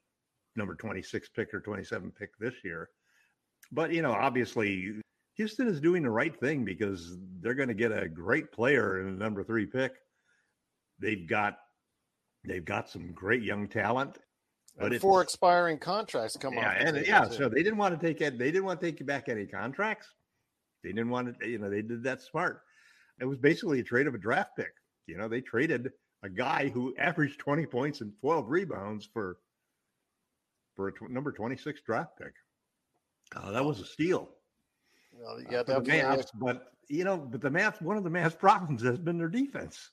number 0.59 0.75
26 0.75 1.29
pick 1.31 1.55
or 1.55 1.61
27 1.61 2.12
pick 2.18 2.31
this 2.38 2.55
year. 2.64 2.90
But, 3.73 3.92
you 3.92 4.03
know, 4.03 4.12
obviously 4.12 5.01
Houston 5.37 5.68
is 5.68 5.81
doing 5.81 6.03
the 6.03 6.11
right 6.11 6.38
thing 6.38 6.64
because 6.64 7.16
they're 7.40 7.55
going 7.55 7.68
to 7.68 7.75
get 7.75 7.92
a 7.92 8.09
great 8.09 8.53
player 8.53 9.01
in 9.01 9.18
the 9.18 9.25
number 9.25 9.44
three 9.44 9.66
pick. 9.66 9.92
They've 10.99 11.29
got 11.29 11.59
they've 12.44 12.64
got 12.64 12.90
some 12.90 13.12
great 13.12 13.42
young 13.42 13.68
talent. 13.68 14.18
But 14.79 14.92
and 14.92 15.01
four 15.01 15.23
expiring 15.23 15.79
contracts 15.79 16.37
come 16.37 16.55
yeah, 16.55 16.68
off. 16.68 16.77
And 16.79 17.07
yeah, 17.07 17.25
too. 17.25 17.35
so 17.35 17.49
they 17.49 17.62
didn't 17.62 17.79
want 17.79 17.99
to 17.99 18.07
take 18.07 18.21
it. 18.21 18.38
They 18.38 18.51
didn't 18.51 18.64
want 18.64 18.81
to 18.81 18.87
take 18.87 19.05
back 19.07 19.29
any 19.29 19.47
contracts. 19.47 20.09
They 20.83 20.90
didn't 20.90 21.11
want 21.11 21.38
to, 21.40 21.49
you 21.49 21.59
know, 21.59 21.71
they 21.71 21.83
did 21.83 22.03
that 22.05 22.21
smart. 22.21 22.62
It 23.21 23.25
was 23.25 23.38
basically 23.38 23.81
a 23.81 23.85
trade 23.85 24.07
of 24.07 24.14
a 24.14 24.18
draft 24.18 24.57
pick. 24.57 24.73
You 25.07 25.18
know, 25.18 25.29
they 25.29 25.40
traded 25.40 25.90
a 26.23 26.29
guy 26.29 26.68
who 26.68 26.94
averaged 26.99 27.38
20 27.38 27.66
points 27.66 28.01
and 28.01 28.12
12 28.21 28.49
rebounds 28.49 29.09
for 29.12 29.38
for 30.78 30.86
a 30.86 30.92
tw- 30.92 31.10
number 31.10 31.32
26 31.32 31.80
draft 31.84 32.12
pick. 32.16 32.32
Uh, 33.34 33.50
that 33.50 33.64
was 33.64 33.80
a 33.80 33.84
steal. 33.84 34.30
Well, 35.12 35.40
yeah, 35.50 35.58
uh, 35.58 35.80
the 35.80 35.80
Mavs, 35.80 36.28
but 36.34 36.72
you 36.88 37.02
know, 37.02 37.18
but 37.18 37.40
the 37.40 37.50
Mavs, 37.50 37.82
one 37.82 37.96
of 37.96 38.04
the 38.04 38.10
Mavs' 38.10 38.38
problems 38.38 38.82
has 38.84 38.96
been 38.96 39.18
their 39.18 39.28
defense. 39.28 39.90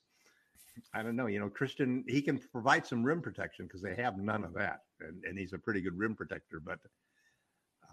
I 0.94 1.02
don't 1.02 1.16
know. 1.16 1.26
You 1.26 1.40
know, 1.40 1.50
Christian, 1.50 2.04
he 2.08 2.22
can 2.22 2.40
provide 2.52 2.86
some 2.86 3.04
rim 3.04 3.22
protection 3.22 3.66
because 3.66 3.82
they 3.82 3.96
have 3.96 4.18
none 4.20 4.44
of 4.44 4.54
that, 4.54 4.82
and, 5.02 5.24
and 5.24 5.40
he's 5.40 5.54
a 5.54 5.58
pretty 5.58 5.82
good 5.82 5.98
rim 5.98 6.16
protector. 6.16 6.62
But 6.64 6.78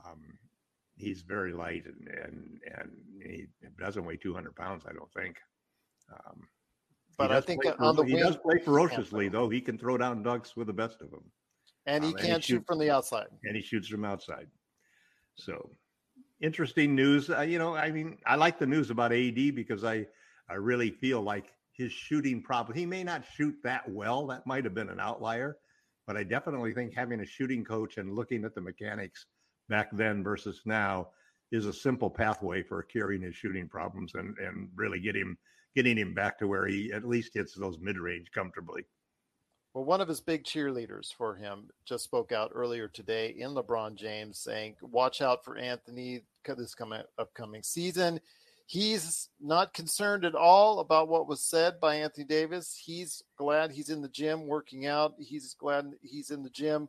um, 0.04 0.20
he's 0.96 1.22
very 1.22 1.54
light, 1.54 1.84
and 1.86 2.08
and 2.26 2.60
and 2.76 2.90
he 3.24 3.46
doesn't 3.80 4.04
weigh 4.04 4.18
200 4.18 4.54
pounds. 4.54 4.84
I 4.86 4.92
don't 4.92 5.12
think. 5.14 5.36
Um, 6.12 6.46
but 7.16 7.32
I 7.32 7.40
think 7.40 7.64
on 7.78 7.96
the 7.96 8.02
he 8.02 8.14
wing, 8.14 8.22
does 8.22 8.36
play 8.36 8.58
ferociously, 8.58 9.28
though. 9.30 9.48
He 9.48 9.62
can 9.62 9.78
throw 9.78 9.96
down 9.96 10.22
dunks 10.22 10.56
with 10.56 10.66
the 10.66 10.74
best 10.74 11.00
of 11.00 11.10
them 11.10 11.24
and 11.86 12.04
he 12.04 12.10
um, 12.10 12.16
can't 12.16 12.44
shoot, 12.44 12.56
shoot 12.56 12.66
from 12.66 12.78
the 12.78 12.90
outside. 12.90 13.26
And 13.44 13.56
he 13.56 13.62
shoots 13.62 13.88
from 13.88 14.04
outside. 14.04 14.46
So 15.34 15.70
interesting 16.40 16.94
news. 16.94 17.30
Uh, 17.30 17.40
you 17.42 17.58
know, 17.58 17.74
I 17.74 17.90
mean, 17.90 18.18
I 18.26 18.36
like 18.36 18.58
the 18.58 18.66
news 18.66 18.90
about 18.90 19.12
AD 19.12 19.54
because 19.54 19.84
I 19.84 20.06
I 20.48 20.54
really 20.54 20.90
feel 20.90 21.22
like 21.22 21.46
his 21.72 21.92
shooting 21.92 22.42
problem. 22.42 22.76
He 22.76 22.86
may 22.86 23.02
not 23.02 23.24
shoot 23.36 23.54
that 23.62 23.88
well. 23.88 24.26
That 24.26 24.46
might 24.46 24.64
have 24.64 24.74
been 24.74 24.90
an 24.90 25.00
outlier, 25.00 25.56
but 26.06 26.16
I 26.16 26.24
definitely 26.24 26.74
think 26.74 26.92
having 26.94 27.20
a 27.20 27.26
shooting 27.26 27.64
coach 27.64 27.96
and 27.96 28.14
looking 28.14 28.44
at 28.44 28.54
the 28.54 28.60
mechanics 28.60 29.26
back 29.68 29.88
then 29.92 30.22
versus 30.22 30.60
now 30.66 31.08
is 31.50 31.66
a 31.66 31.72
simple 31.72 32.10
pathway 32.10 32.62
for 32.62 32.82
curing 32.82 33.22
his 33.22 33.34
shooting 33.34 33.68
problems 33.68 34.14
and 34.14 34.36
and 34.38 34.68
really 34.74 35.00
get 35.00 35.16
him 35.16 35.38
getting 35.74 35.96
him 35.96 36.12
back 36.12 36.38
to 36.38 36.46
where 36.46 36.66
he 36.66 36.92
at 36.92 37.08
least 37.08 37.32
hits 37.34 37.54
those 37.54 37.78
mid 37.80 37.98
range 37.98 38.30
comfortably. 38.34 38.84
Well, 39.74 39.84
one 39.84 40.02
of 40.02 40.08
his 40.08 40.20
big 40.20 40.44
cheerleaders 40.44 41.14
for 41.14 41.34
him 41.34 41.70
just 41.86 42.04
spoke 42.04 42.30
out 42.30 42.50
earlier 42.54 42.88
today 42.88 43.34
in 43.38 43.54
LeBron 43.54 43.94
James 43.94 44.38
saying, 44.38 44.76
watch 44.82 45.22
out 45.22 45.44
for 45.44 45.56
Anthony 45.56 46.24
this 46.46 46.74
coming 46.74 47.00
upcoming 47.18 47.62
season. 47.62 48.20
He's 48.66 49.30
not 49.40 49.72
concerned 49.72 50.26
at 50.26 50.34
all 50.34 50.80
about 50.80 51.08
what 51.08 51.26
was 51.26 51.40
said 51.40 51.80
by 51.80 51.96
Anthony 51.96 52.26
Davis. 52.26 52.78
He's 52.84 53.22
glad 53.36 53.72
he's 53.72 53.88
in 53.88 54.02
the 54.02 54.08
gym 54.08 54.46
working 54.46 54.86
out. 54.86 55.14
He's 55.18 55.54
glad 55.54 55.92
he's 56.02 56.30
in 56.30 56.42
the 56.42 56.50
gym 56.50 56.88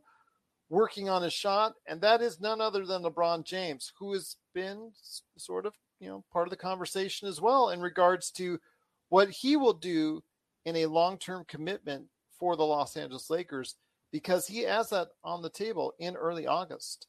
working 0.68 1.08
on 1.08 1.22
his 1.22 1.32
shot. 1.32 1.74
And 1.86 2.02
that 2.02 2.20
is 2.20 2.40
none 2.40 2.60
other 2.60 2.84
than 2.84 3.02
LeBron 3.02 3.44
James, 3.44 3.92
who 3.98 4.12
has 4.12 4.36
been 4.54 4.92
sort 5.38 5.64
of, 5.64 5.72
you 6.00 6.08
know, 6.08 6.22
part 6.32 6.46
of 6.46 6.50
the 6.50 6.56
conversation 6.56 7.28
as 7.28 7.40
well 7.40 7.70
in 7.70 7.80
regards 7.80 8.30
to 8.32 8.60
what 9.08 9.30
he 9.30 9.56
will 9.56 9.72
do 9.72 10.22
in 10.66 10.76
a 10.76 10.86
long 10.86 11.16
term 11.16 11.44
commitment 11.48 12.06
for 12.38 12.56
the 12.56 12.64
Los 12.64 12.96
Angeles 12.96 13.30
Lakers 13.30 13.76
because 14.12 14.46
he 14.46 14.60
has 14.60 14.90
that 14.90 15.08
on 15.24 15.42
the 15.42 15.50
table 15.50 15.92
in 15.98 16.16
early 16.16 16.46
August. 16.46 17.06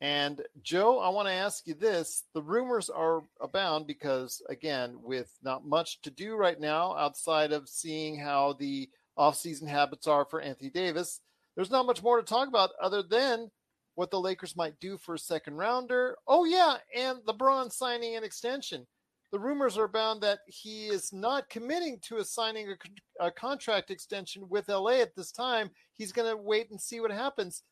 And 0.00 0.42
Joe, 0.62 0.98
I 0.98 1.08
want 1.08 1.28
to 1.28 1.32
ask 1.32 1.66
you 1.66 1.74
this. 1.74 2.24
The 2.34 2.42
rumors 2.42 2.90
are 2.90 3.22
abound 3.40 3.86
because, 3.86 4.42
again, 4.48 4.98
with 5.02 5.30
not 5.42 5.66
much 5.66 6.00
to 6.02 6.10
do 6.10 6.36
right 6.36 6.60
now 6.60 6.96
outside 6.96 7.52
of 7.52 7.68
seeing 7.68 8.18
how 8.18 8.54
the 8.54 8.88
offseason 9.18 9.68
habits 9.68 10.06
are 10.06 10.24
for 10.24 10.40
Anthony 10.40 10.70
Davis, 10.70 11.20
there's 11.56 11.70
not 11.70 11.86
much 11.86 12.02
more 12.02 12.18
to 12.18 12.22
talk 12.22 12.48
about 12.48 12.70
other 12.82 13.02
than 13.02 13.50
what 13.94 14.10
the 14.10 14.20
Lakers 14.20 14.56
might 14.56 14.78
do 14.80 14.98
for 14.98 15.14
a 15.14 15.18
second 15.18 15.54
rounder. 15.54 16.16
Oh, 16.26 16.44
yeah, 16.44 16.76
and 16.94 17.18
LeBron 17.20 17.72
signing 17.72 18.16
an 18.16 18.24
extension 18.24 18.86
the 19.34 19.40
rumors 19.40 19.76
are 19.76 19.86
abound 19.86 20.20
that 20.20 20.38
he 20.46 20.86
is 20.86 21.12
not 21.12 21.50
committing 21.50 21.98
to 22.02 22.18
a 22.18 22.24
signing 22.24 22.68
a, 22.70 23.26
a 23.26 23.32
contract 23.32 23.90
extension 23.90 24.48
with 24.48 24.68
LA 24.68 25.00
at 25.00 25.16
this 25.16 25.32
time. 25.32 25.72
He's 25.92 26.12
going 26.12 26.30
to 26.30 26.40
wait 26.40 26.70
and 26.70 26.80
see 26.80 27.00
what 27.00 27.10
happens. 27.10 27.64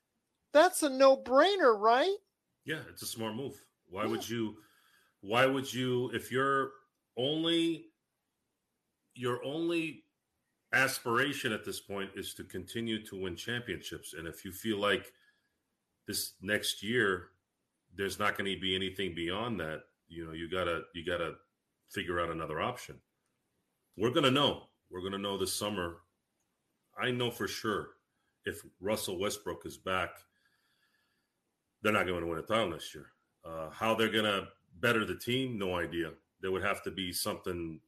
That's 0.53 0.83
a 0.83 0.91
no-brainer, 0.91 1.79
right? 1.79 2.17
Yeah, 2.65 2.81
it's 2.91 3.03
a 3.03 3.07
smart 3.07 3.37
move. 3.37 3.63
Why 3.89 4.03
yeah. 4.03 4.09
would 4.09 4.29
you 4.29 4.57
why 5.21 5.47
would 5.47 5.73
you 5.73 6.11
if 6.13 6.33
you're 6.33 6.73
only 7.17 7.85
your 9.15 9.39
only 9.45 10.03
aspiration 10.73 11.53
at 11.53 11.65
this 11.65 11.79
point 11.79 12.11
is 12.17 12.35
to 12.35 12.43
continue 12.43 13.07
to 13.07 13.15
win 13.15 13.37
championships 13.37 14.15
and 14.15 14.27
if 14.27 14.45
you 14.45 14.51
feel 14.51 14.79
like 14.79 15.13
this 16.09 16.33
next 16.43 16.83
year 16.83 17.29
there's 17.95 18.19
not 18.19 18.37
going 18.37 18.53
to 18.53 18.61
be 18.61 18.75
anything 18.75 19.15
beyond 19.15 19.61
that 19.61 19.83
you 20.09 20.27
know 20.27 20.33
you 20.33 20.51
gotta 20.51 20.83
you 20.95 21.05
gotta 21.05 21.35
figure 21.93 22.21
out 22.21 22.31
another 22.31 22.61
option. 22.61 22.97
We're 23.97 24.11
going 24.11 24.25
to 24.25 24.31
know. 24.31 24.65
We're 24.91 25.01
going 25.01 25.13
to 25.13 25.19
know 25.19 25.39
this 25.39 25.53
summer. 25.53 25.99
I 26.99 27.11
know 27.11 27.31
for 27.31 27.49
sure 27.49 27.91
if 28.45 28.63
Russell 28.81 29.19
Westbrook 29.19 29.65
is 29.67 29.77
back, 29.77 30.11
they're 31.83 31.93
not 31.93 32.07
going 32.07 32.21
to 32.21 32.27
win 32.27 32.39
a 32.39 32.43
title 32.43 32.71
this 32.71 32.95
year. 32.95 33.07
Uh, 33.45 33.71
how 33.71 33.95
they're 33.95 34.11
going 34.11 34.25
to 34.25 34.49
better 34.81 35.05
the 35.05 35.17
team, 35.17 35.59
no 35.59 35.77
idea. 35.77 36.11
There 36.41 36.51
would 36.51 36.63
have 36.63 36.83
to 36.85 36.91
be 36.91 37.13
something 37.13 37.81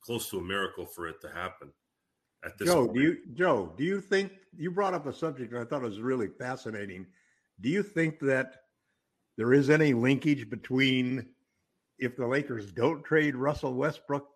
close 0.00 0.28
to 0.30 0.38
a 0.38 0.42
miracle 0.42 0.86
for 0.86 1.08
it 1.08 1.20
to 1.20 1.28
happen. 1.28 1.70
at 2.44 2.58
this 2.58 2.68
Joe, 2.68 2.86
point. 2.86 2.94
do 2.96 3.02
you 3.02 3.18
Joe, 3.34 3.72
do 3.76 3.84
you 3.84 4.00
think 4.00 4.32
you 4.56 4.70
brought 4.70 4.94
up 4.94 5.06
a 5.06 5.12
subject 5.12 5.54
I 5.54 5.64
thought 5.64 5.82
was 5.82 6.00
really 6.00 6.28
fascinating? 6.28 7.06
Do 7.60 7.68
you 7.68 7.82
think 7.82 8.18
that 8.20 8.62
there 9.36 9.52
is 9.52 9.70
any 9.70 9.92
linkage 9.92 10.48
between 10.48 11.26
if 11.98 12.16
the 12.16 12.26
Lakers 12.26 12.70
don't 12.72 13.04
trade 13.04 13.34
Russell 13.34 13.74
Westbrook, 13.74 14.26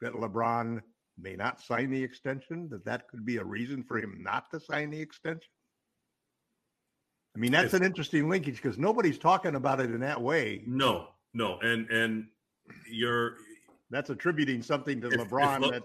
that 0.00 0.12
LeBron 0.12 0.82
may 1.18 1.36
not 1.36 1.60
sign 1.60 1.90
the 1.90 2.02
extension? 2.02 2.68
That 2.70 2.84
that 2.84 3.08
could 3.08 3.24
be 3.24 3.36
a 3.38 3.44
reason 3.44 3.82
for 3.84 3.98
him 3.98 4.18
not 4.22 4.50
to 4.50 4.60
sign 4.60 4.90
the 4.90 5.00
extension? 5.00 5.50
I 7.36 7.40
mean, 7.40 7.52
that's 7.52 7.74
If- 7.74 7.80
an 7.80 7.86
interesting 7.86 8.28
linkage 8.28 8.56
because 8.56 8.78
nobody's 8.78 9.18
talking 9.18 9.54
about 9.56 9.80
it 9.80 9.90
in 9.90 10.00
that 10.00 10.20
way. 10.20 10.62
no, 10.66 11.08
no, 11.32 11.58
and 11.60 11.88
and 11.90 12.28
you're 12.90 13.36
That's 13.90 14.10
attributing 14.10 14.62
something 14.62 15.00
to 15.02 15.08
If- 15.08 15.14
if 15.14 15.28
LeBron 15.28 15.60
Le- 15.60 15.70
that 15.72 15.82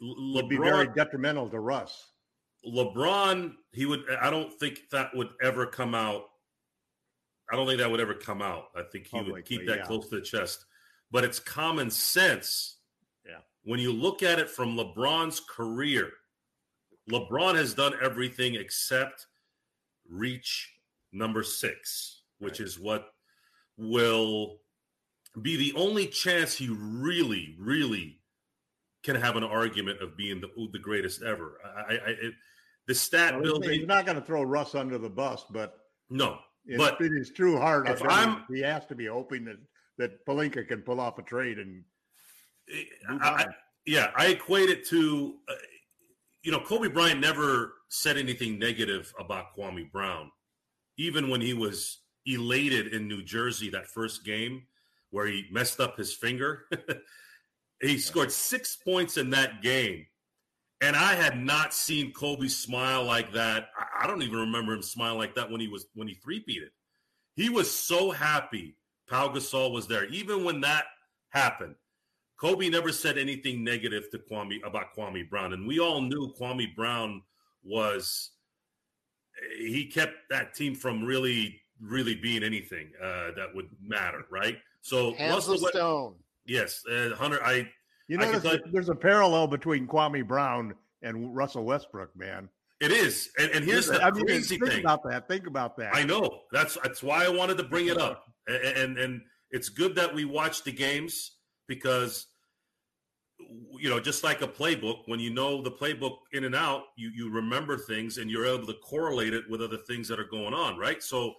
Le- 0.00 0.34
would 0.34 0.48
be 0.48 0.56
very 0.56 0.86
detrimental 0.88 1.48
to 1.50 1.60
Russ. 1.60 2.12
LeBron, 2.66 3.56
he 3.72 3.86
would. 3.86 4.08
I 4.10 4.30
don't 4.30 4.52
think 4.58 4.88
that 4.90 5.14
would 5.14 5.30
ever 5.42 5.66
come 5.66 5.94
out. 5.94 6.30
I 7.52 7.56
don't 7.56 7.66
think 7.66 7.80
that 7.80 7.90
would 7.90 8.00
ever 8.00 8.14
come 8.14 8.40
out. 8.40 8.68
I 8.74 8.82
think 8.90 9.08
he 9.08 9.20
would 9.20 9.44
keep 9.44 9.66
that 9.66 9.78
yeah. 9.78 9.84
close 9.84 10.08
to 10.08 10.16
the 10.16 10.22
chest. 10.22 10.64
But 11.10 11.22
it's 11.24 11.38
common 11.38 11.90
sense. 11.90 12.78
Yeah. 13.26 13.40
When 13.64 13.78
you 13.78 13.92
look 13.92 14.22
at 14.22 14.38
it 14.38 14.48
from 14.48 14.74
LeBron's 14.74 15.38
career, 15.40 16.10
LeBron 17.10 17.54
has 17.56 17.74
done 17.74 17.92
everything 18.02 18.54
except 18.54 19.26
reach 20.08 20.72
number 21.12 21.42
six, 21.42 22.22
which 22.38 22.58
is 22.58 22.78
what 22.78 23.12
will 23.76 24.60
be 25.42 25.56
the 25.56 25.74
only 25.78 26.06
chance 26.06 26.54
he 26.54 26.68
really, 26.70 27.54
really 27.58 28.18
can 29.02 29.16
have 29.16 29.36
an 29.36 29.44
argument 29.44 30.00
of 30.00 30.16
being 30.16 30.40
the 30.40 30.48
the 30.72 30.78
greatest 30.78 31.22
ever. 31.22 31.58
I, 31.64 31.80
I, 31.80 31.94
I 31.94 32.10
it, 32.10 32.34
the 32.86 32.94
stat 32.94 33.34
Well, 33.34 33.42
building, 33.42 33.70
he's 33.70 33.86
not 33.86 34.06
going 34.06 34.18
to 34.18 34.24
throw 34.24 34.42
Russ 34.42 34.74
under 34.74 34.96
the 34.96 35.10
bus, 35.10 35.44
but 35.50 35.78
no. 36.08 36.38
In, 36.66 36.78
But 36.78 37.00
in 37.00 37.16
his 37.16 37.32
true 37.32 37.58
heart, 37.58 37.88
if 37.88 38.02
I'm- 38.02 38.44
he, 38.52 38.60
has 38.60 38.86
to 38.86 38.94
be 38.94 39.06
hoping 39.06 39.44
that 39.46 39.58
that 39.98 40.24
Pelinka 40.26 40.66
can 40.66 40.82
pull 40.82 41.00
off 41.00 41.18
a 41.18 41.22
trade 41.22 41.58
and 41.58 41.84
I, 43.08 43.14
I, 43.28 43.46
yeah, 43.84 44.10
I 44.16 44.28
equate 44.28 44.70
it 44.70 44.86
to, 44.88 45.34
uh, 45.48 45.54
you 46.42 46.52
know, 46.52 46.60
Kobe 46.60 46.88
Bryant 46.88 47.20
never 47.20 47.74
said 47.88 48.16
anything 48.16 48.58
negative 48.58 49.12
about 49.18 49.56
Kwame 49.56 49.90
Brown, 49.90 50.30
even 50.96 51.28
when 51.28 51.40
he 51.40 51.54
was 51.54 51.98
elated 52.26 52.94
in 52.94 53.08
New 53.08 53.22
Jersey 53.22 53.70
that 53.70 53.88
first 53.88 54.24
game 54.24 54.62
where 55.10 55.26
he 55.26 55.46
messed 55.50 55.80
up 55.80 55.96
his 55.98 56.14
finger. 56.14 56.66
he 57.82 57.98
scored 57.98 58.32
six 58.32 58.76
points 58.76 59.16
in 59.16 59.30
that 59.30 59.62
game. 59.62 60.06
And 60.82 60.96
I 60.96 61.14
had 61.14 61.40
not 61.40 61.72
seen 61.72 62.12
Kobe 62.12 62.48
smile 62.48 63.04
like 63.04 63.32
that. 63.32 63.70
I- 63.78 64.02
I 64.02 64.06
don't 64.08 64.22
even 64.22 64.40
remember 64.40 64.72
him 64.74 64.82
smiling 64.82 65.18
like 65.18 65.34
that 65.36 65.48
when 65.48 65.60
he 65.60 65.68
was 65.68 65.86
when 65.94 66.08
he 66.08 66.14
three-peated. 66.14 66.70
He 67.36 67.48
was 67.48 67.70
so 67.70 68.10
happy 68.10 68.76
Pau 69.08 69.28
Gasol 69.28 69.72
was 69.72 69.86
there. 69.86 70.06
Even 70.06 70.42
when 70.44 70.60
that 70.62 70.86
happened, 71.28 71.76
Kobe 72.36 72.68
never 72.68 72.90
said 72.90 73.16
anything 73.16 73.62
negative 73.62 74.10
to 74.10 74.18
Kwame 74.18 74.60
about 74.64 74.92
Kwame 74.96 75.28
Brown, 75.30 75.52
and 75.52 75.66
we 75.66 75.78
all 75.78 76.00
knew 76.00 76.34
Kwame 76.34 76.74
Brown 76.74 77.22
was. 77.62 78.32
He 79.56 79.86
kept 79.86 80.28
that 80.30 80.52
team 80.54 80.74
from 80.74 81.04
really, 81.04 81.62
really 81.80 82.14
being 82.16 82.42
anything 82.42 82.92
uh, 83.00 83.30
that 83.36 83.54
would 83.54 83.68
matter, 83.80 84.24
right? 84.30 84.58
So 84.82 85.14
Hands 85.14 85.34
Russell, 85.34 85.58
stone. 85.68 86.14
yes, 86.44 86.84
uh, 86.86 87.14
Hunter. 87.14 87.42
I 87.44 87.70
you 88.12 88.18
know 88.18 88.30
there's, 88.30 88.42
tell 88.42 88.54
a, 88.54 88.58
there's 88.70 88.88
a 88.90 88.94
parallel 88.94 89.46
between 89.46 89.86
Kwame 89.86 90.26
Brown 90.26 90.74
and 91.00 91.34
Russell 91.34 91.64
Westbrook, 91.64 92.14
man. 92.14 92.50
it 92.78 92.92
is, 92.92 93.30
and, 93.38 93.50
and 93.52 93.64
here's 93.64 93.86
the 93.86 94.02
I 94.02 94.10
mean, 94.10 94.26
crazy 94.26 94.58
think 94.58 94.70
thing. 94.70 94.80
about 94.80 95.02
that. 95.04 95.28
Think 95.28 95.46
about 95.46 95.78
that. 95.78 95.96
I 95.96 96.04
know 96.04 96.40
that's 96.52 96.76
that's 96.84 97.02
why 97.02 97.24
I 97.24 97.30
wanted 97.30 97.56
to 97.56 97.64
bring 97.64 97.86
it 97.86 97.96
up, 97.96 98.26
and 98.46 98.56
and, 98.56 98.98
and 98.98 99.22
it's 99.50 99.70
good 99.70 99.94
that 99.94 100.14
we 100.14 100.26
watch 100.26 100.62
the 100.62 100.72
games 100.72 101.38
because 101.68 102.26
you 103.78 103.88
know 103.88 103.98
just 103.98 104.22
like 104.22 104.42
a 104.42 104.48
playbook, 104.48 105.04
when 105.06 105.18
you 105.18 105.32
know 105.32 105.62
the 105.62 105.72
playbook 105.72 106.18
in 106.34 106.44
and 106.44 106.54
out, 106.54 106.82
you 106.96 107.10
you 107.14 107.30
remember 107.30 107.78
things 107.78 108.18
and 108.18 108.30
you're 108.30 108.44
able 108.44 108.66
to 108.66 108.74
correlate 108.74 109.32
it 109.32 109.44
with 109.48 109.62
other 109.62 109.78
things 109.78 110.06
that 110.08 110.20
are 110.20 110.28
going 110.28 110.52
on, 110.52 110.76
right? 110.76 111.02
So 111.02 111.32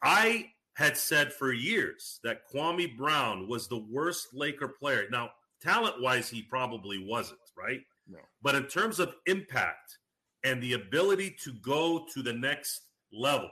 I 0.00 0.46
had 0.74 0.96
said 0.96 1.32
for 1.32 1.52
years 1.52 2.20
that 2.22 2.42
Kwame 2.52 2.96
Brown 2.96 3.48
was 3.48 3.66
the 3.66 3.84
worst 3.90 4.28
Laker 4.32 4.68
player. 4.68 5.06
Now, 5.10 5.30
talent 5.64 6.00
wise, 6.00 6.28
he 6.28 6.42
probably 6.42 7.04
wasn't, 7.04 7.40
right? 7.56 7.80
No. 8.08 8.18
But 8.42 8.54
in 8.54 8.64
terms 8.64 9.00
of 9.00 9.14
impact 9.26 9.98
and 10.44 10.62
the 10.62 10.74
ability 10.74 11.36
to 11.44 11.52
go 11.62 12.06
to 12.12 12.22
the 12.22 12.32
next 12.32 12.82
level, 13.12 13.50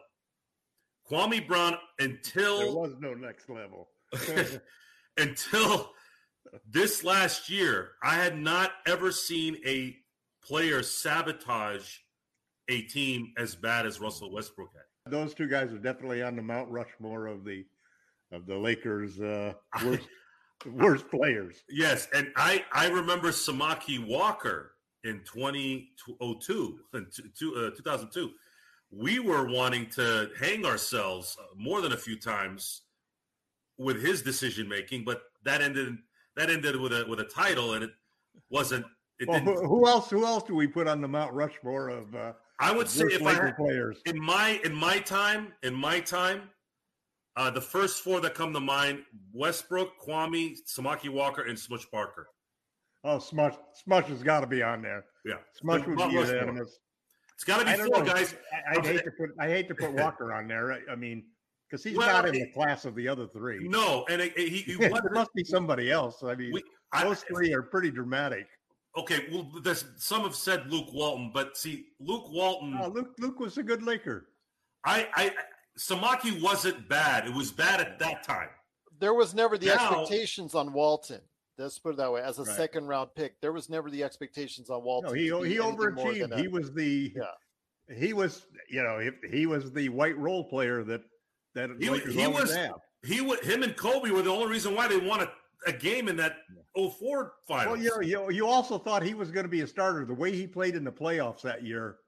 Kwame 1.10 1.46
Brown 1.46 1.76
until 1.98 2.58
there 2.58 2.72
was 2.72 2.94
no 3.00 3.14
next 3.14 3.48
level. 3.48 3.88
until 5.16 5.90
this 6.68 7.04
last 7.04 7.48
year, 7.48 7.92
I 8.02 8.14
had 8.14 8.38
not 8.38 8.72
ever 8.86 9.10
seen 9.10 9.56
a 9.66 9.96
player 10.44 10.82
sabotage 10.82 11.98
a 12.68 12.82
team 12.82 13.32
as 13.36 13.54
bad 13.54 13.86
as 13.86 14.00
Russell 14.00 14.32
Westbrook 14.32 14.70
had. 14.74 15.12
Those 15.12 15.34
two 15.34 15.48
guys 15.48 15.72
are 15.72 15.78
definitely 15.78 16.22
on 16.22 16.36
the 16.36 16.42
Mount 16.42 16.70
Rushmore 16.70 17.26
of 17.26 17.44
the 17.44 17.64
of 18.30 18.46
the 18.46 18.56
Lakers' 18.56 19.20
uh, 19.20 19.52
worst 19.84 20.08
worst 20.66 21.08
players. 21.10 21.62
Yes, 21.68 22.08
and 22.14 22.32
I 22.36 22.64
I 22.72 22.88
remember 22.88 23.28
Samaki 23.28 24.04
Walker 24.04 24.72
in 25.04 25.20
2002 25.24 26.78
in 26.94 27.06
two- 27.36 27.54
uh, 27.56 27.70
2002. 27.76 28.30
We 28.90 29.18
were 29.20 29.46
wanting 29.48 29.88
to 29.90 30.30
hang 30.38 30.64
ourselves 30.66 31.36
more 31.56 31.80
than 31.80 31.92
a 31.92 31.96
few 31.96 32.18
times 32.18 32.82
with 33.78 34.02
his 34.02 34.22
decision 34.22 34.68
making, 34.68 35.04
but 35.04 35.22
that 35.44 35.62
ended 35.62 35.96
that 36.36 36.50
ended 36.50 36.76
with 36.76 36.92
a 36.92 37.04
with 37.08 37.20
a 37.20 37.24
title, 37.24 37.74
and 37.74 37.84
it 37.84 37.90
wasn't. 38.50 38.84
It 39.18 39.28
Well, 39.28 39.38
didn't. 39.40 39.66
who, 39.66 39.86
else? 39.86 40.10
Who 40.10 40.24
else 40.26 40.42
do 40.44 40.54
we 40.54 40.66
put 40.66 40.88
on 40.88 41.00
the 41.00 41.08
Mount 41.08 41.32
Rushmore 41.32 41.88
of 41.90 42.14
uh, 42.14 42.32
I 42.58 42.72
would 42.72 42.88
say 42.88 43.04
if 43.04 43.22
I 43.22 43.50
players? 43.52 44.00
in 44.06 44.20
my 44.20 44.60
in 44.64 44.74
my 44.74 44.98
time 44.98 45.52
in 45.62 45.74
my 45.74 46.00
time 46.00 46.50
uh, 47.36 47.50
the 47.50 47.60
first 47.60 48.02
four 48.02 48.20
that 48.20 48.34
come 48.34 48.52
to 48.52 48.60
mind 48.60 49.02
westbrook 49.32 49.90
kwame 50.00 50.54
samaki 50.68 51.08
walker 51.08 51.42
and 51.42 51.58
smush 51.58 51.88
parker 51.90 52.26
Oh, 53.04 53.18
Smush 53.18 53.54
Smush 53.84 54.04
has 54.06 54.22
got 54.22 54.40
to 54.42 54.46
be 54.46 54.62
on 54.62 54.80
there. 54.80 55.04
yeah 55.24 55.34
Smush 55.54 55.84
would 55.86 55.96
be 55.96 56.04
unanimous. 56.14 56.78
it's 57.34 57.42
got 57.42 57.58
to 57.58 57.64
be 57.64 57.72
four 57.90 58.04
know. 58.04 58.04
guys 58.04 58.34
I, 58.72 58.78
I'd 58.78 58.86
hate 58.86 59.04
to 59.04 59.10
put 59.10 59.30
I 59.40 59.48
hate 59.48 59.66
to 59.68 59.74
put 59.74 59.92
Walker 60.02 60.32
on 60.32 60.46
there. 60.46 60.72
I, 60.72 60.78
I 60.92 60.94
mean, 60.94 61.24
because 61.68 61.82
he's 61.82 61.96
Well, 61.96 62.06
not 62.06 62.28
in 62.28 62.34
the 62.34 62.46
class 62.52 62.84
of 62.84 62.94
the 62.94 63.08
other 63.08 63.26
three. 63.26 63.66
no 63.66 64.04
and 64.08 64.22
it, 64.22 64.32
it- 64.36 64.48
he, 64.50 64.58
he 64.58 64.76
wasn't- 64.88 65.14
must 65.14 65.34
be 65.34 65.42
somebody 65.42 65.90
else. 65.90 66.22
I 66.22 66.36
mean, 66.36 66.52
we- 66.52 66.62
I- 66.92 67.02
those 67.02 67.24
three 67.24 67.52
are 67.52 67.62
pretty 67.62 67.90
dramatic. 67.90 68.46
okay 68.96 69.26
well 69.32 69.50
there's, 69.64 69.84
some 69.96 70.22
have 70.22 70.36
said 70.36 70.70
luke 70.70 70.92
walton 70.92 71.30
but 71.34 71.56
see 71.56 71.86
luke 71.98 72.30
walton 72.30 72.78
Oh, 72.80 72.88
Luke 72.88 73.14
Luke 73.18 73.40
was 73.40 73.58
a 73.58 73.62
good 73.64 73.82
Laker. 73.82 74.28
I, 74.84 75.08
I 75.16 75.32
samaki 75.78 76.40
wasn't 76.42 76.88
bad 76.88 77.26
it 77.26 77.34
was 77.34 77.50
bad 77.50 77.80
at 77.80 77.98
that 77.98 78.22
time 78.22 78.48
There 79.00 79.14
was 79.14 79.34
never 79.34 79.58
the 79.58 79.66
Now- 79.66 79.74
expectations 80.02 80.54
on 80.54 80.72
Walton. 80.72 81.20
Let's 81.58 81.78
put 81.78 81.94
it 81.94 81.96
that 81.98 82.10
way. 82.12 82.22
As 82.22 82.38
a 82.38 82.44
Right. 82.44 82.56
second 82.56 82.86
round 82.86 83.10
pick, 83.14 83.40
there 83.40 83.52
was 83.52 83.68
never 83.68 83.90
the 83.90 84.02
expectations 84.04 84.70
on 84.70 84.82
Walton. 84.84 85.10
No, 85.10 85.14
he 85.14 85.24
he 85.24 85.30
anything 85.32 85.58
more 85.94 86.14
than 86.14 86.30
overachieved. 86.30 86.40
He 86.40 86.48
was 86.48 86.72
the 86.72 87.12
Yeah. 87.16 87.96
he 87.96 88.12
was 88.12 88.46
you 88.70 88.82
know 88.82 88.98
he, 89.00 89.10
he 89.28 89.46
was 89.46 89.72
the 89.72 89.88
white 89.88 90.16
role 90.18 90.44
player 90.48 90.82
that 90.84 91.02
that 91.54 91.70
He 91.80 91.90
was- 91.90 92.00
Lakers 92.00 92.14
he 92.14 92.26
was- 92.28 92.54
have. 92.54 92.80
he 93.04 93.20
would 93.20 93.40
him 93.40 93.62
and 93.64 93.76
kobe 93.76 94.10
were 94.10 94.22
the 94.22 94.30
only 94.30 94.46
reason 94.48 94.74
why 94.74 94.86
they 94.88 94.96
won 94.98 95.20
a, 95.20 95.32
a 95.66 95.72
game 95.72 96.08
in 96.08 96.16
that 96.16 96.36
04 96.76 97.34
finals 97.48 97.78
Well, 97.78 97.82
you, 97.84 97.90
know, 97.90 98.28
you 98.28 98.30
you 98.30 98.46
also 98.46 98.78
thought 98.78 99.02
he 99.02 99.14
was 99.14 99.30
going 99.30 99.44
to 99.44 99.50
be 99.50 99.60
a 99.62 99.66
starter. 99.66 100.04
The 100.04 100.14
way 100.14 100.32
he 100.34 100.46
played 100.46 100.74
in 100.76 100.84
the 100.84 100.92
playoffs 100.92 101.42
that 101.42 101.62
year, 101.64 101.98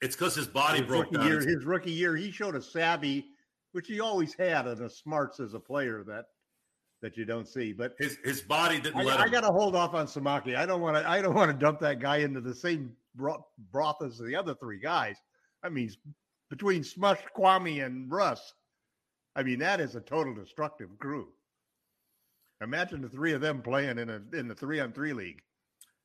it's 0.00 0.16
because 0.16 0.34
his 0.34 0.46
body 0.46 0.78
his 0.80 0.86
broke 0.88 1.10
down 1.12 1.26
year, 1.26 1.40
his 1.40 1.64
rookie 1.64 1.92
year, 1.92 2.16
he 2.16 2.30
showed 2.30 2.54
a 2.54 2.62
savvy, 2.62 3.26
which 3.72 3.86
he 3.88 4.00
always 4.00 4.34
had, 4.34 4.66
and 4.66 4.80
a 4.82 4.88
smarts 4.90 5.40
as 5.40 5.54
a 5.54 5.60
player 5.60 6.02
that 6.06 6.26
that 7.02 7.16
you 7.16 7.24
don't 7.24 7.48
see. 7.48 7.72
But 7.72 7.94
his 7.98 8.18
his 8.24 8.40
body 8.42 8.80
didn't 8.80 9.04
let 9.04 9.20
I, 9.20 9.24
I 9.24 9.28
got 9.28 9.40
to 9.42 9.52
hold 9.52 9.74
off 9.76 9.94
on 9.94 10.06
Samaki. 10.06 10.56
I 10.56 10.66
don't 10.66 10.80
want 10.80 10.96
to. 10.96 11.08
I 11.08 11.20
don't 11.22 11.34
want 11.34 11.50
to 11.50 11.56
dump 11.56 11.80
that 11.80 12.00
guy 12.00 12.18
into 12.18 12.40
the 12.40 12.54
same 12.54 12.92
broth 13.14 14.02
as 14.04 14.18
the 14.18 14.36
other 14.36 14.54
three 14.54 14.78
guys. 14.80 15.16
I 15.62 15.68
mean, 15.68 15.90
between 16.48 16.82
Smush, 16.84 17.18
Kwame, 17.36 17.84
and 17.84 18.10
Russ, 18.10 18.54
I 19.36 19.42
mean 19.42 19.58
that 19.60 19.80
is 19.80 19.94
a 19.96 20.00
total 20.00 20.34
destructive 20.34 20.88
crew. 20.98 21.28
Imagine 22.62 23.00
the 23.02 23.08
three 23.08 23.32
of 23.32 23.40
them 23.40 23.62
playing 23.62 23.98
in 23.98 24.10
a 24.10 24.20
in 24.34 24.48
the 24.48 24.54
three 24.54 24.80
on 24.80 24.92
three 24.92 25.12
league. 25.12 25.40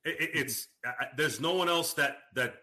It, 0.04 0.20
it- 0.20 0.30
it's 0.34 0.68
I- 0.84 1.04
I- 1.04 1.08
there's 1.16 1.40
no 1.40 1.54
one 1.54 1.68
else 1.68 1.92
that 1.94 2.18
that 2.34 2.54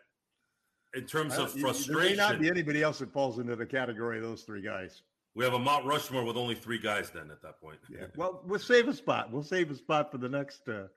in 0.93 1.05
terms 1.05 1.37
of 1.37 1.51
frustration, 1.51 1.93
There 1.93 2.03
may 2.03 2.15
not 2.15 2.39
be 2.39 2.47
anybody 2.49 2.81
else 2.83 2.99
that 2.99 3.11
falls 3.11 3.39
into 3.39 3.55
the 3.55 3.65
category 3.65 4.17
of 4.17 4.23
those 4.23 4.43
three 4.43 4.61
guys. 4.61 5.01
we 5.35 5.43
have 5.43 5.53
a 5.53 5.59
Mount 5.59 5.85
Rushmore 5.85 6.23
with 6.23 6.37
only 6.37 6.55
three 6.55 6.77
guys. 6.79 7.09
Then 7.09 7.31
at 7.31 7.41
that 7.41 7.59
point, 7.59 7.79
Yeah. 7.89 8.05
Well, 8.15 8.41
we'll 8.45 8.59
save 8.59 8.87
a 8.87 8.93
spot. 8.93 9.31
We'll 9.31 9.43
save 9.43 9.71
a 9.71 9.75
spot 9.75 10.11
for 10.11 10.17
the 10.19 10.29
next 10.29 10.67
uh, 10.67 10.87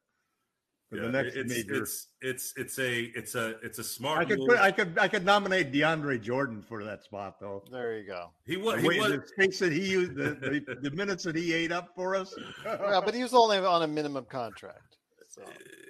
for 0.90 0.96
Yeah, 0.96 1.02
the 1.02 1.10
next 1.12 1.34
it's, 1.36 1.48
major. 1.52 1.82
it's 1.82 2.08
it's 2.20 2.52
it's 2.56 2.78
a 2.78 3.04
it's 3.18 3.34
a 3.34 3.58
it's 3.62 3.78
a 3.78 3.84
smart 3.84 4.20
I 4.20 4.24
could 4.26 4.38
move. 4.38 4.48
put, 4.48 4.58
I 4.58 4.70
could 4.70 4.98
I 4.98 5.08
could 5.08 5.24
nominate 5.24 5.72
DeAndre 5.72 6.20
Jordan 6.20 6.62
for 6.62 6.84
that 6.84 7.02
spot 7.02 7.40
though. 7.40 7.64
There 7.72 7.96
you 7.98 8.06
go. 8.06 8.30
he 8.46 8.56
was 8.56 8.80
he 8.82 8.88
way, 8.88 9.00
was 9.00 9.12
the 9.12 9.26
space 9.26 9.58
that 9.60 9.72
he 9.72 9.88
used, 9.88 10.14
the, 10.14 10.34
the, 10.66 10.76
the 10.82 10.90
minutes 10.94 11.24
that 11.24 11.34
he 11.36 11.52
ate 11.54 11.72
up 11.72 11.88
for 11.94 12.14
us. 12.14 12.34
Yeah, 12.64 13.00
but 13.04 13.14
he 13.14 13.22
was 13.22 13.32
only 13.34 13.56
on 13.58 13.82
a 13.82 13.86
minimum 13.88 14.26
contract. 14.26 14.98
So 15.36 15.44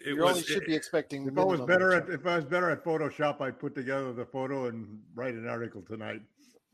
it 0.05 0.15
you 0.15 0.23
was 0.23 0.31
only 0.37 0.43
should 0.43 0.65
be 0.67 0.75
expecting. 0.75 1.27
if 1.27 1.39
I 1.39 1.45
was 1.45 1.61
better 1.61 1.95
at 1.95 2.09
if 2.09 2.27
I 2.27 2.37
was 2.37 2.45
better 2.45 2.71
at 2.71 2.85
Photoshop, 2.85 3.41
I'd 3.41 3.59
put 3.59 3.75
together 3.75 4.13
the 4.13 4.25
photo 4.25 4.67
and 4.67 5.01
write 5.15 5.35
an 5.35 5.49
article 5.49 5.83
tonight. 5.83 6.23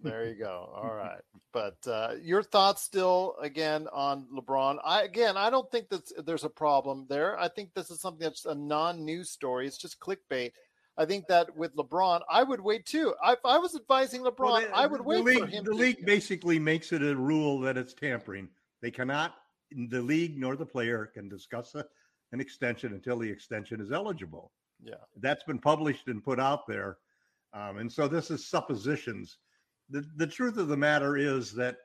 There 0.03 0.27
you 0.27 0.35
go. 0.35 0.73
All 0.75 0.95
right. 0.95 1.21
But 1.53 1.77
uh, 1.87 2.15
your 2.21 2.43
thoughts 2.43 2.83
still 2.83 3.37
again 3.41 3.89
on 3.93 4.27
LeBron? 4.35 4.79
I 4.85 5.03
again, 5.03 5.37
I 5.37 5.51
don't 5.51 5.71
think 5.71 5.91
that 5.91 6.27
there's 6.27 6.45
a 6.45 6.49
problem 6.51 7.07
there. 7.09 7.39
I 7.39 7.49
think 7.49 7.75
this 7.75 7.91
is 7.91 8.01
something 8.01 8.25
that's 8.25 8.47
a 8.47 8.55
non-news 8.55 9.31
story. 9.31 9.67
It's 9.67 9.79
just 9.79 10.01
clickbait. 10.01 10.53
I 10.97 11.07
think 11.07 11.27
that 11.29 11.57
with 11.57 11.75
LeBron, 11.77 12.21
I 12.29 12.43
would 12.43 12.61
wait 12.61 12.85
too. 12.85 13.15
I, 13.23 13.33
if 13.33 13.39
I 13.45 13.59
was 13.59 13.75
advising 13.75 14.23
LeBron, 14.23 14.39
Well, 14.39 14.61
the- 14.61 14.77
I 14.77 14.87
would 14.87 15.01
the 15.01 15.05
wait 15.05 15.25
league, 15.25 15.39
for 15.39 15.47
him. 15.47 15.65
The 15.65 15.71
to, 15.71 15.77
league 15.77 16.05
basically 16.05 16.59
makes 16.59 16.93
it 16.93 17.03
a 17.03 17.17
rule 17.17 17.61
that 17.61 17.79
it's 17.79 17.95
tampering. 17.95 18.49
They 18.83 18.91
cannot, 18.91 19.35
the 19.89 20.03
league 20.03 20.39
nor 20.39 20.55
the 20.57 20.67
player 20.67 21.07
can 21.07 21.29
discuss 21.31 21.75
a, 21.75 21.87
an 22.33 22.41
extension 22.41 22.93
until 22.93 23.19
the 23.19 23.31
extension 23.31 23.81
is 23.81 23.93
eligible. 23.93 24.53
Yeah. 24.83 24.95
That's 25.21 25.45
been 25.45 25.59
published 25.59 26.09
and 26.09 26.25
put 26.25 26.41
out 26.41 26.67
there. 26.67 26.99
Um, 27.53 27.79
and 27.79 27.93
so 27.93 28.09
this 28.09 28.31
is 28.31 28.47
suppositions. 28.47 29.39
The, 29.91 30.05
the 30.17 30.27
truth 30.27 30.57
of 30.57 30.69
the 30.69 30.77
matter 30.77 31.17
is 31.17 31.53
that 31.55 31.77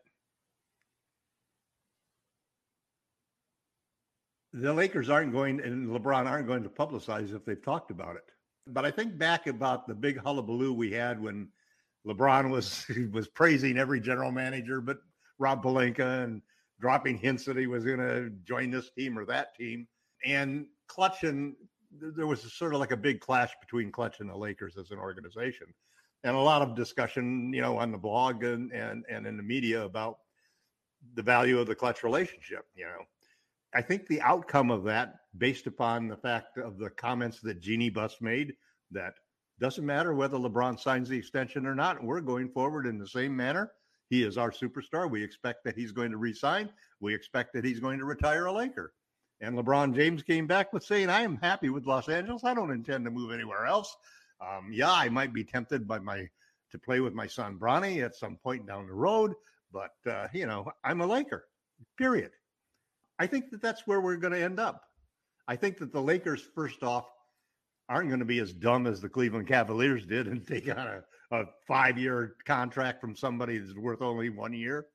the 4.54 4.74
Lakers 4.74 5.10
aren't 5.10 5.34
going 5.34 5.60
and 5.60 5.88
LeBron 5.90 6.26
aren't 6.26 6.48
going 6.48 6.64
to 6.64 6.70
publicize 6.70 7.36
if 7.36 7.46
they've 7.46 7.64
talked 7.64 7.92
about 7.92 8.16
it. 8.16 8.24
But 8.66 8.86
I 8.86 8.92
think 8.92 9.18
back 9.18 9.48
about 9.48 9.88
the 9.88 9.96
big 9.96 10.18
hullabaloo 10.18 10.74
we 10.74 10.92
had 10.92 11.22
when 11.22 11.50
LeBron 12.06 12.50
was 12.50 12.86
was 13.12 13.28
praising 13.28 13.78
every 13.78 14.00
general 14.00 14.32
manager, 14.32 14.82
but 14.82 14.98
Rob 15.38 15.64
Pelinka 15.64 16.24
and 16.24 16.42
dropping 16.80 17.18
hints 17.18 17.46
that 17.46 17.58
he 17.58 17.68
was 17.68 17.84
going 17.84 18.00
to 18.00 18.30
join 18.44 18.72
this 18.72 18.90
team 18.92 19.18
or 19.18 19.26
that 19.26 19.56
team. 19.56 19.88
And 20.26 20.68
Clutch 20.88 21.24
and 21.24 21.56
there 22.00 22.28
was 22.28 22.42
sort 22.54 22.74
of 22.74 22.80
like 22.80 22.92
a 22.92 22.98
big 22.98 23.22
clash 23.22 23.52
between 23.62 23.92
Clutch 23.92 24.20
and 24.20 24.30
the 24.30 24.36
Lakers 24.36 24.78
as 24.78 24.92
an 24.92 25.00
organization, 25.00 25.68
and 26.24 26.36
a 26.36 26.40
lot 26.40 26.62
of 26.62 26.76
discussion, 26.76 27.54
you 27.54 27.62
know, 27.62 27.78
on 27.78 27.92
the 27.92 27.98
blog 27.98 28.44
and 28.44 28.72
and 28.72 29.06
and 29.10 29.26
in 29.26 29.38
the 29.38 29.44
media 29.44 29.84
about 29.84 30.20
the 31.14 31.22
value 31.22 31.60
of 31.60 31.68
the 31.68 31.76
Clutch 31.76 32.04
relationship. 32.04 32.66
You 32.76 32.86
know, 32.86 33.04
I 33.74 33.82
think 33.82 34.08
the 34.08 34.22
outcome 34.22 34.72
of 34.72 34.84
that, 34.86 35.16
based 35.38 35.68
upon 35.68 36.08
the 36.08 36.18
fact 36.18 36.58
of 36.58 36.78
the 36.78 36.90
comments 36.90 37.40
that 37.42 37.62
Jeanie 37.62 37.90
Buss 37.90 38.18
made, 38.22 38.54
that 38.92 39.14
doesn't 39.60 39.86
matter 39.86 40.14
whether 40.14 40.38
LeBron 40.38 40.80
signs 40.80 41.10
the 41.10 41.18
extension 41.18 41.66
or 41.66 41.76
not. 41.76 42.04
We're 42.04 42.22
going 42.22 42.50
forward 42.50 42.86
in 42.86 42.98
the 42.98 43.08
same 43.08 43.36
manner. 43.36 43.72
He 44.10 44.24
is 44.24 44.38
our 44.38 44.52
superstar. 44.52 45.10
We 45.10 45.24
expect 45.24 45.64
that 45.66 45.76
he's 45.76 45.92
going 45.92 46.12
to 46.12 46.18
resign. 46.18 46.70
We 47.02 47.14
expect 47.14 47.54
that 47.54 47.66
he's 47.66 47.80
going 47.80 48.00
to 48.00 48.06
retire 48.06 48.46
a 48.46 48.54
Laker. 48.54 48.94
And 49.40 49.56
LeBron 49.56 49.96
James 49.96 50.24
came 50.24 50.48
back 50.48 50.74
with 50.74 50.84
saying, 50.84 51.10
I 51.10 51.22
am 51.22 51.38
happy 51.38 51.70
with 51.70 51.86
Los 51.86 52.10
Angeles. 52.10 52.44
I 52.44 52.54
don't 52.54 52.72
intend 52.72 53.06
to 53.06 53.12
move 53.12 53.32
anywhere 53.32 53.66
else. 53.66 53.96
Um, 54.42 54.72
yeah, 54.72 54.92
I 54.92 55.10
might 55.10 55.34
be 55.34 55.44
tempted 55.44 55.88
by 55.88 56.00
my 56.00 56.28
to 56.72 56.80
play 56.80 57.00
with 57.00 57.14
my 57.14 57.28
son 57.28 57.58
Bronny 57.58 58.04
at 58.04 58.16
some 58.16 58.36
point 58.36 58.68
down 58.68 58.88
the 58.88 58.94
road, 58.94 59.34
but 59.72 59.94
uh, 60.06 60.28
you 60.34 60.46
know, 60.46 60.70
I'm 60.84 61.02
a 61.02 61.08
Laker. 61.08 61.46
Period. 61.98 62.32
I 63.20 63.28
think 63.28 63.52
that 63.52 63.62
that's 63.62 63.88
where 63.88 64.02
we're 64.02 64.18
going 64.18 64.34
to 64.34 64.44
end 64.44 64.60
up. 64.60 64.84
I 65.48 65.56
think 65.56 65.78
that 65.78 65.94
the 65.94 66.02
Lakers, 66.02 66.42
first 66.54 66.84
off, 66.84 67.06
aren't 67.90 68.10
going 68.10 68.20
to 68.20 68.26
be 68.26 68.40
as 68.40 68.52
dumb 68.52 68.86
as 68.86 69.00
the 69.00 69.10
Cleveland 69.10 69.48
Cavaliers 69.48 70.06
did 70.06 70.28
and 70.28 70.46
take 70.46 70.70
on 70.70 70.78
a, 70.78 71.04
a 71.32 71.46
five 71.68 71.98
year 71.98 72.36
contract 72.46 73.00
from 73.00 73.16
somebody 73.16 73.58
that's 73.58 73.76
worth 73.76 74.02
only 74.02 74.30
one 74.30 74.54
year. 74.54 74.88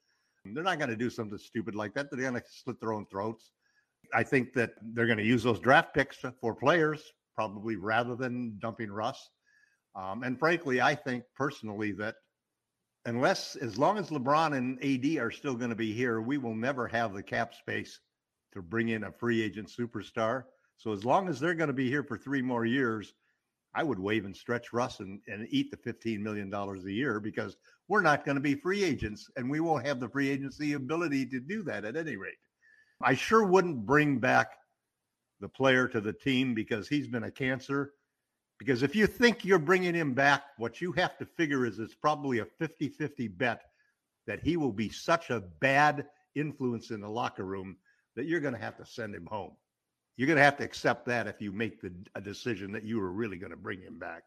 They're 0.45 0.65
not 0.65 0.79
going 0.79 0.91
to 0.91 0.97
do 0.97 1.09
something 1.09 1.39
stupid 1.39 1.75
like 1.75 1.95
that. 1.95 2.11
They're 2.11 2.21
going 2.21 2.35
to 2.35 2.43
slit 2.51 2.81
their 2.81 2.93
own 2.93 3.07
throats. 3.07 3.53
I 4.15 4.23
think 4.23 4.53
that 4.55 4.73
they're 4.95 5.07
going 5.07 5.19
to 5.19 5.25
use 5.25 5.43
those 5.43 5.61
draft 5.61 5.95
picks 5.95 6.19
for 6.41 6.55
players, 6.55 7.03
probably 7.35 7.77
rather 7.77 8.15
than 8.15 8.59
dumping 8.59 8.91
Russ. 8.91 9.31
Um, 9.95 10.23
and 10.23 10.38
frankly, 10.38 10.81
I 10.81 10.95
think 10.95 11.25
personally 11.37 11.93
that 11.93 12.17
unless, 13.05 13.57
as 13.57 13.79
long 13.79 13.99
as 13.99 14.11
LeBron 14.11 14.57
and 14.57 14.83
AD 14.83 15.23
are 15.23 15.31
still 15.31 15.55
going 15.55 15.71
to 15.71 15.77
be 15.77 15.93
here, 15.93 16.21
we 16.21 16.38
will 16.38 16.55
never 16.55 16.87
have 16.88 17.15
the 17.15 17.23
cap 17.23 17.55
space 17.55 18.01
to 18.53 18.62
bring 18.62 18.91
in 18.91 19.05
a 19.05 19.12
free 19.12 19.43
agent 19.43 19.69
superstar. 19.69 20.45
So 20.77 20.93
as 20.93 21.05
long 21.05 21.29
as 21.29 21.41
they're 21.41 21.55
going 21.55 21.69
to 21.69 21.75
be 21.75 21.88
here 21.88 22.03
for 22.03 22.19
three 22.19 22.43
more 22.43 22.65
years, 22.65 23.15
I 23.75 23.83
would 23.83 23.99
waive 23.99 24.25
and 24.25 24.37
stretch 24.37 24.73
Russ 24.73 25.01
and, 25.01 25.21
and 25.27 25.47
eat 25.51 25.71
the 25.71 25.77
$15 25.77 26.21
million 26.21 26.53
a 26.53 26.91
year 26.91 27.21
because 27.21 27.57
we're 27.88 28.03
not 28.03 28.25
going 28.25 28.35
to 28.35 28.41
be 28.41 28.55
free 28.55 28.85
agents 28.85 29.31
and 29.37 29.51
we 29.51 29.61
won't 29.61 29.87
have 29.87 30.01
the 30.01 30.09
free 30.09 30.29
agency 30.29 30.75
ability 30.75 31.27
to 31.27 31.41
do 31.41 31.62
that 31.65 31.85
at 31.85 31.97
any 31.97 32.17
rate. 32.17 32.35
I 33.05 33.15
sure 33.15 33.45
wouldn't 33.45 33.87
bring 33.87 34.19
back 34.19 34.53
the 35.41 35.49
player 35.49 35.88
to 35.88 36.01
the 36.01 36.12
team 36.12 36.55
because 36.55 36.88
he's 36.88 37.09
been 37.09 37.25
a 37.25 37.31
cancer. 37.31 37.93
Because 38.59 38.83
if 38.83 38.95
you 38.95 39.07
think 39.07 39.45
you're 39.45 39.59
bringing 39.59 39.95
him 39.95 40.15
back, 40.15 40.45
what 40.57 40.81
you 40.81 40.93
have 40.93 41.19
to 41.19 41.27
figure 41.27 41.67
is 41.67 41.79
it's 41.79 41.95
probably 41.95 42.38
a 42.38 42.45
50 42.45 42.88
50 42.88 43.29
bet 43.29 43.62
that 44.27 44.41
he 44.41 44.57
will 44.57 44.73
be 44.73 44.88
such 44.88 45.31
a 45.31 45.41
bad 45.41 46.07
influence 46.37 46.91
in 46.91 47.01
the 47.01 47.09
locker 47.09 47.45
room 47.45 47.77
that 48.15 48.27
you're 48.27 48.41
going 48.41 48.55
to 48.55 48.61
have 48.61 48.77
to 48.77 48.87
send 48.87 49.15
him 49.15 49.27
home. 49.27 49.53
You're 50.17 50.27
going 50.27 50.37
to 50.37 50.45
have 50.45 50.59
to 50.59 50.65
accept 50.65 51.07
that 51.07 51.27
if 51.27 51.41
you 51.41 51.51
make 51.51 51.81
the 51.81 51.93
a 52.15 52.21
decision 52.21 52.71
that 52.73 52.85
you 52.85 53.01
were 53.01 53.11
really 53.11 53.37
going 53.37 53.51
to 53.51 53.57
bring 53.57 53.81
him 53.81 53.99
back. 53.99 54.23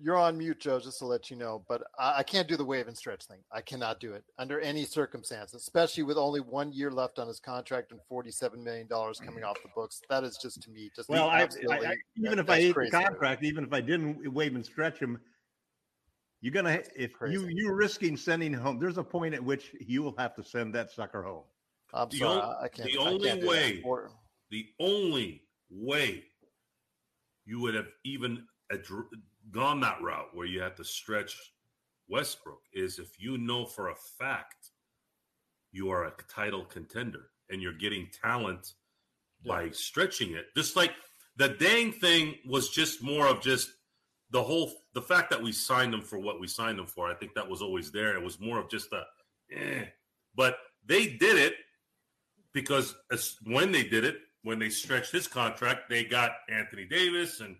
You're 0.00 0.16
on 0.16 0.38
mute, 0.38 0.58
Joe, 0.58 0.80
just 0.80 0.98
to 1.00 1.06
let 1.06 1.30
you 1.30 1.36
know. 1.36 1.64
But 1.68 1.82
I, 1.98 2.18
I 2.18 2.22
can't 2.22 2.48
do 2.48 2.56
the 2.56 2.64
wave 2.64 2.88
and 2.88 2.96
stretch 2.96 3.24
thing. 3.24 3.40
I 3.52 3.60
cannot 3.60 4.00
do 4.00 4.14
it 4.14 4.24
under 4.38 4.58
any 4.60 4.84
circumstance, 4.84 5.52
especially 5.54 6.02
with 6.02 6.16
only 6.16 6.40
one 6.40 6.72
year 6.72 6.90
left 6.90 7.18
on 7.18 7.28
his 7.28 7.38
contract 7.38 7.92
and 7.92 8.00
$47 8.10 8.56
million 8.62 8.88
mm. 8.88 9.24
coming 9.24 9.44
off 9.44 9.56
the 9.62 9.68
books. 9.74 10.00
That 10.08 10.24
is 10.24 10.38
just 10.40 10.62
to 10.62 10.70
me 10.70 10.90
just 10.96 11.08
Well, 11.08 11.28
I, 11.28 11.38
I, 11.38 11.42
absolutely- 11.42 11.86
I, 11.86 11.94
even 12.16 12.30
that- 12.36 12.38
if 12.38 12.50
I 12.50 12.54
that's 12.54 12.64
ate 12.64 12.74
crazy. 12.74 12.90
the 12.90 13.02
contract, 13.02 13.44
even 13.44 13.64
if 13.64 13.72
I 13.72 13.80
didn't 13.80 14.32
wave 14.32 14.54
and 14.54 14.64
stretch 14.64 14.98
him, 14.98 15.20
you're 16.40 16.52
gonna 16.54 16.80
if 16.96 16.96
you 16.96 17.08
crazy. 17.10 17.52
you're 17.54 17.76
risking 17.76 18.16
sending 18.16 18.52
home. 18.52 18.80
There's 18.80 18.98
a 18.98 19.04
point 19.04 19.32
at 19.34 19.44
which 19.44 19.76
you 19.78 20.02
will 20.02 20.16
have 20.18 20.34
to 20.34 20.42
send 20.42 20.74
that 20.74 20.90
sucker 20.90 21.22
home. 21.22 21.44
I'm 21.94 22.08
The 22.08 22.18
sorry, 22.18 22.40
on- 22.40 22.56
I 22.64 22.66
can't. 22.68 22.90
the 22.90 22.98
I 22.98 23.02
only 23.06 23.28
can't 23.28 23.40
do 23.40 23.46
that. 23.46 23.50
way- 23.50 23.82
the 24.50 24.66
only 24.80 25.42
way 25.70 26.24
you 27.44 27.60
would 27.60 27.74
have 27.74 27.86
even 28.04 28.44
adr- 28.72 29.06
gone 29.50 29.80
that 29.80 30.00
route 30.00 30.28
where 30.34 30.46
you 30.46 30.60
have 30.60 30.76
to 30.76 30.84
stretch 30.84 31.36
Westbrook 32.08 32.60
is 32.72 32.98
if 32.98 33.20
you 33.20 33.38
know 33.38 33.64
for 33.64 33.88
a 33.88 33.94
fact 34.18 34.70
you 35.72 35.90
are 35.90 36.04
a 36.04 36.12
title 36.28 36.64
contender 36.64 37.30
and 37.50 37.60
you're 37.60 37.72
getting 37.72 38.08
talent 38.22 38.74
by 39.44 39.70
stretching 39.70 40.32
it. 40.32 40.46
Just 40.56 40.76
like 40.76 40.92
the 41.36 41.48
dang 41.48 41.92
thing 41.92 42.34
was 42.46 42.68
just 42.68 43.02
more 43.02 43.26
of 43.26 43.40
just 43.40 43.70
the 44.30 44.42
whole 44.42 44.72
the 44.94 45.02
fact 45.02 45.30
that 45.30 45.42
we 45.42 45.52
signed 45.52 45.92
them 45.92 46.02
for 46.02 46.18
what 46.18 46.40
we 46.40 46.46
signed 46.46 46.78
them 46.78 46.86
for. 46.86 47.10
I 47.10 47.14
think 47.14 47.34
that 47.34 47.48
was 47.48 47.62
always 47.62 47.90
there. 47.90 48.14
It 48.14 48.22
was 48.22 48.38
more 48.38 48.58
of 48.58 48.70
just 48.70 48.92
a 48.92 49.04
eh. 49.54 49.84
But 50.34 50.58
they 50.84 51.06
did 51.06 51.36
it 51.38 51.54
because 52.52 52.94
as, 53.10 53.36
when 53.44 53.72
they 53.72 53.82
did 53.82 54.04
it, 54.04 54.18
when 54.42 54.58
they 54.58 54.68
stretched 54.68 55.12
his 55.12 55.28
contract, 55.28 55.88
they 55.88 56.04
got 56.04 56.32
Anthony 56.48 56.84
Davis 56.84 57.40
and 57.40 57.56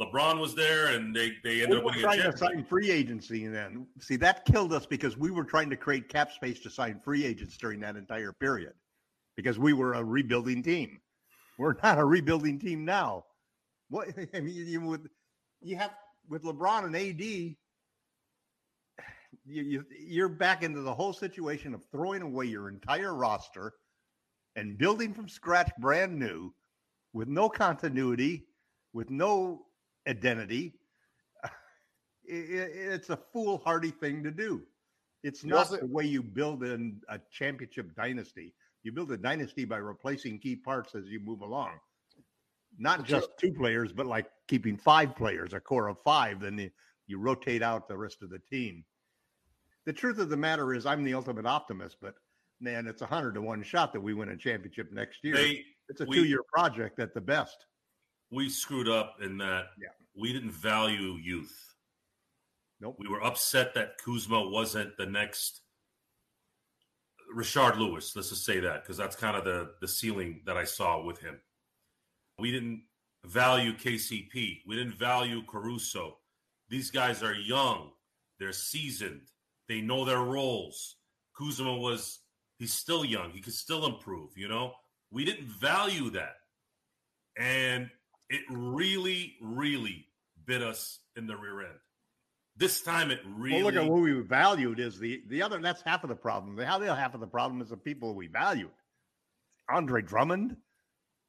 LeBron 0.00 0.40
was 0.40 0.54
there, 0.54 0.88
and 0.88 1.14
they 1.14 1.32
they 1.44 1.62
ended 1.62 1.70
We 1.70 1.76
up 1.76 1.84
winning 1.84 2.00
a 2.00 2.02
trying 2.02 2.22
to 2.22 2.36
sign 2.36 2.64
free 2.64 2.90
agency, 2.90 3.44
and 3.44 3.54
then 3.54 3.86
see 4.00 4.16
that 4.16 4.44
killed 4.44 4.72
us 4.72 4.86
because 4.86 5.16
we 5.16 5.30
were 5.30 5.44
trying 5.44 5.70
to 5.70 5.76
create 5.76 6.08
cap 6.08 6.32
space 6.32 6.58
to 6.60 6.70
sign 6.70 6.98
free 6.98 7.24
agents 7.24 7.56
during 7.56 7.78
that 7.80 7.96
entire 7.96 8.32
period 8.32 8.72
because 9.36 9.58
we 9.58 9.72
were 9.72 9.94
a 9.94 10.02
rebuilding 10.02 10.62
team. 10.62 11.00
We're 11.58 11.76
not 11.82 11.98
a 11.98 12.04
rebuilding 12.04 12.58
team 12.58 12.84
now. 12.84 13.24
What 13.88 14.08
I 14.34 14.40
mean, 14.40 14.66
you 14.66 14.80
would 14.80 15.08
you 15.60 15.76
have 15.76 15.92
with 16.28 16.42
LeBron 16.42 16.86
and 16.86 16.96
AD, 16.96 17.20
you, 17.20 17.56
you 19.44 19.84
you're 19.96 20.28
back 20.28 20.64
into 20.64 20.80
the 20.80 20.94
whole 20.94 21.12
situation 21.12 21.72
of 21.72 21.84
throwing 21.92 22.22
away 22.22 22.46
your 22.46 22.68
entire 22.68 23.14
roster 23.14 23.74
and 24.56 24.76
building 24.76 25.14
from 25.14 25.28
scratch, 25.28 25.70
brand 25.78 26.18
new, 26.18 26.52
with 27.12 27.28
no 27.28 27.48
continuity, 27.48 28.46
with 28.92 29.10
no 29.10 29.66
identity. 30.08 30.74
It's 32.26 33.10
a 33.10 33.18
foolhardy 33.34 33.90
thing 33.90 34.24
to 34.24 34.30
do. 34.30 34.62
It's 35.22 35.44
not 35.44 35.68
the 35.68 35.84
way 35.84 36.04
you 36.04 36.22
build 36.22 36.64
in 36.64 37.02
a 37.10 37.20
championship 37.30 37.94
dynasty. 37.94 38.54
You 38.82 38.92
build 38.92 39.12
a 39.12 39.18
dynasty 39.18 39.66
by 39.66 39.76
replacing 39.76 40.38
key 40.38 40.56
parts 40.56 40.94
as 40.94 41.04
you 41.06 41.20
move 41.20 41.42
along. 41.42 41.72
Not 42.78 43.04
just 43.04 43.28
two 43.38 43.52
players, 43.52 43.92
but 43.92 44.06
like 44.06 44.26
keeping 44.48 44.78
five 44.78 45.14
players, 45.14 45.52
a 45.52 45.60
core 45.60 45.88
of 45.88 45.98
five. 46.02 46.40
Then 46.40 46.56
you, 46.56 46.70
you 47.06 47.18
rotate 47.18 47.62
out 47.62 47.88
the 47.88 47.96
rest 47.96 48.22
of 48.22 48.30
the 48.30 48.38
team. 48.38 48.84
The 49.84 49.92
truth 49.92 50.18
of 50.18 50.30
the 50.30 50.36
matter 50.36 50.72
is, 50.72 50.86
I'm 50.86 51.04
the 51.04 51.12
ultimate 51.14 51.44
optimist, 51.44 51.98
but 52.00 52.14
man, 52.60 52.86
it's 52.86 53.02
a 53.02 53.06
hundred 53.06 53.34
to 53.34 53.42
one 53.42 53.62
shot 53.62 53.92
that 53.92 54.00
we 54.00 54.14
win 54.14 54.30
a 54.30 54.36
championship 54.36 54.92
next 54.92 55.18
year. 55.22 55.34
They 55.34 55.64
it's 55.88 56.00
a 56.00 56.06
two 56.06 56.24
year 56.24 56.40
project 56.52 56.98
at 56.98 57.14
the 57.14 57.20
best. 57.20 57.66
We 58.34 58.48
screwed 58.50 58.88
up 58.88 59.20
in 59.22 59.38
that 59.38 59.66
Yeah. 59.78 59.88
we 60.14 60.32
didn't 60.32 60.50
value 60.50 61.14
youth. 61.14 61.74
Nope. 62.80 62.96
We 62.98 63.08
were 63.08 63.22
upset 63.22 63.74
that 63.74 63.98
Kuzma 63.98 64.48
wasn't 64.48 64.96
the 64.96 65.06
next 65.06 65.62
Rashard 67.34 67.78
Lewis. 67.78 68.14
Let's 68.14 68.28
just 68.30 68.44
say 68.44 68.60
that 68.60 68.82
because 68.82 68.96
that's 68.96 69.16
kind 69.16 69.36
of 69.36 69.44
the 69.44 69.74
the 69.80 69.88
ceiling 69.88 70.42
that 70.46 70.56
I 70.56 70.64
saw 70.64 71.00
with 71.02 71.20
him. 71.20 71.40
We 72.38 72.50
didn't 72.50 72.84
value 73.24 73.72
KCP. 73.74 74.62
We 74.66 74.76
didn't 74.76 74.94
value 74.98 75.42
Caruso. 75.46 76.18
These 76.68 76.90
guys 76.90 77.22
are 77.22 77.34
young. 77.34 77.92
They're 78.38 78.52
seasoned. 78.52 79.30
They 79.68 79.80
know 79.80 80.04
their 80.04 80.20
roles. 80.22 80.96
Kuzma 81.38 81.76
was 81.76 82.20
he's 82.58 82.74
still 82.74 83.04
young. 83.04 83.30
He 83.30 83.40
could 83.40 83.54
still 83.54 83.86
improve, 83.86 84.36
you 84.36 84.48
know? 84.48 84.74
We 85.10 85.24
didn't 85.24 85.48
value 85.48 86.10
that. 86.10 86.36
And 87.36 87.90
it 88.28 88.42
really, 88.50 89.34
really 89.40 90.06
bit 90.46 90.62
us 90.62 90.98
in 91.16 91.26
the 91.26 91.36
rear 91.36 91.60
end. 91.62 91.78
This 92.56 92.82
time 92.82 93.10
it 93.10 93.20
really 93.26 93.62
Well, 93.62 93.72
look 93.72 93.82
at 93.82 93.90
what 93.90 94.00
we 94.00 94.12
valued 94.20 94.78
is 94.78 94.98
the 94.98 95.22
the 95.28 95.42
other. 95.42 95.58
That's 95.58 95.82
half 95.82 96.04
of 96.04 96.08
the 96.08 96.16
problem. 96.16 96.54
The 96.56 96.66
other 96.66 96.94
half 96.94 97.14
of 97.14 97.20
the 97.20 97.26
problem 97.26 97.60
is 97.60 97.70
the 97.70 97.76
people 97.76 98.14
we 98.14 98.28
valued. 98.28 98.70
Andre 99.68 100.02
Drummond, 100.02 100.56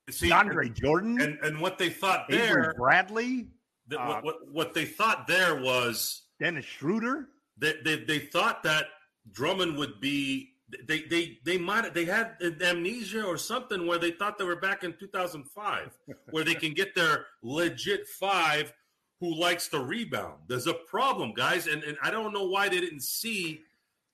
DeAndre 0.09 0.73
Jordan, 0.73 1.19
and, 1.21 1.39
and 1.41 1.59
what 1.59 1.77
they 1.79 1.89
thought 1.89 2.25
Avery 2.29 2.61
there 2.63 2.73
Bradley, 2.77 3.47
uh, 3.91 4.05
what, 4.05 4.23
what 4.23 4.35
what 4.51 4.73
they 4.73 4.85
thought 4.85 5.25
there 5.25 5.61
was 5.61 6.23
Dennis 6.39 6.65
Schroeder. 6.65 7.29
that 7.57 7.83
they, 7.83 7.95
they 7.97 8.19
thought 8.19 8.61
that 8.63 8.85
Drummond 9.31 9.77
would 9.77 9.99
be 9.99 10.55
they 10.88 11.01
they 11.03 11.39
they 11.43 11.57
might 11.57 11.93
they 11.93 12.05
had 12.05 12.36
amnesia 12.61 13.23
or 13.23 13.38
something 13.38 13.86
where 13.88 13.97
they 13.99 14.11
thought 14.11 14.38
they 14.38 14.43
were 14.45 14.55
back 14.55 14.84
in 14.84 14.93
2005 14.99 15.97
where 16.32 16.43
they 16.43 16.55
can 16.55 16.73
get 16.73 16.95
their 16.95 17.26
legit 17.41 18.07
five 18.07 18.73
who 19.19 19.34
likes 19.34 19.67
to 19.69 19.80
rebound. 19.80 20.36
There's 20.47 20.67
a 20.67 20.73
problem, 20.73 21.34
guys, 21.34 21.67
and 21.67 21.84
and 21.84 21.97
I 22.01 22.11
don't 22.11 22.34
know 22.34 22.45
why 22.47 22.69
they 22.69 22.80
didn't 22.82 23.03
see 23.03 23.61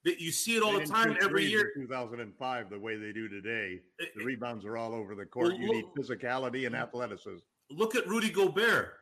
that 0.04 0.20
you 0.20 0.32
see 0.32 0.56
it 0.56 0.62
all 0.62 0.72
They 0.78 0.84
the 0.84 0.90
time 0.90 1.16
every 1.22 1.44
year. 1.46 1.72
2005, 1.76 2.70
the 2.70 2.78
way 2.78 2.96
they 2.96 3.12
do 3.12 3.28
today. 3.28 3.80
Eh, 4.00 4.04
the 4.16 4.22
it- 4.22 4.24
rebounds 4.24 4.64
are 4.64 4.76
all 4.76 4.94
over 4.94 5.14
the 5.14 5.24
court. 5.24 5.48
Well, 5.52 5.58
You 5.60 5.72
need 5.74 5.84
physicality 5.96 6.66
and 6.66 6.74
athleticism. 6.74 7.38
look 7.70 7.94
at 7.94 8.06
Rudy 8.08 8.30
Gobert. 8.30 8.94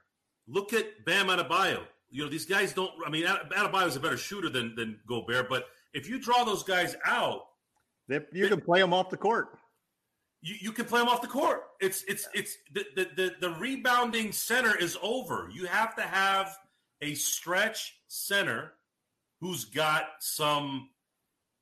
Look 0.46 0.72
at 0.72 1.04
Bam 1.04 1.28
Adebayo. 1.28 1.84
You 2.10 2.24
know 2.24 2.28
these 2.30 2.44
guys 2.46 2.72
don't. 2.72 2.90
I 3.06 3.10
mean, 3.10 3.24
Ade- 3.24 3.50
Adebayo 3.52 3.86
is 3.86 3.96
a 3.96 4.00
better 4.00 4.16
shooter 4.16 4.48
than 4.48 4.74
than 4.74 4.98
Gobert, 5.06 5.48
but 5.48 5.68
if 5.94 6.08
you 6.08 6.18
draw 6.18 6.44
those 6.44 6.62
guys 6.64 6.96
out, 7.04 7.42
They, 8.10 8.20
you 8.32 8.48
can 8.48 8.60
play 8.60 8.80
them 8.80 8.92
off 8.92 9.08
the 9.08 9.16
court. 9.16 9.56
you, 10.42 10.56
you 10.60 10.72
can 10.72 10.84
play 10.84 10.98
them 10.98 11.08
off 11.08 11.22
the 11.22 11.28
court. 11.28 11.62
It's 11.80 12.02
it's 12.08 12.28
it's 12.34 12.56
the, 12.74 12.84
the 12.96 13.08
the 13.16 13.32
the 13.40 13.50
rebounding 13.50 14.32
center 14.32 14.76
is 14.76 14.98
over. 15.00 15.48
You 15.52 15.66
have 15.66 15.94
to 15.94 16.02
have 16.02 16.56
a 17.00 17.14
stretch 17.14 17.94
center 18.08 18.72
who's 19.40 19.64
got 19.64 20.08
some 20.18 20.90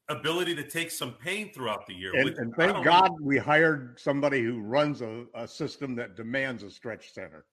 ability 0.08 0.54
to 0.54 0.62
take 0.62 0.90
some 0.90 1.12
pain 1.12 1.52
throughout 1.52 1.86
the 1.86 1.92
year. 1.94 2.12
And, 2.16 2.30
and 2.30 2.54
thank 2.56 2.82
God 2.82 3.12
we 3.20 3.36
hired 3.36 4.00
somebody 4.00 4.42
who 4.42 4.60
runs 4.60 5.02
a, 5.02 5.26
a 5.34 5.46
system 5.46 5.94
that 5.96 6.16
demands 6.16 6.62
a 6.62 6.70
stretch 6.70 7.12
center 7.12 7.44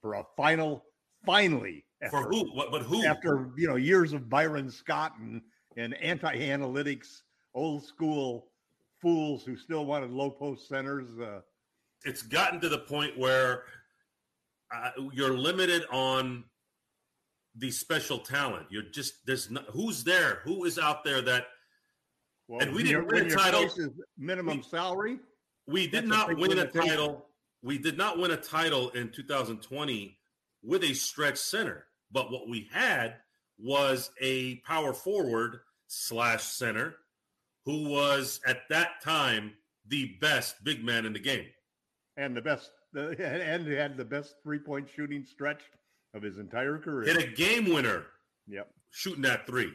for 0.00 0.14
a 0.14 0.24
final, 0.38 0.84
finally. 1.26 1.84
for 2.10 2.22
who? 2.22 2.50
What? 2.54 2.70
But 2.70 2.82
who? 2.82 3.04
After 3.04 3.50
you 3.58 3.68
know 3.68 3.76
years 3.76 4.14
of 4.14 4.30
Byron 4.30 4.70
Scott 4.70 5.12
and, 5.20 5.42
and 5.76 5.94
anti-analytics, 6.02 7.20
old 7.54 7.84
school 7.84 8.48
fools 9.00 9.44
who 9.44 9.56
still 9.56 9.86
wanted 9.86 10.10
low 10.10 10.30
post 10.30 10.68
centers. 10.68 11.08
Uh, 11.18 11.40
it's 12.04 12.22
gotten 12.22 12.60
to 12.60 12.68
the 12.68 12.78
point 12.78 13.18
where 13.18 13.64
uh, 14.74 14.90
you're 15.12 15.36
limited 15.36 15.84
on 15.90 16.44
the 17.56 17.70
special 17.70 18.18
talent. 18.18 18.66
You're 18.70 18.90
just 18.90 19.26
there's 19.26 19.50
no, 19.50 19.62
who's 19.72 20.04
there? 20.04 20.40
Who 20.44 20.64
is 20.64 20.78
out 20.78 21.04
there 21.04 21.22
that 21.22 21.46
well, 22.46 22.60
And 22.60 22.74
we 22.74 22.82
didn't 22.82 23.06
win 23.08 23.26
a 23.26 23.30
title. 23.30 23.68
minimum 24.16 24.62
salary. 24.62 25.18
we 25.66 25.86
did 25.86 26.04
a 26.04 26.06
not 26.06 26.28
big 26.28 26.38
win 26.38 26.58
a 26.58 26.66
title. 26.66 27.26
We 27.62 27.78
did 27.78 27.98
not 27.98 28.18
win 28.18 28.30
a 28.30 28.36
title 28.36 28.90
in 28.90 29.10
2020 29.10 30.16
with 30.62 30.84
a 30.84 30.94
stretch 30.94 31.38
center. 31.38 31.86
But 32.10 32.30
what 32.30 32.48
we 32.48 32.68
had 32.72 33.16
was 33.58 34.10
a 34.20 34.56
power 34.66 34.94
forward 34.94 35.60
slash 35.88 36.44
center 36.44 36.94
who 37.68 37.86
was 37.86 38.40
at 38.46 38.62
that 38.70 39.02
time 39.04 39.52
the 39.88 40.16
best 40.22 40.64
big 40.64 40.82
man 40.82 41.04
in 41.04 41.12
the 41.12 41.18
game. 41.18 41.44
and 42.16 42.34
the 42.34 42.40
best 42.40 42.70
the, 42.94 43.08
and 43.22 43.66
had 43.68 43.98
the 43.98 44.04
best 44.04 44.36
three 44.42 44.58
point 44.58 44.88
shooting 44.96 45.22
stretch 45.22 45.60
of 46.14 46.22
his 46.22 46.38
entire 46.38 46.78
career. 46.78 47.12
Hit 47.12 47.22
a 47.22 47.30
game 47.30 47.66
winner 47.66 48.06
Yep. 48.46 48.70
shooting 48.90 49.22
that 49.22 49.46
three. 49.46 49.70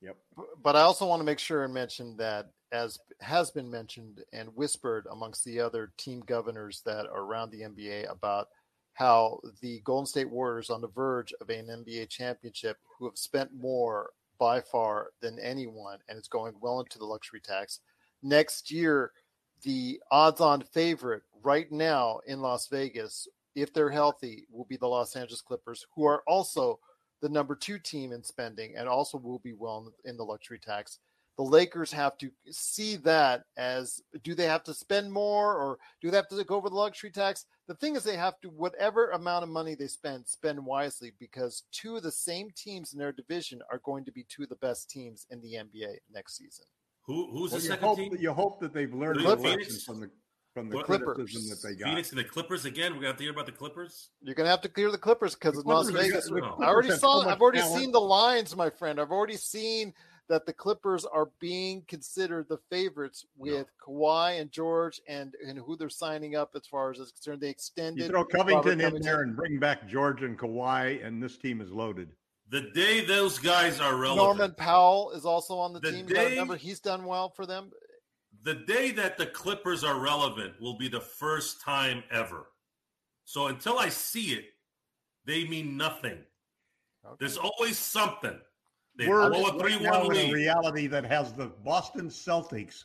Yep. 0.00 0.16
But 0.62 0.74
I 0.74 0.80
also 0.80 1.06
want 1.06 1.20
to 1.20 1.24
make 1.24 1.38
sure 1.38 1.64
and 1.64 1.74
mention 1.74 2.16
that, 2.16 2.48
as 2.72 2.98
has 3.20 3.50
been 3.50 3.70
mentioned 3.70 4.24
and 4.32 4.48
whispered 4.56 5.06
amongst 5.12 5.44
the 5.44 5.60
other 5.60 5.92
team 5.98 6.20
governors 6.20 6.80
that 6.86 7.06
are 7.06 7.20
around 7.24 7.50
the 7.50 7.60
NBA 7.60 8.10
about 8.10 8.48
how 8.94 9.40
the 9.60 9.80
Golden 9.80 10.06
State 10.06 10.30
Warriors 10.30 10.70
on 10.70 10.80
the 10.80 10.88
verge 10.88 11.34
of 11.42 11.50
an 11.50 11.66
NBA 11.66 12.08
championship, 12.08 12.78
who 12.98 13.04
have 13.04 13.18
spent 13.18 13.50
more 13.54 14.10
by 14.38 14.60
far 14.60 15.10
than 15.20 15.38
anyone, 15.38 15.98
and 16.08 16.18
it's 16.18 16.28
going 16.28 16.54
well 16.60 16.80
into 16.80 16.98
the 16.98 17.04
luxury 17.04 17.40
tax. 17.40 17.80
Next 18.22 18.70
year, 18.70 19.12
the 19.62 20.00
odds-on 20.10 20.62
favorite 20.62 21.22
right 21.42 21.70
now 21.70 22.20
in 22.26 22.40
Las 22.40 22.68
Vegas, 22.68 23.28
if 23.54 23.72
they're 23.72 23.90
healthy, 23.90 24.46
will 24.50 24.64
be 24.64 24.76
the 24.76 24.86
Los 24.86 25.16
Angeles 25.16 25.42
Clippers, 25.42 25.86
who 25.94 26.04
are 26.04 26.22
also 26.26 26.78
the 27.22 27.28
number 27.28 27.54
two 27.54 27.78
team 27.78 28.12
in 28.12 28.22
spending 28.22 28.76
and 28.76 28.88
also 28.88 29.16
will 29.16 29.38
be 29.38 29.54
well 29.54 29.92
in 30.04 30.16
the 30.16 30.24
luxury 30.24 30.58
tax. 30.58 30.98
The 31.36 31.42
Lakers 31.42 31.90
have 31.92 32.16
to 32.18 32.30
see 32.50 32.94
that 32.96 33.42
as 33.56 34.00
do 34.22 34.34
they 34.36 34.46
have 34.46 34.62
to 34.64 34.74
spend 34.74 35.12
more 35.12 35.56
or 35.56 35.78
do 36.00 36.10
they 36.10 36.16
have 36.16 36.28
to 36.28 36.44
go 36.44 36.54
over 36.54 36.68
the 36.68 36.76
luxury 36.76 37.10
tax? 37.10 37.46
The 37.66 37.74
thing 37.74 37.96
is, 37.96 38.04
they 38.04 38.16
have 38.16 38.38
to, 38.42 38.50
whatever 38.50 39.10
amount 39.10 39.42
of 39.42 39.48
money 39.48 39.74
they 39.74 39.88
spend, 39.88 40.28
spend 40.28 40.64
wisely 40.64 41.12
because 41.18 41.64
two 41.72 41.96
of 41.96 42.02
the 42.04 42.12
same 42.12 42.50
teams 42.54 42.92
in 42.92 42.98
their 43.00 43.10
division 43.10 43.60
are 43.72 43.80
going 43.84 44.04
to 44.04 44.12
be 44.12 44.24
two 44.28 44.44
of 44.44 44.48
the 44.48 44.56
best 44.56 44.88
teams 44.90 45.26
in 45.30 45.40
the 45.40 45.54
NBA 45.54 45.94
next 46.12 46.36
season. 46.36 46.66
Who 47.06 47.30
who's 47.32 47.50
Well, 47.50 47.58
the 47.60 47.64
you 47.64 47.70
second 47.70 47.88
hope 47.88 47.98
team? 47.98 48.16
you 48.20 48.32
hope 48.32 48.60
that 48.60 48.72
they've 48.72 48.94
learned 48.94 49.18
The 49.18 49.22
the 49.24 49.28
lesson 49.30 49.44
Phoenix? 49.44 49.82
from 49.82 50.00
the 50.00 50.10
from 50.52 50.68
the 50.70 50.76
What- 50.76 50.86
Clippers. 50.86 51.16
criticism 51.16 51.48
that 51.50 51.68
they 51.68 51.74
got. 51.74 51.88
Phoenix 51.88 52.10
and 52.10 52.18
the 52.20 52.24
Clippers 52.24 52.64
again. 52.64 52.92
We're 52.92 52.98
gonna 53.00 53.08
have 53.08 53.16
to 53.16 53.24
hear 53.24 53.32
about 53.32 53.46
the 53.46 53.52
Clippers. 53.52 54.10
You're 54.20 54.36
going 54.36 54.44
to 54.46 54.50
have 54.52 54.60
to 54.60 54.68
clear 54.68 54.92
the 54.92 54.98
Clippers 54.98 55.34
because 55.34 55.58
in 55.58 55.64
Las 55.64 55.90
Clippers 55.90 56.00
are 56.00 56.08
Vegas, 56.12 56.30
oh. 56.30 56.62
I 56.62 56.66
I 56.66 56.68
already 56.68 56.90
saw. 56.90 57.22
so 57.24 57.28
I've 57.28 57.40
already 57.40 57.58
talent. 57.58 57.80
seen 57.80 57.90
the 57.90 58.00
lines, 58.00 58.54
my 58.54 58.70
friend. 58.70 59.00
I've 59.00 59.10
already 59.10 59.36
seen 59.36 59.92
that 60.28 60.46
the 60.46 60.52
Clippers 60.52 61.04
are 61.04 61.28
being 61.38 61.82
considered 61.86 62.48
the 62.48 62.58
favorites 62.70 63.26
with 63.36 63.66
Kawhi 63.86 64.40
and 64.40 64.50
George, 64.50 65.00
and 65.06 65.34
and 65.46 65.58
who 65.58 65.76
they're 65.76 65.88
signing 65.90 66.34
up 66.36 66.52
as 66.54 66.66
far 66.66 66.90
as 66.90 66.98
is 66.98 67.12
concerned. 67.12 67.40
They 67.40 67.50
extended. 67.50 68.04
You 68.04 68.08
throw 68.08 68.20
Robert 68.32 68.52
Covington 68.52 68.96
in 68.96 69.02
there 69.02 69.22
and 69.22 69.36
bring 69.36 69.58
back 69.58 69.88
George 69.88 70.22
and 70.22 70.38
Kawhi, 70.38 71.04
and 71.04 71.22
this 71.22 71.36
team 71.36 71.60
is 71.60 71.70
loaded. 71.70 72.10
The 72.50 72.62
day 72.74 73.04
those 73.04 73.38
guys 73.38 73.80
are 73.80 73.96
relevant, 73.96 74.38
Norman 74.38 74.54
Powell 74.54 75.10
is 75.12 75.24
also 75.24 75.56
on 75.58 75.72
the, 75.72 75.80
The 75.80 75.92
team. 75.92 76.06
Day- 76.06 76.30
remember, 76.30 76.56
he's 76.56 76.80
done 76.80 77.04
well 77.04 77.28
for 77.30 77.46
them. 77.46 77.70
the 78.42 78.54
day 78.54 78.90
that 78.90 79.16
the 79.16 79.26
Clippers 79.26 79.82
are 79.82 79.98
relevant 79.98 80.60
will 80.60 80.76
be 80.76 80.88
the 80.88 81.00
first 81.00 81.62
time 81.62 82.02
ever. 82.10 82.46
So 83.24 83.46
until 83.46 83.78
I 83.78 83.88
see 83.88 84.32
it, 84.34 84.44
they 85.24 85.46
mean 85.46 85.76
nothing. 85.78 86.18
There's 87.18 87.38
always 87.38 87.78
something. 87.78 88.38
They 88.96 89.08
We're 89.08 89.28
blow 89.30 89.46
a 89.46 89.52
right 89.52 89.60
three 89.60 89.78
now 89.84 90.04
one 90.06 90.16
in 90.16 90.30
a 90.30 90.32
reality 90.32 90.86
that 90.86 91.04
has 91.04 91.32
the 91.32 91.46
Boston 91.64 92.08
Celtics 92.08 92.84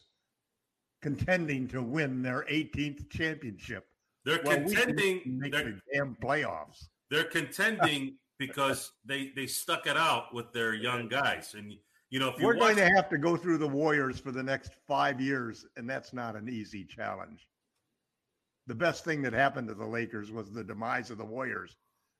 contending 1.01 1.67
to 1.69 1.81
win 1.81 2.21
their 2.21 2.45
18th 2.49 3.09
championship. 3.09 3.85
They're 4.25 4.41
Well, 4.43 4.57
contending. 4.57 5.21
make 5.39 5.51
They're, 5.51 5.63
the 5.63 5.81
damn 5.93 6.15
playoffs. 6.15 6.87
they're 7.09 7.23
contending 7.25 8.17
because 8.37 8.91
they 9.05 9.29
they 9.35 9.45
stuck 9.47 9.85
it 9.87 9.97
out 9.97 10.33
with 10.33 10.51
their 10.51 10.73
young 10.73 11.07
guys. 11.07 11.53
And 11.53 11.73
you 12.09 12.19
know, 12.19 12.29
if 12.29 12.39
you 12.39 12.45
We're 12.47 12.55
going 12.55 12.75
to 12.77 12.89
have 12.95 13.07
to 13.09 13.17
go 13.17 13.37
through 13.37 13.59
the 13.59 13.67
Warriors 13.67 14.19
for 14.19 14.31
the 14.31 14.41
next 14.43 14.71
five 14.87 15.21
years, 15.21 15.65
and 15.77 15.87
that's 15.87 16.11
not 16.11 16.35
an 16.35 16.49
easy 16.49 16.83
challenge. 16.83 17.47
The 18.65 18.75
best 18.75 19.03
thing 19.05 19.21
that 19.23 19.33
happened 19.33 19.67
to 19.67 19.73
the 19.75 19.85
Lakers 19.85 20.31
was 20.31 20.51
the 20.51 20.63
demise 20.63 21.11
of 21.11 21.17
the 21.17 21.25
Warriors. 21.25 21.75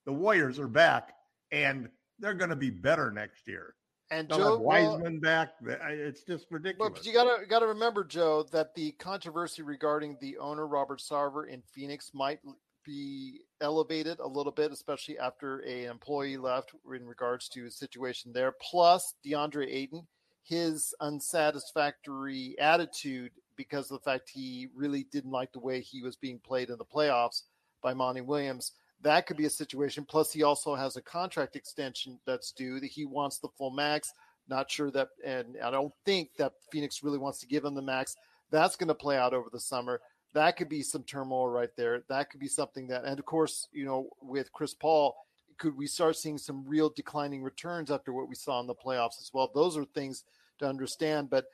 The 0.06 0.14
Warriors 0.14 0.60
are 0.60 0.68
back, 0.68 1.14
and 1.52 1.90
they're 2.20 2.34
going 2.34 2.50
to 2.50 2.56
be 2.56 2.70
better 2.70 3.12
next 3.12 3.48
year. 3.48 3.76
And 4.12 4.28
They'll 4.28 4.38
Joe 4.38 4.52
have 4.52 4.60
well, 4.62 4.92
Wiseman 4.92 5.20
back. 5.20 5.50
It's 5.62 6.24
just 6.24 6.48
ridiculous. 6.50 6.94
But 6.96 7.06
you 7.06 7.14
gotta 7.14 7.46
gotta 7.46 7.68
remember, 7.68 8.04
Joe, 8.04 8.44
that 8.52 8.74
the 8.74 8.92
controversy 8.94 9.62
regarding 9.62 10.18
the 10.20 10.38
owner 10.40 10.66
Robert 10.66 11.00
Sarver 11.00 11.48
in 11.48 11.62
Phoenix 11.74 12.12
might 12.14 12.40
be 12.84 13.42
elevated 13.62 14.20
a 14.20 14.28
little 14.28 14.52
bit, 14.52 14.72
especially 14.72 15.20
after 15.20 15.64
a 15.66 15.86
employee 15.86 16.38
left 16.38 16.72
in 16.96 17.06
regards 17.06 17.48
to 17.50 17.66
his 17.66 17.78
situation 17.78 18.32
there. 18.34 18.54
Plus, 18.60 19.14
DeAndre 19.24 19.68
Ayton, 19.68 20.08
his 20.44 20.94
unsatisfactory 21.02 22.56
attitude 22.60 23.32
because 23.56 23.92
of 23.92 24.00
the 24.00 24.10
fact 24.10 24.32
he 24.34 24.70
really 24.74 25.06
didn't 25.12 25.32
like 25.32 25.52
the 25.52 25.60
way 25.60 25.82
he 25.82 26.02
was 26.02 26.16
being 26.16 26.40
played 26.40 26.70
in 26.70 26.78
the 26.78 26.86
playoffs 26.86 27.44
by 27.84 27.94
Monty 27.94 28.22
Williams. 28.22 28.72
That 29.02 29.26
could 29.26 29.38
be 29.38 29.46
a 29.46 29.50
situation. 29.50 30.06
Plus, 30.06 30.32
he 30.32 30.44
also 30.44 30.76
has 30.76 30.96
a 30.96 31.02
contract 31.02 31.56
extension 31.56 32.20
that's 32.26 32.52
due 32.52 32.80
that 32.80 32.88
he 32.88 33.06
wants 33.06 33.40
the 33.40 33.50
full 33.58 33.72
max. 33.72 34.12
Not 34.48 34.70
sure 34.70 34.92
that, 34.92 35.10
and 35.26 35.58
I 35.64 35.72
don't 35.72 35.94
think 36.06 36.30
that 36.38 36.54
Phoenix 36.72 37.04
really 37.04 37.20
wants 37.20 37.40
to 37.40 37.48
give 37.48 37.64
him 37.64 37.76
the 37.76 37.82
max. 37.82 38.16
That's 38.52 38.76
going 38.76 38.88
to 38.88 38.96
play 38.96 39.18
out 39.18 39.34
over 39.34 39.50
the 39.52 39.60
summer. 39.60 40.02
That 40.34 40.58
could 40.58 40.70
be 40.70 40.82
some 40.82 41.04
turmoil 41.04 41.48
right 41.48 41.70
there. 41.78 42.04
That 42.10 42.30
could 42.30 42.40
be 42.40 42.48
something 42.48 42.88
that, 42.88 43.06
and 43.06 43.20
of 43.20 43.26
course, 43.26 43.68
you 43.72 43.86
know, 43.86 44.10
with 44.22 44.52
Chris 44.52 44.74
Paul, 44.74 45.16
could 45.58 45.78
we 45.78 45.88
start 45.88 46.16
seeing 46.16 46.38
some 46.38 46.66
real 46.68 46.90
declining 46.90 47.44
returns 47.44 47.92
after 47.92 48.14
what 48.14 48.30
we 48.30 48.36
saw 48.36 48.60
in 48.60 48.68
the 48.68 48.76
playoffs 48.76 49.20
as 49.20 49.30
well? 49.34 49.52
Those 49.54 49.78
are 49.78 49.86
things 49.86 50.24
to 50.60 50.68
understand. 50.68 51.30
But 51.30 51.46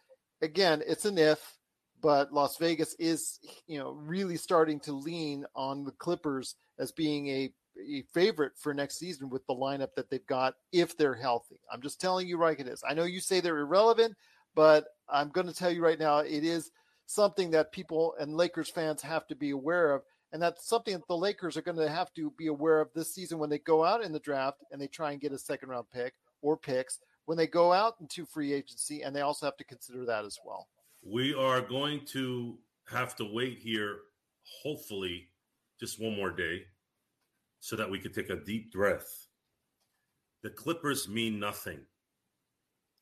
again, 0.41 0.81
it's 0.87 1.05
an 1.05 1.17
if. 1.17 1.54
But 2.05 2.31
Las 2.31 2.57
Vegas 2.57 2.95
is, 2.99 3.39
you 3.65 3.79
know, 3.79 3.93
really 3.93 4.37
starting 4.37 4.79
to 4.81 4.93
lean 4.93 5.43
on 5.55 5.83
the 5.83 5.91
Clippers 5.91 6.53
as 6.77 6.91
being 6.91 7.27
a, 7.29 7.51
a 7.83 8.03
favorite 8.13 8.51
for 8.59 8.75
next 8.75 8.99
season 8.99 9.27
with 9.27 9.43
the 9.47 9.55
lineup 9.55 9.95
that 9.95 10.11
they've 10.11 10.27
got 10.27 10.53
if 10.71 10.95
they're 10.95 11.15
healthy. 11.15 11.59
I'm 11.73 11.81
just 11.81 11.99
telling 11.99 12.27
you 12.27 12.37
right 12.37 12.59
it 12.59 12.67
is. 12.67 12.83
I 12.87 12.93
know 12.93 13.05
you 13.05 13.19
say 13.19 13.39
they're 13.39 13.57
irrelevant, 13.57 14.13
but 14.53 14.85
I'm 15.09 15.29
going 15.29 15.47
to 15.47 15.53
tell 15.53 15.71
you 15.71 15.83
right 15.83 15.97
now 15.97 16.19
it 16.19 16.43
is 16.43 16.69
something 17.07 17.49
that 17.51 17.71
people 17.71 18.13
and 18.19 18.37
Lakers 18.37 18.69
fans 18.69 19.01
have 19.01 19.25
to 19.25 19.35
be 19.35 19.49
aware 19.49 19.95
of. 19.95 20.03
And 20.31 20.39
that's 20.39 20.69
something 20.69 20.93
that 20.93 21.07
the 21.07 21.17
Lakers 21.17 21.57
are 21.57 21.63
going 21.63 21.79
to 21.79 21.89
have 21.89 22.13
to 22.13 22.31
be 22.37 22.45
aware 22.45 22.81
of 22.81 22.93
this 22.93 23.15
season 23.15 23.39
when 23.39 23.49
they 23.49 23.57
go 23.57 23.83
out 23.83 24.03
in 24.03 24.11
the 24.11 24.19
draft 24.19 24.63
and 24.71 24.79
they 24.79 24.85
try 24.85 25.11
and 25.11 25.21
get 25.21 25.31
a 25.31 25.39
second 25.39 25.69
round 25.69 25.87
pick 25.91 26.13
or 26.43 26.55
picks 26.55 26.99
when 27.25 27.35
they 27.35 27.47
go 27.47 27.73
out 27.73 27.95
into 27.99 28.27
free 28.27 28.53
agency. 28.53 29.01
And 29.01 29.15
they 29.15 29.21
also 29.21 29.47
have 29.47 29.57
to 29.57 29.63
consider 29.63 30.05
that 30.05 30.23
as 30.23 30.37
well. 30.45 30.67
We 31.07 31.35
are 31.35 31.61
going 31.61 32.03
to 32.13 32.57
have 32.87 33.15
to 33.17 33.25
wait 33.25 33.59
here, 33.59 33.99
hopefully, 34.63 35.27
just 35.79 36.01
one 36.01 36.15
more 36.15 36.31
day 36.31 36.63
so 37.59 37.75
that 37.75 37.89
we 37.89 37.99
could 37.99 38.13
take 38.13 38.31
a 38.31 38.43
deep 38.43 38.71
breath. 38.71 39.27
The 40.41 40.49
Clippers 40.49 41.07
mean 41.07 41.39
nothing 41.39 41.79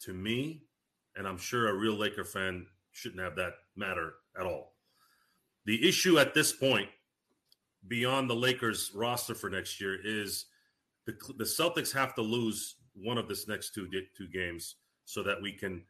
to 0.01 0.13
me, 0.13 0.63
and 1.15 1.25
I'm 1.25 1.37
sure 1.37 1.69
a 1.69 1.73
real 1.73 1.95
Laker 1.95 2.25
fan 2.25 2.65
shouldn't 2.91 3.21
have 3.21 3.37
that 3.37 3.53
matter 3.77 4.15
at 4.37 4.45
all. 4.45 4.73
The 5.65 5.87
issue 5.87 6.19
at 6.19 6.33
this 6.33 6.51
point, 6.51 6.89
beyond 7.87 8.29
the 8.29 8.35
Lakers 8.35 8.91
roster 8.93 9.33
for 9.33 9.49
next 9.49 9.79
year, 9.79 9.97
is 10.03 10.47
the, 11.05 11.13
the 11.37 11.45
Celtics 11.45 11.93
have 11.93 12.15
to 12.15 12.21
lose 12.21 12.75
one 12.95 13.17
of 13.17 13.29
this 13.29 13.47
next 13.47 13.73
two 13.73 13.87
two 14.17 14.27
games 14.27 14.75
so 15.05 15.23
that 15.23 15.41
we 15.41 15.53
can 15.53 15.83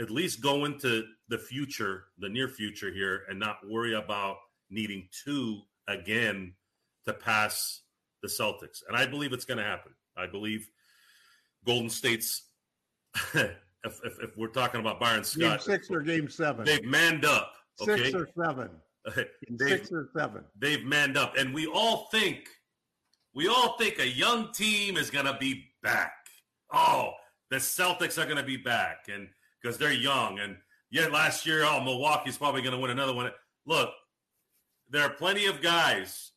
at 0.00 0.10
least 0.10 0.40
go 0.40 0.64
into 0.64 1.04
the 1.28 1.38
future, 1.38 2.04
the 2.18 2.28
near 2.28 2.48
future 2.48 2.92
here, 2.92 3.22
and 3.28 3.38
not 3.38 3.58
worry 3.68 3.94
about 3.94 4.36
needing 4.70 5.08
two 5.24 5.60
again 5.88 6.54
to 7.04 7.12
pass 7.12 7.82
the 8.22 8.28
Celtics. 8.28 8.82
And 8.88 8.96
I 8.96 9.06
believe 9.06 9.32
it's 9.32 9.44
going 9.44 9.58
to 9.58 9.64
happen. 9.64 9.92
I 10.16 10.26
believe 10.26 10.68
Golden 11.64 11.90
State's, 11.90 12.42
if, 13.34 13.54
if, 13.84 14.18
if, 14.22 14.36
we're 14.36 14.48
talking 14.48 14.80
about 14.80 14.98
Byron 14.98 15.24
Scott, 15.24 15.40
game 15.40 15.58
six 15.60 15.90
or 15.90 16.00
game 16.00 16.28
seven, 16.28 16.64
they've 16.64 16.84
manned 16.84 17.24
up. 17.24 17.52
Okay? 17.80 18.04
Six 18.04 18.14
or 18.14 18.28
seven. 18.36 18.70
six 19.58 19.92
or 19.92 20.08
seven. 20.16 20.44
They've 20.58 20.84
manned 20.84 21.16
up. 21.16 21.36
And 21.36 21.54
we 21.54 21.66
all 21.66 22.08
think, 22.10 22.48
we 23.34 23.48
all 23.48 23.76
think 23.78 23.98
a 23.98 24.08
young 24.08 24.52
team 24.52 24.96
is 24.96 25.10
going 25.10 25.26
to 25.26 25.36
be 25.38 25.66
back. 25.82 26.12
Oh, 26.72 27.12
the 27.50 27.56
Celtics 27.56 28.18
are 28.18 28.24
going 28.24 28.38
to 28.38 28.42
be 28.42 28.56
back. 28.56 29.06
And 29.12 29.28
because 29.64 29.78
they're 29.78 29.92
young. 29.92 30.38
And 30.40 30.56
yet 30.90 31.10
last 31.10 31.46
year, 31.46 31.64
oh, 31.64 31.82
Milwaukee's 31.82 32.36
probably 32.36 32.60
going 32.60 32.74
to 32.74 32.80
win 32.80 32.90
another 32.90 33.14
one. 33.14 33.30
Look, 33.66 33.90
there 34.90 35.02
are 35.02 35.10
plenty 35.10 35.46
of 35.46 35.62
guys 35.62 36.32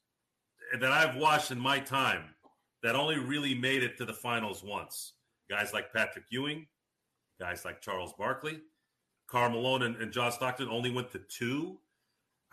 that 0.79 0.91
I've 0.91 1.17
watched 1.17 1.51
in 1.51 1.59
my 1.59 1.79
time 1.79 2.23
that 2.83 2.95
only 2.95 3.17
really 3.17 3.53
made 3.53 3.83
it 3.83 3.97
to 3.97 4.05
the 4.05 4.13
finals 4.13 4.63
once. 4.63 5.13
Guys 5.49 5.73
like 5.73 5.93
Patrick 5.93 6.25
Ewing, 6.29 6.67
guys 7.39 7.65
like 7.65 7.81
Charles 7.81 8.13
Barkley, 8.17 8.61
Karl 9.27 9.49
Malone, 9.49 9.83
and, 9.83 9.97
and 9.97 10.11
John 10.11 10.31
Stockton 10.31 10.69
only 10.69 10.91
went 10.91 11.11
to 11.11 11.19
two. 11.19 11.79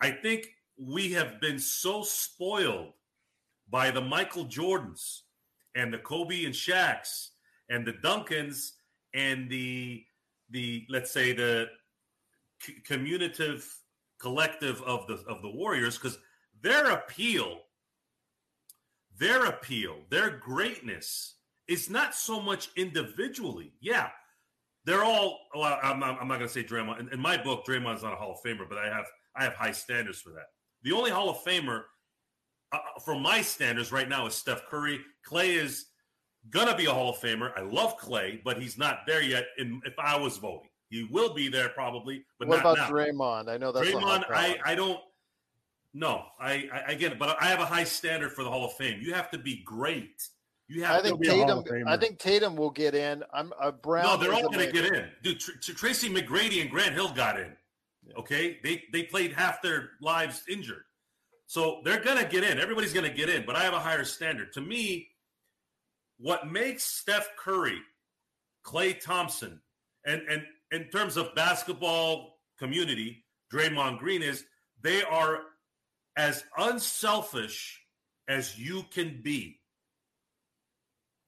I 0.01 0.11
think 0.11 0.49
we 0.77 1.13
have 1.13 1.39
been 1.39 1.59
so 1.59 2.03
spoiled 2.03 2.93
by 3.69 3.91
the 3.91 4.01
Michael 4.01 4.45
Jordans 4.45 5.21
and 5.73 5.93
the 5.93 5.97
Kobe 5.97 6.43
and 6.43 6.53
Shaqs 6.53 7.29
and 7.69 7.85
the 7.85 7.93
Duncans 7.93 8.73
and 9.13 9.49
the 9.49 10.03
the 10.49 10.85
let's 10.89 11.11
say 11.11 11.33
the 11.33 11.67
c- 12.61 12.81
communitive 12.85 13.67
collective 14.19 14.81
of 14.83 15.07
the 15.07 15.23
of 15.27 15.41
the 15.41 15.49
Warriors 15.49 15.97
because 15.97 16.17
their 16.61 16.91
appeal, 16.91 17.59
their 19.17 19.45
appeal, 19.45 19.97
their 20.09 20.29
greatness 20.29 21.35
is 21.67 21.89
not 21.89 22.15
so 22.15 22.39
much 22.41 22.69
individually. 22.75 23.73
Yeah, 23.79 24.09
they're 24.85 25.03
all. 25.03 25.39
Well, 25.53 25.79
I'm 25.81 25.99
not, 25.99 26.19
I'm 26.21 26.27
not 26.27 26.39
going 26.39 26.47
to 26.47 26.53
say 26.53 26.63
Draymond. 26.63 26.99
In, 26.99 27.09
in 27.09 27.19
my 27.19 27.37
book, 27.37 27.65
Draymond's 27.65 28.03
not 28.03 28.13
a 28.13 28.15
Hall 28.15 28.31
of 28.31 28.39
Famer, 28.43 28.67
but 28.67 28.77
I 28.77 28.87
have 28.87 29.05
I 29.35 29.43
have 29.43 29.53
high 29.53 29.71
standards 29.71 30.21
for 30.21 30.29
that. 30.31 30.47
The 30.83 30.91
only 30.91 31.11
Hall 31.11 31.29
of 31.29 31.37
Famer, 31.37 31.83
uh, 32.71 32.79
from 33.03 33.21
my 33.21 33.41
standards 33.41 33.91
right 33.91 34.07
now, 34.07 34.27
is 34.27 34.35
Steph 34.35 34.65
Curry. 34.67 35.01
Klay 35.27 35.57
is 35.57 35.87
gonna 36.49 36.75
be 36.75 36.85
a 36.85 36.91
Hall 36.91 37.09
of 37.09 37.17
Famer. 37.17 37.51
I 37.55 37.61
love 37.61 37.97
Klay, 37.97 38.43
but 38.43 38.61
he's 38.61 38.77
not 38.77 38.99
there 39.07 39.21
yet. 39.21 39.45
In, 39.57 39.81
if 39.85 39.97
I 39.99 40.17
was 40.17 40.37
voting, 40.37 40.69
he 40.89 41.03
will 41.03 41.33
be 41.33 41.47
there 41.47 41.69
probably. 41.69 42.25
But 42.39 42.47
what 42.47 42.59
about 42.59 42.77
now. 42.77 42.89
Draymond? 42.89 43.49
I 43.49 43.57
know 43.57 43.71
that's 43.71 43.87
Draymond. 43.87 44.25
I 44.29 44.57
I 44.65 44.75
don't. 44.75 44.99
No, 45.97 46.25
I, 46.41 46.67
I, 46.89 46.93
get 46.95 47.13
it, 47.13 47.19
but 47.19 47.41
I 47.41 47.45
have 47.45 47.61
a 47.61 47.65
high 47.65 47.85
standard 47.85 48.33
for 48.33 48.43
the 48.43 48.49
Hall 48.49 48.65
of 48.65 48.73
Fame. 48.73 48.99
You 49.01 49.13
have 49.13 49.31
to 49.31 49.37
be 49.37 49.61
great. 49.63 50.27
You 50.67 50.83
have 50.83 50.99
I 50.99 51.01
think 51.01 51.23
Tatum. 51.23 51.63
I 51.87 51.95
think 51.95 52.19
Tatum 52.19 52.57
will 52.57 52.69
get 52.69 52.93
in. 52.93 53.23
I'm 53.31 53.53
a 53.53 53.67
uh, 53.67 53.71
Brown. 53.71 54.03
No, 54.03 54.17
they're 54.17 54.33
all 54.33 54.49
going 54.49 54.65
to 54.65 54.71
get 54.73 54.85
in. 54.93 55.07
Dude, 55.23 55.39
Tr- 55.39 55.71
Tracy 55.73 56.09
McGrady 56.09 56.61
and 56.61 56.69
Grant 56.69 56.93
Hill 56.93 57.13
got 57.13 57.39
in. 57.39 57.53
Yeah. 58.05 58.15
Okay, 58.17 58.59
they 58.61 58.83
they 58.91 59.03
played 59.03 59.31
half 59.31 59.61
their 59.61 59.91
lives 60.01 60.43
injured, 60.49 60.83
so 61.45 61.79
they're 61.85 62.03
going 62.03 62.17
to 62.17 62.25
get 62.25 62.43
in. 62.43 62.59
Everybody's 62.59 62.91
going 62.91 63.09
to 63.09 63.15
get 63.15 63.29
in, 63.29 63.45
but 63.45 63.55
I 63.55 63.63
have 63.63 63.73
a 63.73 63.79
higher 63.79 64.03
standard. 64.03 64.51
To 64.53 64.61
me, 64.61 65.07
what 66.17 66.51
makes 66.51 66.83
Steph 66.83 67.29
Curry, 67.37 67.79
Klay 68.65 68.99
Thompson, 68.99 69.61
and, 70.05 70.21
and 70.29 70.43
in 70.71 70.85
terms 70.89 71.17
of 71.17 71.33
basketball 71.35 72.39
community, 72.57 73.25
Draymond 73.51 73.99
Green 73.99 74.21
is 74.21 74.45
they 74.81 75.03
are 75.03 75.39
as 76.17 76.43
unselfish 76.57 77.81
as 78.27 78.57
you 78.57 78.83
can 78.91 79.21
be, 79.23 79.59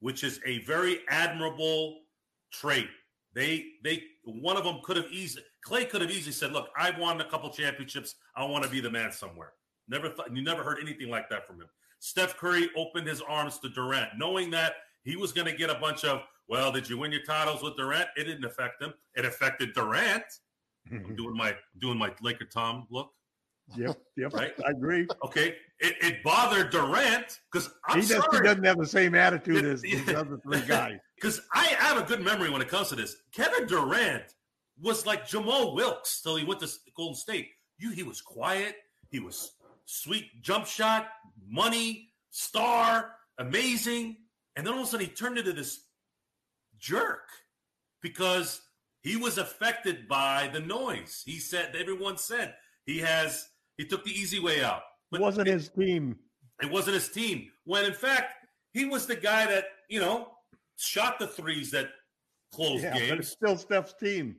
which 0.00 0.24
is 0.24 0.40
a 0.46 0.64
very 0.64 1.00
admirable 1.08 2.00
trait. 2.52 2.88
They 3.34 3.66
they 3.84 4.02
one 4.24 4.56
of 4.56 4.64
them 4.64 4.80
could 4.82 4.96
have 4.96 5.06
easily 5.10 5.44
Klay 5.66 5.88
could 5.88 6.00
have 6.00 6.10
easily 6.10 6.32
said, 6.32 6.52
"Look, 6.52 6.70
I've 6.76 6.98
won 6.98 7.20
a 7.20 7.28
couple 7.28 7.50
championships. 7.50 8.14
I 8.34 8.44
want 8.44 8.64
to 8.64 8.70
be 8.70 8.80
the 8.80 8.90
man 8.90 9.12
somewhere." 9.12 9.52
Never 9.86 10.08
thought 10.08 10.34
you 10.34 10.42
never 10.42 10.62
heard 10.62 10.78
anything 10.80 11.08
like 11.08 11.28
that 11.30 11.46
from 11.46 11.60
him. 11.60 11.68
Steph 12.00 12.36
Curry 12.36 12.68
opened 12.76 13.06
his 13.06 13.20
arms 13.22 13.58
to 13.60 13.68
Durant, 13.68 14.10
knowing 14.16 14.50
that 14.50 14.74
he 15.02 15.16
was 15.16 15.32
going 15.32 15.46
to 15.46 15.56
get 15.56 15.70
a 15.70 15.74
bunch 15.74 16.04
of, 16.04 16.22
well, 16.48 16.72
did 16.72 16.88
you 16.88 16.98
win 16.98 17.12
your 17.12 17.22
titles 17.22 17.62
with 17.62 17.76
Durant? 17.76 18.08
It 18.16 18.24
didn't 18.24 18.44
affect 18.44 18.82
him. 18.82 18.94
It 19.14 19.24
affected 19.24 19.74
Durant. 19.74 20.24
I'm 20.90 21.00
mm-hmm. 21.00 21.14
doing 21.16 21.36
my 21.36 21.54
doing 21.78 21.98
my 21.98 22.12
Laker 22.22 22.46
Tom 22.46 22.86
look. 22.90 23.10
Yep, 23.76 23.98
yep. 24.16 24.32
Right? 24.32 24.52
I 24.66 24.70
agree. 24.70 25.06
Okay. 25.24 25.56
It, 25.80 25.94
it 26.00 26.22
bothered 26.22 26.70
Durant 26.70 27.40
because 27.52 27.70
he, 27.92 28.00
does, 28.00 28.24
he 28.32 28.40
doesn't 28.40 28.64
have 28.64 28.78
the 28.78 28.86
same 28.86 29.14
attitude 29.14 29.64
as 29.64 29.82
the 29.82 30.16
other 30.18 30.38
three 30.38 30.60
guys. 30.66 30.98
Because 31.14 31.42
I 31.52 31.66
have 31.78 31.98
a 31.98 32.02
good 32.02 32.22
memory 32.22 32.50
when 32.50 32.62
it 32.62 32.68
comes 32.68 32.88
to 32.88 32.96
this. 32.96 33.16
Kevin 33.32 33.66
Durant 33.66 34.34
was 34.80 35.04
like 35.06 35.28
Jamaal 35.28 35.74
Wilkes 35.74 36.22
till 36.22 36.36
he 36.36 36.44
went 36.44 36.60
to 36.60 36.68
Golden 36.96 37.14
State. 37.14 37.48
You, 37.78 37.90
he 37.90 38.02
was 38.02 38.20
quiet. 38.20 38.76
He 39.10 39.20
was 39.20 39.52
sweet 39.88 40.42
jump 40.42 40.66
shot, 40.66 41.08
money, 41.48 42.10
star, 42.30 43.12
amazing. 43.38 44.16
And 44.54 44.66
then 44.66 44.74
all 44.74 44.80
of 44.80 44.86
a 44.86 44.90
sudden 44.90 45.06
he 45.06 45.12
turned 45.12 45.38
into 45.38 45.54
this 45.54 45.84
jerk 46.78 47.22
because 48.02 48.60
he 49.02 49.16
was 49.16 49.38
affected 49.38 50.06
by 50.06 50.50
the 50.52 50.60
noise. 50.60 51.22
He 51.24 51.38
said, 51.38 51.74
everyone 51.74 52.18
said 52.18 52.54
he 52.84 52.98
has, 52.98 53.48
he 53.78 53.86
took 53.86 54.04
the 54.04 54.10
easy 54.10 54.38
way 54.38 54.62
out. 54.62 54.82
But 55.10 55.20
it 55.20 55.24
wasn't 55.24 55.48
his 55.48 55.70
team. 55.70 56.18
It 56.62 56.70
wasn't 56.70 56.94
his 56.94 57.08
team. 57.08 57.48
When 57.64 57.86
in 57.86 57.94
fact, 57.94 58.34
he 58.74 58.84
was 58.84 59.06
the 59.06 59.16
guy 59.16 59.46
that, 59.46 59.64
you 59.88 60.00
know, 60.00 60.32
shot 60.76 61.18
the 61.18 61.28
threes 61.28 61.70
that 61.70 61.88
closed 62.52 62.84
yeah, 62.84 62.92
games. 62.92 63.08
But 63.08 63.18
it's 63.20 63.30
still 63.30 63.56
Steph's 63.56 63.94
team. 63.94 64.36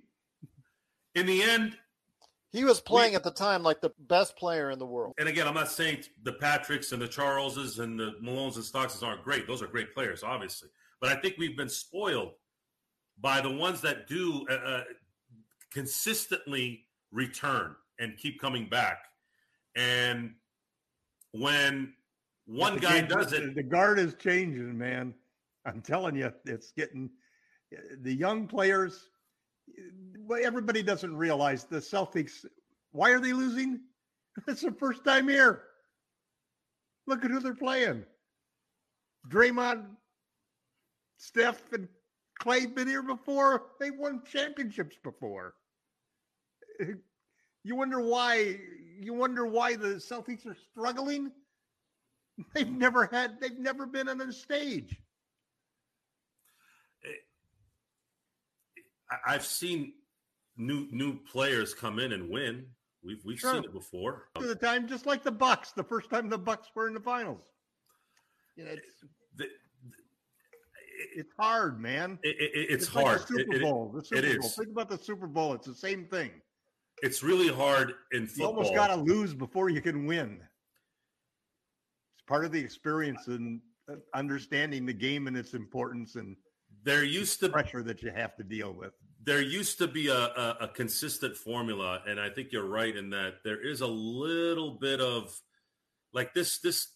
In 1.16 1.26
the 1.26 1.42
end, 1.42 1.76
he 2.52 2.64
was 2.64 2.82
playing 2.82 3.12
we, 3.12 3.16
at 3.16 3.24
the 3.24 3.32
time 3.32 3.64
like 3.64 3.82
the 3.82 3.92
best 4.08 4.36
player 4.36 4.72
in 4.72 4.80
the 4.80 4.86
world. 4.86 5.14
And 5.18 5.30
again, 5.30 5.48
I'm 5.48 5.54
not 5.54 5.72
saying 5.72 6.04
the 6.24 6.34
Patricks 6.34 6.92
and 6.92 7.02
the 7.02 7.08
Charleses 7.08 7.80
and 7.80 8.00
the 8.00 8.14
Malones 8.24 8.56
and 8.56 8.64
Stockses 8.64 9.04
aren't 9.04 9.24
great. 9.24 9.48
Those 9.48 9.62
are 9.62 9.68
great 9.68 9.94
players, 9.94 10.24
obviously. 10.24 10.70
But 11.00 11.16
I 11.16 11.22
think 11.22 11.36
we've 11.38 11.56
been 11.56 11.70
spoiled 11.70 12.34
by 13.22 13.42
the 13.42 13.52
ones 13.52 13.82
that 13.82 14.08
do 14.08 14.46
uh, 14.50 14.54
uh, 14.54 14.84
consistently 15.72 16.86
return 17.12 17.76
and 18.00 18.18
keep 18.18 18.40
coming 18.40 18.68
back. 18.68 19.00
And 19.76 20.34
when 21.32 21.94
one 22.46 22.78
guy 22.78 23.02
game- 23.02 23.10
does 23.10 23.32
the- 23.32 23.50
it. 23.50 23.56
The 23.56 23.64
guard 23.64 24.00
is 24.00 24.16
changing, 24.16 24.78
man. 24.78 25.14
I'm 25.66 25.82
telling 25.82 26.16
you, 26.16 26.34
it's 26.46 26.72
getting 26.72 27.10
the 28.02 28.14
young 28.14 28.48
players. 28.48 29.10
Everybody 30.44 30.84
doesn't 30.84 31.16
realize 31.16 31.66
the 31.66 31.78
Celtics. 31.78 32.46
Why 32.92 33.12
are 33.12 33.20
they 33.20 33.34
losing? 33.34 33.82
It's 34.48 34.62
their 34.62 34.72
first 34.72 35.04
time 35.04 35.28
here. 35.28 35.64
Look 37.08 37.26
at 37.26 37.32
who 37.32 37.42
they're 37.42 37.54
playing. 37.56 38.06
Draymond, 39.28 39.86
Steph, 41.18 41.62
and 41.74 41.90
Clay 42.40 42.66
been 42.68 42.88
here 42.88 43.04
before. 43.04 43.64
They 43.82 43.92
won 43.92 44.22
championships 44.32 44.96
before. 45.04 45.56
You 47.66 47.76
wonder 47.76 48.00
why. 48.00 48.58
You 49.02 49.14
wonder 49.14 49.46
why 49.46 49.76
the 49.76 49.96
Celtics 49.96 50.46
are 50.48 50.56
struggling. 50.72 51.32
They've 52.54 52.72
never 52.72 53.06
had. 53.12 53.40
They've 53.42 53.60
never 53.60 53.86
been 53.86 54.08
on 54.08 54.22
a 54.22 54.32
stage. 54.32 54.98
I've 59.26 59.46
seen 59.46 59.94
new 60.58 60.88
new 60.92 61.20
players 61.24 61.74
come 61.74 62.00
in 62.00 62.12
and 62.14 62.30
win. 62.30 62.66
We've 63.04 63.24
we've 63.26 63.40
Sure. 63.40 63.54
seen 63.54 63.64
it 63.64 63.72
before. 63.74 64.30
To 64.36 64.46
the 64.48 64.56
time, 64.56 64.88
just 64.88 65.06
like 65.06 65.24
the 65.24 65.32
Bucks, 65.32 65.72
the 65.72 65.84
first 65.84 66.10
time 66.10 66.30
the 66.30 66.38
Bucks 66.38 66.68
were 66.76 66.88
in 66.88 66.94
the 66.94 67.00
finals. 67.00 67.46
You 68.56 68.66
know, 68.66 68.72
it's 68.72 69.04
The- 69.36 69.50
it's 71.16 71.32
hard, 71.40 71.80
man. 71.80 72.20
it- 72.24 72.36
it- 72.40 72.72
it's, 72.72 72.94
like 72.94 73.06
hard. 73.06 73.22
the 73.22 73.28
Super 73.28 73.40
It- 73.40 73.56
it- 73.56 73.62
Bowl. 73.62 73.92
the 73.94 74.04
Super 74.04 74.26
it 74.26 74.40
Bowl. 74.42 74.50
Think 74.50 74.70
about 74.70 74.90
the 74.90 74.98
Super 74.98 75.28
Bowl. 75.28 75.54
It's 75.54 75.66
the 75.68 75.74
same 75.76 76.08
thing. 76.08 76.42
It's 77.02 77.24
really 77.24 77.48
hard 77.48 77.94
in 78.12 78.24
You 78.24 78.28
football. 78.28 78.48
almost 78.48 78.74
got 78.76 78.88
to 78.88 78.96
lose 78.98 79.34
before 79.34 79.70
you 79.70 79.82
can 79.82 80.06
win. 80.06 80.46
It's 82.16 82.24
part 82.28 82.44
of 82.44 82.52
the 82.52 82.60
experience 82.60 83.28
and 83.28 83.62
understanding 84.14 84.86
the 84.86 84.94
game 84.94 85.28
and 85.28 85.38
its 85.38 85.54
importance 85.54 86.16
and 86.16 86.36
there 86.90 87.04
used 87.04 87.40
to 87.42 87.50
pressure 87.50 87.84
that 87.84 88.02
you 88.02 88.12
have 88.12 88.36
to 88.38 88.44
deal 88.44 88.74
with. 88.74 88.94
there 89.24 89.42
used 89.42 89.78
to 89.78 89.88
be 89.88 90.08
a, 90.08 90.14
a, 90.18 90.58
a 90.62 90.68
consistent 90.68 91.36
formula, 91.36 92.02
and 92.08 92.20
I 92.20 92.30
think 92.30 92.52
you're 92.52 92.66
right 92.66 92.96
in 92.96 93.12
that 93.12 93.36
there 93.44 93.62
is 93.62 93.82
a 93.82 93.88
little 93.88 94.72
bit 94.80 95.00
of 95.00 95.40
like 96.14 96.34
this 96.34 96.60
this 96.60 96.88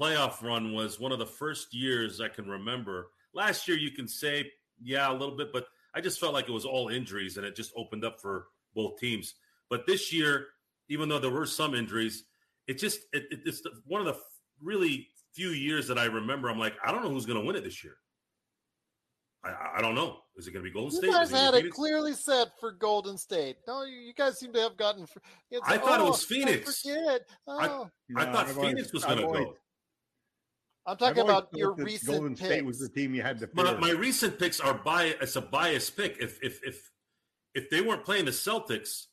playoff 0.00 0.42
run 0.42 0.72
was 0.72 0.98
one 0.98 1.12
of 1.12 1.18
the 1.18 1.26
first 1.26 1.74
years 1.74 2.20
I 2.20 2.28
can 2.28 2.48
remember. 2.48 3.08
Last 3.34 3.68
year, 3.68 3.76
you 3.76 3.90
can 3.90 4.08
say 4.08 4.50
yeah 4.82 5.10
a 5.10 5.12
little 5.12 5.36
bit, 5.36 5.52
but 5.52 5.66
I 5.94 6.00
just 6.00 6.18
felt 6.18 6.32
like 6.32 6.48
it 6.48 6.52
was 6.52 6.64
all 6.64 6.88
injuries, 6.88 7.36
and 7.36 7.44
it 7.44 7.54
just 7.54 7.72
opened 7.76 8.04
up 8.04 8.20
for 8.20 8.46
both 8.74 8.98
teams. 8.98 9.34
But 9.68 9.86
this 9.86 10.12
year, 10.12 10.46
even 10.88 11.08
though 11.08 11.18
there 11.18 11.30
were 11.30 11.46
some 11.46 11.74
injuries, 11.74 12.24
it 12.66 12.78
just 12.78 13.00
it, 13.12 13.24
it, 13.30 13.40
it's 13.44 13.62
one 13.86 14.00
of 14.00 14.06
the 14.06 14.18
really 14.62 15.08
few 15.34 15.50
years 15.50 15.88
that 15.88 15.98
I 15.98 16.04
remember. 16.06 16.48
I'm 16.48 16.58
like, 16.58 16.74
I 16.84 16.92
don't 16.92 17.02
know 17.02 17.10
who's 17.10 17.26
going 17.26 17.40
to 17.40 17.46
win 17.46 17.56
it 17.56 17.64
this 17.64 17.84
year. 17.84 17.96
I- 19.44 19.50
I, 19.50 19.78
I 19.78 19.80
don't 19.82 19.94
know. 19.94 20.18
Is 20.36 20.46
it 20.46 20.52
going 20.52 20.64
to 20.64 20.70
be 20.70 20.72
Golden 20.72 20.90
State? 20.92 21.06
You 21.06 21.12
State? 21.12 21.18
guys 21.20 21.28
Is 21.28 21.34
it 21.34 21.36
had 21.36 21.54
it 21.54 21.70
clearly 21.72 22.14
set 22.14 22.48
for 22.60 22.72
Golden 22.72 23.18
State. 23.18 23.56
No, 23.66 23.82
you 23.84 23.96
you 23.98 24.14
guys 24.14 24.38
seem 24.38 24.52
to 24.54 24.60
have 24.60 24.76
gotten. 24.76 25.06
fr- 25.06 25.18
It's, 25.50 25.60
I 25.68 25.78
thought 25.78 26.00
it 26.00 26.04
oh, 26.04 26.10
was 26.10 26.22
Phoenix. 26.24 26.84
I 26.86 26.88
forget. 26.94 27.20
I- 27.48 27.68
Oh, 27.68 27.90
I 28.16 28.24
No, 28.24 28.32
thought 28.32 28.46
I've 28.48 28.56
always- 28.58 28.70
Phoenix 28.70 28.92
was 28.92 29.04
going 29.04 29.18
to 29.18 29.24
always- 29.26 29.44
go. 29.44 29.56
I'm 30.86 30.96
talking 30.96 31.22
about 31.22 31.48
your 31.52 31.74
recent 31.74 32.10
Golden 32.18 32.34
picks. 32.34 32.46
State 32.48 32.64
was 32.64 32.78
the 32.80 32.88
team 32.88 33.14
you 33.14 33.22
had 33.22 33.38
to 33.38 33.48
My, 33.52 33.72
my 33.76 33.90
recent 33.92 34.36
picks 34.38 34.58
are 34.58 34.74
bias. 34.74 35.14
It's 35.20 35.36
a 35.36 35.40
biased 35.40 35.96
pick. 35.96 36.16
If 36.18 36.42
if 36.42 36.60
if 36.64 36.90
if 37.54 37.70
they 37.70 37.80
weren't 37.82 38.04
playing 38.04 38.24
the 38.24 38.32
Celtics, 38.32 39.06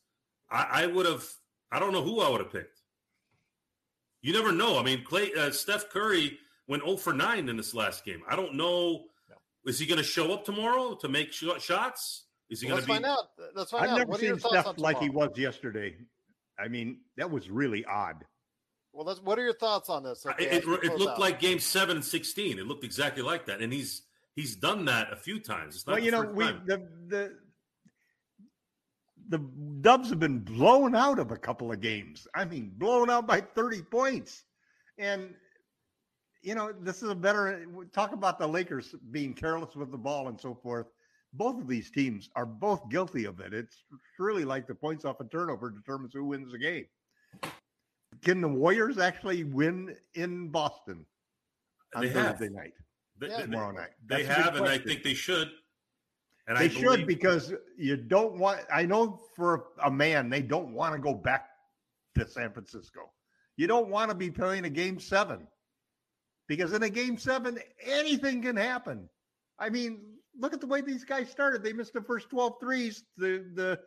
I, 0.49 0.83
I 0.83 0.85
would 0.87 1.05
have. 1.05 1.27
I 1.71 1.77
don't 1.77 1.93
know 1.93 2.01
who 2.01 2.21
I 2.21 2.29
would 2.29 2.41
have 2.41 2.51
picked. 2.51 2.81
You 4.23 4.33
never 4.33 4.51
know. 4.51 4.79
I 4.79 4.83
mean, 4.83 5.03
Klay, 5.03 5.35
uh, 5.37 5.51
Steph 5.51 5.89
Curry 5.89 6.39
went 6.67 6.83
0 6.83 6.97
for 6.97 7.13
9 7.13 7.47
in 7.49 7.55
this 7.55 7.73
last 7.75 8.03
game. 8.03 8.21
I 8.27 8.35
don't 8.35 8.55
know. 8.55 9.05
Is 9.65 9.79
he 9.79 9.85
going 9.85 9.97
to 9.97 10.03
show 10.03 10.33
up 10.33 10.45
tomorrow 10.45 10.95
to 10.95 11.07
make 11.07 11.31
sh- 11.33 11.45
shots? 11.59 12.25
Is 12.49 12.61
he 12.61 12.69
Let's 12.71 12.85
going 12.85 13.01
to 13.01 13.03
find 13.03 13.03
be? 13.03 13.09
out. 13.09 13.53
Let's 13.55 13.71
find 13.71 13.83
I've 13.85 13.89
out. 13.91 13.97
never 13.99 14.11
What 14.11 14.19
seen 14.21 14.37
thoughts 14.37 14.59
Steph 14.61 14.79
like 14.79 14.99
he 14.99 15.09
was 15.09 15.29
yesterday. 15.37 15.95
I 16.57 16.67
mean, 16.67 17.01
that 17.17 17.29
was 17.29 17.49
really 17.49 17.85
odd. 17.85 18.25
Well, 18.91 19.05
let's, 19.05 19.21
what 19.21 19.37
are 19.37 19.43
your 19.43 19.53
thoughts 19.53 19.87
on 19.89 20.03
this? 20.03 20.25
Okay, 20.25 20.45
It, 20.45 20.63
it, 20.63 20.83
it 20.83 20.97
looked 20.97 21.11
out. 21.13 21.19
like 21.19 21.39
Game 21.39 21.59
Seven 21.59 21.97
and 21.97 22.05
Sixteen. 22.05 22.57
It 22.57 22.65
looked 22.65 22.83
exactly 22.83 23.21
like 23.21 23.45
that, 23.45 23.61
and 23.61 23.71
he's 23.71 24.01
he's 24.35 24.55
done 24.55 24.85
that 24.85 25.13
a 25.13 25.15
few 25.15 25.39
times. 25.39 25.75
It's 25.75 25.85
not 25.87 25.93
Well, 25.97 26.03
you 26.03 26.11
know, 26.11 26.23
we 26.23 26.43
time. 26.45 26.63
the 26.65 26.77
the 27.07 27.35
the 29.29 29.37
Dubs 29.81 30.09
have 30.09 30.19
been 30.19 30.39
blown 30.39 30.95
out 30.95 31.19
of 31.19 31.29
a 31.31 31.37
couple 31.37 31.71
of 31.71 31.81
games. 31.81 32.27
I 32.33 32.45
mean, 32.45 32.71
blown 32.75 33.09
out 33.11 33.27
by 33.27 33.41
thirty 33.41 33.83
points, 33.83 34.43
and 34.97 35.35
you 36.41 36.55
know, 36.55 36.71
this 36.81 37.01
is 37.03 37.09
a 37.09 37.15
better 37.15 37.65
talk 37.93 38.13
about 38.13 38.39
the 38.39 38.47
Lakers 38.47 38.95
being 39.11 39.33
careless 39.33 39.75
with 39.75 39.91
the 39.91 39.97
ball 39.97 40.27
and 40.29 40.39
so 40.39 40.53
forth. 40.55 40.87
Both 41.33 41.59
of 41.61 41.67
these 41.67 41.91
teams 41.91 42.29
are 42.35 42.45
both 42.45 42.89
guilty 42.89 43.25
of 43.25 43.39
it. 43.39 43.53
It's 43.53 43.83
really 44.17 44.45
like 44.45 44.65
the 44.67 44.73
points 44.75 45.05
off 45.05 45.19
a 45.19 45.25
turnover 45.25 45.69
determines 45.69 46.13
who 46.13 46.25
wins 46.25 46.51
the 46.51 46.57
game. 46.57 46.85
Can 48.23 48.41
the 48.41 48.47
Warriors 48.47 48.97
actually 48.97 49.43
win 49.43 49.95
in 50.15 50.49
Boston 50.49 51.05
on 51.95 52.01
They 52.03 52.09
have. 52.09 52.37
Thursday 52.37 52.49
night? 52.53 52.73
They, 53.19 53.27
Yeah. 53.27 53.41
Tomorrow 53.41 53.71
night. 53.71 53.89
they 54.07 54.23
That's 54.23 54.39
a 54.39 54.41
have, 54.43 54.55
and 54.55 54.65
I 54.67 54.77
think 54.77 55.03
they 55.03 55.13
should. 55.13 55.51
And 56.47 56.57
they 56.57 56.65
I 56.65 56.67
should 56.69 56.83
believe- 56.83 57.07
because 57.07 57.53
you 57.77 57.95
don't 57.95 58.39
want 58.39 58.61
i 58.73 58.83
know 58.83 59.19
for 59.35 59.65
a 59.83 59.91
man 59.91 60.29
they 60.29 60.41
don't 60.41 60.73
want 60.73 60.95
to 60.95 60.99
go 60.99 61.13
back 61.13 61.47
to 62.17 62.27
san 62.27 62.51
francisco 62.51 63.01
you 63.55 63.67
don't 63.67 63.89
want 63.89 64.09
to 64.09 64.15
be 64.15 64.31
playing 64.31 64.65
a 64.65 64.69
game 64.69 64.99
seven 64.99 65.45
because 66.49 66.73
in 66.73 66.83
a 66.83 66.89
game 66.89 67.17
seven 67.17 67.57
anything 67.85 68.41
can 68.41 68.57
happen 68.57 69.07
i 69.59 69.69
mean 69.69 70.01
look 70.37 70.53
at 70.53 70.59
the 70.59 70.67
way 70.67 70.81
these 70.81 71.05
guys 71.05 71.29
started 71.29 71.63
they 71.63 71.71
missed 71.71 71.93
the 71.93 72.01
first 72.01 72.29
12 72.29 72.55
threes 72.59 73.03
the 73.15 73.45
the 73.55 73.79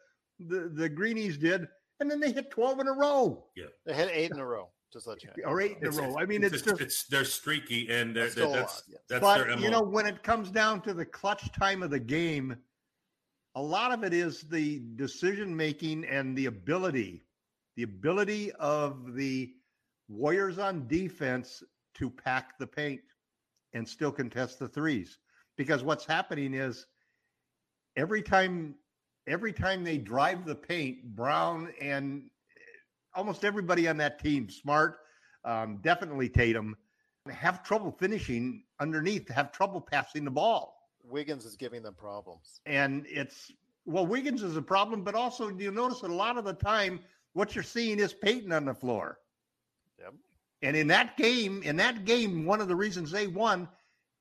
the, 0.49 0.71
the 0.75 0.89
greenies 0.89 1.37
did 1.37 1.69
and 2.01 2.11
then 2.11 2.19
they 2.19 2.33
hit 2.33 2.51
12 2.51 2.81
in 2.81 2.89
a 2.89 2.93
row 2.93 3.45
Yeah. 3.55 3.67
They 3.85 3.93
hit 3.93 4.11
eight 4.13 4.31
in 4.33 4.39
a 4.39 4.47
row. 4.47 4.71
Just 4.93 5.07
let 5.07 5.23
you 5.23 5.31
know. 5.37 5.49
or 5.51 5.61
eight 5.61 5.77
in 5.81 5.85
a 5.85 5.89
It's, 5.89 5.99
row 5.99 6.17
i 6.19 6.25
mean 6.25 6.43
it's, 6.43 6.63
just 6.63 6.81
it's 6.81 7.05
they're 7.05 7.25
streaky 7.25 7.89
and 7.91 8.17
they're, 8.17 8.25
That's 8.25 8.33
still 8.33 8.55
a 8.55 8.57
that's 8.57 8.75
lot, 8.75 8.83
yeah. 8.89 8.97
that's 9.09 9.21
but 9.21 9.39
their 9.47 9.57
MO. 9.57 9.63
you 9.63 9.71
know 9.71 9.83
when 9.83 10.07
it 10.07 10.23
comes 10.23 10.51
down 10.51 10.81
to 10.83 10.95
the 10.95 11.05
clutch 11.05 11.53
time 11.53 11.83
of 11.83 11.91
the 11.91 12.01
game 12.01 12.57
a 13.55 13.63
lot 13.63 13.93
of 13.93 14.03
it 14.03 14.13
is 14.15 14.43
the 14.43 14.83
decision 14.97 15.55
making 15.55 16.05
and 16.07 16.37
the 16.37 16.47
ability 16.47 17.25
the 17.77 17.85
ability 17.85 18.51
of 18.53 19.15
the 19.15 19.53
warriors 20.09 20.59
on 20.59 20.87
defense 20.89 21.63
to 21.95 22.11
pack 22.11 22.59
the 22.59 22.67
paint 22.67 23.01
and 23.75 23.89
still 23.89 24.13
contest 24.13 24.59
the 24.59 24.69
threes 24.69 25.19
because 25.57 25.83
what's 25.83 26.05
happening 26.05 26.55
is 26.55 26.87
every 27.97 28.23
time 28.23 28.75
every 29.29 29.53
time 29.53 29.85
they 29.85 29.99
drive 29.99 30.45
the 30.45 30.55
paint 30.55 31.03
brown 31.15 31.73
and 31.81 32.25
almost 33.15 33.45
everybody 33.45 33.89
on 33.89 33.97
that 33.97 34.19
team 34.19 34.49
smart 34.51 34.99
um, 35.45 35.79
definitely 35.83 36.29
tatum 36.29 36.77
have 37.31 37.63
trouble 37.63 37.93
finishing 37.93 38.65
underneath, 38.81 39.29
have 39.29 39.53
trouble 39.53 39.81
passing 39.81 40.25
the 40.25 40.31
ball. 40.31 40.77
Wiggins 41.05 41.45
is 41.45 41.57
giving 41.57 41.83
them 41.83 41.95
problems. 41.95 42.61
And 42.67 43.07
it's, 43.09 43.53
well, 43.85 44.07
Wiggins 44.07 44.43
is 44.43 44.57
a 44.57 44.63
problem, 44.63 45.03
but 45.03 45.15
also 45.15 45.49
you'll 45.49 45.73
notice 45.73 46.01
that 46.01 46.11
a 46.11 46.15
lot 46.15 46.37
of 46.37 46.45
the 46.45 46.53
time, 46.53 47.01
what 47.35 47.55
you're 47.55 47.65
seeing 47.65 47.99
is 47.99 48.13
Peyton 48.13 48.53
on 48.53 48.65
the 48.65 48.75
floor. 48.75 49.19
Yep. 50.01 50.15
And 50.63 50.77
in 50.77 50.87
that 50.89 51.17
game, 51.17 51.63
in 51.65 51.77
that 51.77 52.05
game, 52.05 52.45
one 52.45 52.61
of 52.61 52.69
the 52.69 52.77
reasons 52.77 53.11
they 53.11 53.27
won 53.27 53.69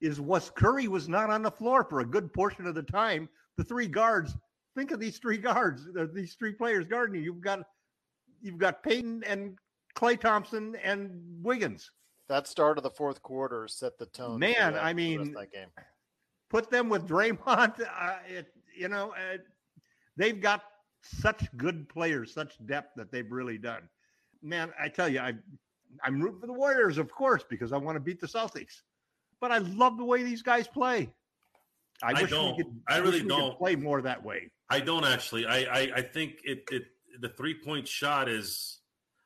is 0.01 0.19
was 0.19 0.49
Curry 0.49 0.87
was 0.87 1.07
not 1.07 1.29
on 1.29 1.43
the 1.43 1.51
floor 1.51 1.83
for 1.83 1.99
a 1.99 2.05
good 2.05 2.33
portion 2.33 2.65
of 2.65 2.73
the 2.75 2.83
time. 2.83 3.29
The 3.57 3.63
three 3.63 3.87
guards, 3.87 4.35
think 4.75 4.91
of 4.91 4.99
these 4.99 5.19
three 5.19 5.37
guards, 5.37 5.87
uh, 5.97 6.07
these 6.13 6.33
three 6.35 6.53
players 6.53 6.85
guarding 6.87 7.15
you. 7.15 7.21
You've 7.21 7.41
got, 7.41 7.61
you've 8.41 8.57
got 8.57 8.81
Peyton 8.81 9.23
and 9.27 9.57
Klay 9.95 10.19
Thompson 10.19 10.75
and 10.83 11.21
Wiggins. 11.43 11.91
That 12.27 12.47
start 12.47 12.77
of 12.77 12.83
the 12.83 12.89
fourth 12.89 13.21
quarter 13.21 13.67
set 13.67 13.99
the 13.99 14.05
tone. 14.07 14.39
Man, 14.39 14.73
that- 14.73 14.83
I 14.83 14.93
for 14.93 14.95
the 14.97 15.17
rest 15.17 15.25
mean, 15.25 15.33
that 15.33 15.51
game. 15.51 15.67
put 16.49 16.71
them 16.71 16.89
with 16.89 17.07
Draymond. 17.07 17.85
Uh, 17.99 18.17
it, 18.27 18.47
you 18.75 18.87
know, 18.87 19.11
uh, 19.11 19.37
they've 20.17 20.41
got 20.41 20.63
such 21.03 21.45
good 21.57 21.87
players, 21.89 22.33
such 22.33 22.55
depth 22.65 22.93
that 22.95 23.11
they've 23.11 23.31
really 23.31 23.57
done. 23.57 23.87
Man, 24.41 24.71
I 24.81 24.87
tell 24.87 25.07
you, 25.09 25.19
I, 25.19 25.33
I'm 26.03 26.21
rooting 26.21 26.39
for 26.39 26.47
the 26.47 26.53
Warriors, 26.53 26.97
of 26.97 27.11
course, 27.11 27.43
because 27.49 27.71
I 27.73 27.77
want 27.77 27.95
to 27.95 27.99
beat 27.99 28.19
the 28.19 28.27
Celtics. 28.27 28.81
But 29.39 29.51
I 29.51 29.59
love 29.59 29.97
the 29.97 30.05
way 30.05 30.23
these 30.23 30.41
guys 30.41 30.67
play. 30.67 31.11
I, 32.03 32.11
I 32.11 32.21
wish 32.21 32.29
don't. 32.31 32.57
we 32.57 32.63
could. 32.63 32.81
I 32.87 32.99
wish 32.99 33.05
really 33.05 33.21
we 33.23 33.29
could 33.29 33.37
don't. 33.37 33.57
play 33.57 33.75
more 33.75 34.01
that 34.01 34.23
way. 34.23 34.49
I 34.69 34.79
don't 34.79 35.05
actually. 35.05 35.45
I 35.45 35.59
I, 35.63 35.91
I 35.97 36.01
think 36.01 36.39
it, 36.43 36.63
it 36.71 36.83
the 37.19 37.29
three 37.29 37.53
point 37.55 37.87
shot 37.87 38.27
is. 38.29 38.79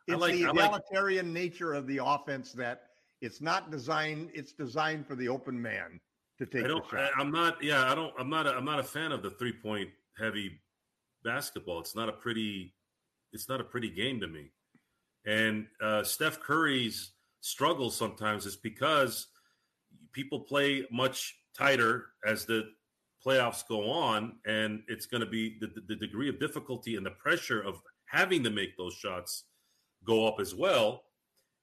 I 0.10 0.14
It's 0.14 0.22
like- 0.22 0.34
the 0.34 0.46
I 0.46 0.52
like- 0.52 0.58
egalitarian 0.58 1.34
nature 1.34 1.74
of 1.74 1.88
the 1.88 2.00
offense 2.04 2.52
that 2.54 2.84
it's 3.22 3.42
not 3.42 3.72
designed. 3.72 4.30
It's 4.34 4.52
designed 4.54 5.08
for 5.08 5.16
the 5.16 5.30
open 5.30 5.60
man 5.62 6.00
to 6.38 6.46
take 6.46 6.66
I 6.66 6.68
don't. 6.68 6.90
the 6.90 6.98
I, 6.98 7.06
shot. 7.06 7.12
I'm 7.18 7.32
not. 7.32 7.64
Yeah, 7.64 7.90
I 7.90 7.96
don't. 7.96 8.14
I'm 8.20 8.30
not. 8.30 8.46
A, 8.48 8.52
I'm 8.52 8.66
not 8.66 8.80
a 8.80 8.84
fan 8.84 9.12
of 9.12 9.24
the 9.24 9.32
three 9.32 9.54
point 9.54 9.90
heavy 10.18 10.60
basketball. 11.24 11.80
It's 11.80 11.96
not 11.96 12.10
a 12.10 12.14
pretty. 12.14 12.74
It's 13.34 13.50
not 13.50 13.60
a 13.62 13.64
pretty 13.64 13.90
game 13.90 14.20
to 14.22 14.28
me. 14.28 14.52
And 15.26 15.68
uh, 15.82 16.04
Steph 16.04 16.40
Curry's 16.40 17.12
struggles 17.42 17.96
sometimes 17.96 18.46
is 18.46 18.56
because 18.56 19.28
people 20.14 20.40
play 20.40 20.86
much 20.92 21.36
tighter 21.58 22.08
as 22.26 22.46
the 22.46 22.70
playoffs 23.26 23.68
go 23.68 23.90
on, 23.90 24.34
and 24.46 24.82
it's 24.88 25.06
going 25.06 25.22
to 25.22 25.30
be 25.30 25.58
the, 25.60 25.72
the 25.88 25.96
degree 25.96 26.30
of 26.30 26.40
difficulty 26.40 26.96
and 26.96 27.06
the 27.06 27.12
pressure 27.12 27.62
of 27.62 27.82
having 28.06 28.44
to 28.44 28.50
make 28.50 28.78
those 28.78 28.94
shots 28.94 29.46
go 30.06 30.28
up 30.28 30.40
as 30.40 30.54
well. 30.54 31.04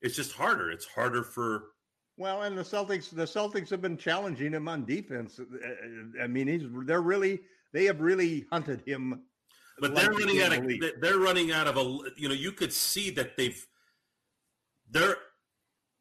It's 0.01 0.17
just 0.17 0.33
harder. 0.33 0.71
It's 0.71 0.85
harder 0.85 1.23
for 1.23 1.75
Well, 2.17 2.43
and 2.43 2.59
the 2.59 2.63
Celtics, 2.63 3.11
the 3.11 3.25
Celtics 3.25 3.71
have 3.71 3.81
been 3.81 3.97
challenging 3.97 4.53
him 4.53 4.69
on 4.69 4.85
defense. 4.85 5.39
Uh, 5.39 6.23
I 6.23 6.27
mean, 6.27 6.49
he's 6.49 6.63
they're 6.85 7.03
really 7.03 7.41
they 7.73 7.85
have 7.85 8.01
really 8.01 8.47
hunted 8.51 8.83
him. 8.85 9.23
But 9.83 9.95
they're 9.95 10.11
running 10.11 10.41
out 10.41 10.53
of 10.53 10.63
believe. 10.63 10.83
they're 11.01 11.19
running 11.19 11.53
out 11.53 11.67
of 11.67 11.77
a 11.77 11.99
you 12.17 12.29
know 12.29 12.35
you 12.35 12.53
could 12.53 12.73
see 12.73 13.11
that 13.11 13.37
they've 13.37 13.67
they're 14.91 15.17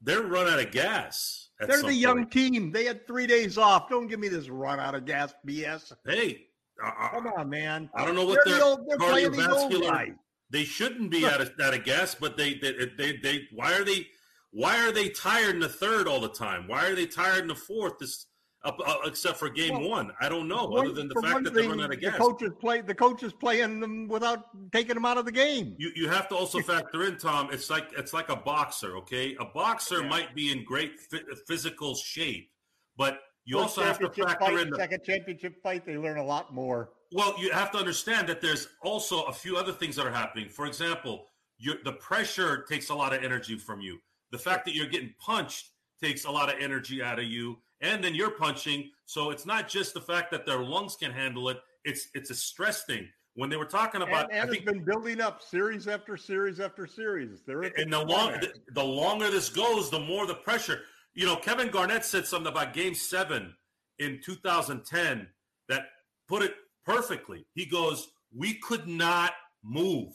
they're 0.01 0.21
run 0.23 0.47
out 0.47 0.59
of 0.59 0.71
gas 0.71 1.49
They're 1.59 1.81
the 1.83 1.93
young 1.93 2.19
point. 2.19 2.31
team. 2.31 2.71
They 2.71 2.85
had 2.85 3.05
three 3.05 3.27
days 3.27 3.57
off. 3.57 3.89
Don't 3.89 4.07
give 4.07 4.19
me 4.19 4.27
this 4.29 4.49
run 4.49 4.79
out 4.79 4.95
of 4.95 5.05
gas 5.05 5.33
BS. 5.47 5.91
hey 6.05 6.47
I, 6.83 7.09
Come 7.13 7.27
on, 7.27 7.49
man. 7.49 7.89
I 7.93 8.05
don't 8.05 8.15
know 8.15 8.25
what 8.25 8.39
They're 8.45 8.55
the 8.57 8.85
they're 8.87 8.97
playing 8.97 9.31
the 9.33 9.51
old 9.51 9.71
cardiovascular 9.71 10.15
they 10.49 10.63
shouldn't 10.63 11.09
be 11.11 11.25
out 11.25 11.41
of 11.41 11.51
out 11.61 11.73
of 11.73 11.83
gas 11.83 12.15
but 12.15 12.37
they 12.37 12.55
they, 12.55 12.73
they 12.97 13.17
they 13.17 13.41
why 13.53 13.73
are 13.73 13.83
they 13.83 14.07
why 14.51 14.85
are 14.85 14.91
they 14.91 15.09
tired 15.09 15.55
in 15.55 15.61
the 15.61 15.69
third 15.69 16.07
all 16.07 16.19
the 16.19 16.27
time 16.29 16.67
why 16.67 16.85
are 16.87 16.95
they 16.95 17.05
tired 17.05 17.39
in 17.43 17.47
the 17.47 17.55
fourth 17.55 17.93
this 17.99 18.25
up, 18.63 18.79
uh, 18.85 18.95
except 19.05 19.37
for 19.37 19.49
game 19.49 19.79
Well, 19.79 19.89
one 19.89 20.11
i 20.19 20.29
don't 20.29 20.47
know 20.47 20.71
other 20.75 20.91
than 20.91 21.07
the 21.07 21.19
fact 21.21 21.43
that 21.43 21.53
they 21.53 21.67
run 21.67 21.79
out 21.79 21.85
of 21.85 21.89
The 21.91 21.95
gas 21.97 22.17
coaches 22.17 22.51
play. 22.59 22.81
The 22.81 22.93
coaches 22.93 23.33
playing 23.33 23.79
them 23.79 24.07
without 24.07 24.45
taking 24.71 24.93
them 24.95 25.05
out 25.05 25.17
of 25.17 25.25
the 25.25 25.31
game. 25.31 25.75
You 25.77 25.91
you 25.95 26.07
have 26.09 26.27
to 26.29 26.35
also 26.35 26.59
factor 26.59 27.05
in, 27.05 27.17
Tom. 27.17 27.49
It's 27.51 27.69
like 27.69 27.89
it's 27.97 28.13
like 28.13 28.29
a 28.29 28.35
boxer. 28.35 28.95
Okay, 28.97 29.35
a 29.39 29.45
boxer 29.45 30.01
Yeah. 30.01 30.09
might 30.09 30.35
be 30.35 30.51
in 30.51 30.63
great 30.63 30.99
phy- 30.99 31.23
physical 31.47 31.95
shape, 31.95 32.51
but 32.97 33.21
you 33.45 33.57
First 33.57 33.79
also 33.79 33.81
have 33.83 33.99
to 33.99 34.09
factor 34.09 34.45
fight, 34.45 34.59
in 34.59 34.69
the 34.69 34.75
second 34.77 35.03
championship 35.03 35.61
fight. 35.63 35.85
They 35.85 35.97
learn 35.97 36.17
a 36.17 36.23
lot 36.23 36.53
more. 36.53 36.91
well. 37.11 37.33
You 37.39 37.51
have 37.51 37.71
to 37.71 37.77
understand 37.79 38.27
that 38.29 38.41
there's 38.41 38.67
also 38.83 39.23
a 39.23 39.33
few 39.33 39.57
other 39.57 39.71
things 39.73 39.95
that 39.95 40.05
are 40.05 40.11
happening. 40.11 40.47
For 40.49 40.65
example, 40.67 41.25
the 41.59 41.93
pressure 41.93 42.63
takes 42.69 42.89
a 42.89 42.95
lot 42.95 43.13
of 43.13 43.23
energy 43.23 43.57
from 43.57 43.81
you. 43.81 43.99
The 44.31 44.37
fact 44.37 44.65
that 44.65 44.75
you're 44.75 44.87
getting 44.87 45.13
punched 45.19 45.71
takes 46.01 46.25
a 46.25 46.31
lot 46.31 46.49
of 46.53 46.55
energy 46.59 47.01
out 47.03 47.19
of 47.19 47.25
you, 47.25 47.57
and 47.81 48.03
then 48.03 48.15
you're 48.15 48.31
punching. 48.31 48.89
So 49.05 49.29
it's 49.31 49.45
not 49.45 49.67
just 49.67 49.93
the 49.93 50.01
fact 50.01 50.31
that 50.31 50.45
their 50.45 50.59
lungs 50.59 50.95
can 50.95 51.11
handle 51.11 51.49
it. 51.49 51.57
It's 51.83 52.07
it's 52.13 52.29
a 52.29 52.35
stress 52.35 52.83
thing. 52.83 53.07
When 53.35 53.49
they 53.49 53.55
were 53.55 53.65
talking 53.65 54.01
about, 54.01 54.25
and 54.25 54.33
and 54.33 54.41
I 54.41 54.43
it's 54.43 54.53
think 54.53 54.65
been 54.65 54.83
building 54.83 55.21
up 55.21 55.41
series 55.41 55.87
after 55.87 56.17
series 56.17 56.59
after 56.59 56.85
series. 56.85 57.41
They're 57.45 57.63
at 57.63 57.79
and 57.79 57.91
the 57.91 58.03
long 58.03 58.33
the, 58.33 58.53
the 58.73 58.83
longer 58.83 59.29
this 59.31 59.49
goes, 59.49 59.89
the 59.89 59.99
more 59.99 60.27
the 60.27 60.35
pressure. 60.35 60.81
You 61.13 61.25
know, 61.25 61.35
Kevin 61.37 61.69
Garnett 61.69 62.05
said 62.05 62.25
something 62.25 62.51
about 62.51 62.73
Game 62.73 62.93
Seven 62.93 63.53
in 63.99 64.19
2010 64.23 65.27
that 65.69 65.83
put 66.27 66.41
it 66.41 66.55
perfectly. 66.85 67.45
He 67.53 67.65
goes, 67.65 68.09
"We 68.35 68.55
could 68.55 68.87
not 68.87 69.33
move. 69.63 70.13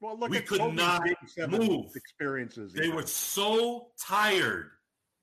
well, 0.00 0.18
look 0.18 0.30
we 0.30 0.38
at 0.38 0.46
could 0.46 0.74
not 0.74 1.02
move. 1.48 1.86
experiences. 1.94 2.72
They 2.72 2.88
were 2.88 3.06
so 3.06 3.88
tired, 3.98 4.70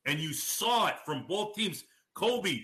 and 0.05 0.19
you 0.19 0.33
saw 0.33 0.87
it 0.87 0.95
from 1.05 1.25
both 1.27 1.55
teams. 1.55 1.83
Kobe 2.15 2.59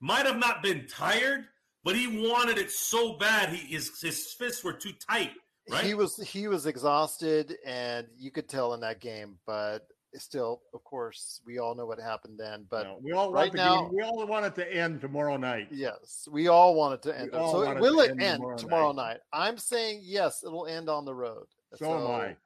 might 0.00 0.26
have 0.26 0.38
not 0.38 0.62
been 0.62 0.86
tired, 0.88 1.44
but 1.84 1.94
he 1.96 2.28
wanted 2.28 2.58
it 2.58 2.70
so 2.70 3.14
bad. 3.18 3.50
He 3.50 3.74
his 3.74 4.00
his 4.00 4.32
fists 4.32 4.64
were 4.64 4.72
too 4.72 4.92
tight. 5.08 5.32
Right? 5.70 5.84
He 5.84 5.94
was 5.94 6.16
he 6.16 6.48
was 6.48 6.66
exhausted, 6.66 7.56
and 7.66 8.06
you 8.16 8.30
could 8.30 8.48
tell 8.48 8.74
in 8.74 8.80
that 8.80 9.00
game. 9.00 9.36
But 9.46 9.86
still, 10.14 10.62
of 10.72 10.82
course, 10.82 11.40
we 11.46 11.58
all 11.58 11.74
know 11.74 11.84
what 11.84 12.00
happened 12.00 12.38
then. 12.38 12.66
But 12.70 12.84
No, 12.84 12.98
we 13.02 13.12
all 13.12 13.30
right 13.30 13.52
now- 13.52 13.82
game. 13.82 13.94
We 13.94 14.02
all 14.02 14.26
want 14.26 14.46
it 14.46 14.54
to 14.56 14.72
end 14.72 15.00
tomorrow 15.02 15.36
night. 15.36 15.68
yes, 15.70 16.26
we 16.32 16.48
all 16.48 16.74
want 16.74 16.94
it 16.94 17.02
to 17.02 17.18
end. 17.18 17.30
So 17.32 17.62
it 17.70 17.78
will 17.78 17.96
to 17.98 18.04
it 18.04 18.10
end 18.12 18.22
end 18.22 18.36
tomorrow 18.38 18.56
tomorrow, 18.56 18.92
night. 18.92 19.08
night? 19.12 19.20
I'm 19.32 19.58
saying 19.58 20.00
yes, 20.02 20.42
it'll 20.44 20.66
end 20.66 20.88
on 20.88 21.04
the 21.04 21.14
road. 21.14 21.46
So 21.76 21.92
am 21.98 22.06
I. 22.10 22.36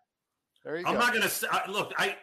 There 0.65 0.77
you 0.77 0.85
I'm 0.87 0.95
go. 0.95 1.01
not 1.01 1.13
gonna 1.15 1.29
say. 1.29 1.47
Look, 1.69 1.93
I 1.97 2.17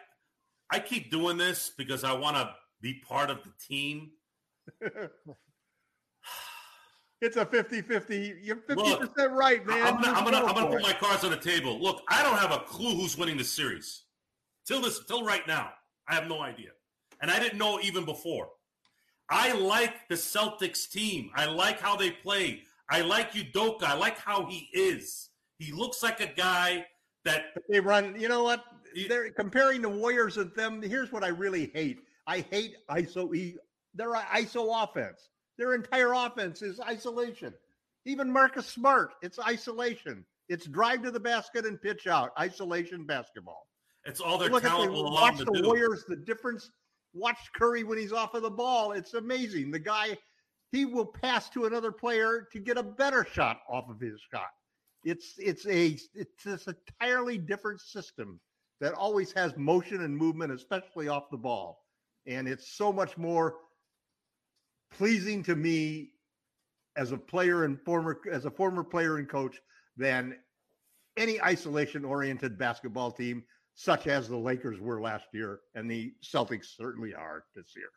I 0.70 0.78
keep 0.78 1.10
doing 1.10 1.36
this 1.36 1.72
because 1.76 2.04
I 2.04 2.12
want 2.12 2.36
to 2.36 2.50
be 2.80 2.94
part 3.06 3.30
of 3.30 3.38
the 3.42 3.52
team. 3.66 4.10
It's 7.22 7.36
a 7.36 7.44
50-50. 7.44 8.36
You're 8.42 8.56
50% 8.56 8.76
Look, 8.76 9.16
right, 9.32 9.66
man. 9.66 9.86
I'm 9.86 10.00
gonna, 10.00 10.16
I'm 10.16 10.24
gonna, 10.24 10.38
I'm 10.38 10.54
gonna 10.54 10.70
put 10.70 10.80
my 10.80 10.94
cards 10.94 11.22
on 11.22 11.30
the 11.30 11.36
table. 11.36 11.78
Look, 11.78 12.00
I 12.08 12.22
don't 12.22 12.38
have 12.38 12.50
a 12.50 12.60
clue 12.60 12.94
who's 12.94 13.18
winning 13.18 13.36
the 13.36 13.44
series 13.44 14.04
till 14.66 14.80
this, 14.80 15.04
till 15.04 15.22
right 15.22 15.46
now. 15.46 15.70
I 16.08 16.14
have 16.14 16.28
no 16.28 16.40
idea, 16.40 16.70
and 17.20 17.30
I 17.30 17.38
didn't 17.38 17.58
know 17.58 17.78
even 17.82 18.06
before. 18.06 18.48
I 19.28 19.52
like 19.52 20.08
the 20.08 20.14
Celtics 20.14 20.90
team. 20.90 21.30
I 21.36 21.44
like 21.44 21.78
how 21.78 21.94
they 21.94 22.10
play. 22.10 22.62
I 22.88 23.02
like 23.02 23.32
Udoka. 23.32 23.84
I 23.84 23.94
like 23.94 24.18
how 24.18 24.46
he 24.46 24.68
is. 24.72 25.28
He 25.58 25.72
looks 25.72 26.02
like 26.02 26.20
a 26.20 26.26
guy 26.26 26.86
that 27.24 27.44
they 27.68 27.80
run. 27.80 28.18
You 28.18 28.28
know 28.28 28.42
what? 28.42 28.64
They're 29.08 29.30
comparing 29.30 29.82
the 29.82 29.88
Warriors 29.88 30.36
with 30.36 30.54
them. 30.54 30.82
Here's 30.82 31.12
what 31.12 31.24
I 31.24 31.28
really 31.28 31.70
hate. 31.74 32.00
I 32.26 32.40
hate 32.50 32.76
ISO. 32.90 33.34
E. 33.34 33.56
Their 33.94 34.12
ISO 34.14 34.84
offense. 34.84 35.28
Their 35.58 35.74
entire 35.74 36.12
offense 36.12 36.62
is 36.62 36.80
isolation. 36.80 37.52
Even 38.06 38.32
Marcus 38.32 38.66
Smart, 38.66 39.10
it's 39.20 39.38
isolation. 39.38 40.24
It's 40.48 40.66
drive 40.66 41.02
to 41.02 41.10
the 41.10 41.20
basket 41.20 41.66
and 41.66 41.80
pitch 41.80 42.06
out. 42.06 42.30
Isolation 42.38 43.04
basketball. 43.04 43.66
it's 44.04 44.20
all 44.20 44.38
their 44.38 44.48
Look 44.48 44.64
at 44.64 44.70
talent 44.70 44.90
the, 44.90 44.96
will 44.96 45.08
allow 45.08 45.22
watch 45.22 45.38
them 45.38 45.48
the 45.52 45.60
do. 45.60 45.66
Warriors. 45.66 46.04
The 46.08 46.16
difference. 46.16 46.70
Watch 47.12 47.38
Curry 47.54 47.84
when 47.84 47.98
he's 47.98 48.12
off 48.12 48.34
of 48.34 48.42
the 48.42 48.50
ball. 48.50 48.92
It's 48.92 49.14
amazing. 49.14 49.70
The 49.70 49.80
guy, 49.80 50.16
he 50.72 50.84
will 50.84 51.06
pass 51.06 51.50
to 51.50 51.66
another 51.66 51.92
player 51.92 52.48
to 52.52 52.58
get 52.58 52.78
a 52.78 52.82
better 52.82 53.26
shot 53.30 53.60
off 53.68 53.90
of 53.90 54.00
his 54.00 54.20
shot. 54.32 54.48
It's 55.04 55.34
it's 55.38 55.66
a 55.66 55.98
it's 56.14 56.44
this 56.44 56.68
entirely 56.68 57.36
different 57.38 57.80
system 57.80 58.40
that 58.80 58.94
always 58.94 59.32
has 59.32 59.56
motion 59.56 60.02
and 60.02 60.16
movement, 60.16 60.52
especially 60.52 61.08
off 61.08 61.30
the 61.30 61.36
ball, 61.36 61.84
and 62.26 62.48
it's 62.48 62.76
so 62.76 62.92
much 62.92 63.16
more 63.16 63.56
pleasing 64.96 65.42
to 65.44 65.54
me 65.54 66.10
as 66.96 67.12
a 67.12 67.18
player 67.18 67.64
and 67.64 67.80
former 67.82 68.20
as 68.30 68.44
a 68.44 68.50
former 68.50 68.82
player 68.82 69.18
and 69.18 69.28
coach 69.28 69.60
than 69.96 70.36
any 71.16 71.40
isolation 71.40 72.04
oriented 72.04 72.58
basketball 72.58 73.10
team 73.12 73.44
such 73.74 74.06
as 74.06 74.28
the 74.28 74.36
Lakers 74.36 74.80
were 74.80 75.00
last 75.00 75.26
year 75.32 75.60
and 75.74 75.90
the 75.90 76.12
Celtics 76.22 76.76
certainly 76.76 77.14
are 77.14 77.44
this 77.54 77.72
year. 77.76 77.90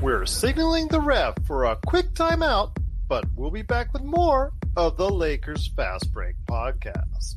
We're 0.00 0.26
signaling 0.26 0.88
the 0.88 1.00
ref 1.00 1.34
for 1.46 1.64
a 1.64 1.76
quick 1.86 2.12
timeout, 2.14 2.76
but 3.08 3.24
we'll 3.34 3.50
be 3.50 3.62
back 3.62 3.92
with 3.92 4.02
more 4.02 4.52
of 4.76 4.96
the 4.96 5.08
Lakers 5.08 5.70
Fast 5.74 6.12
Break 6.12 6.36
podcast. 6.48 7.36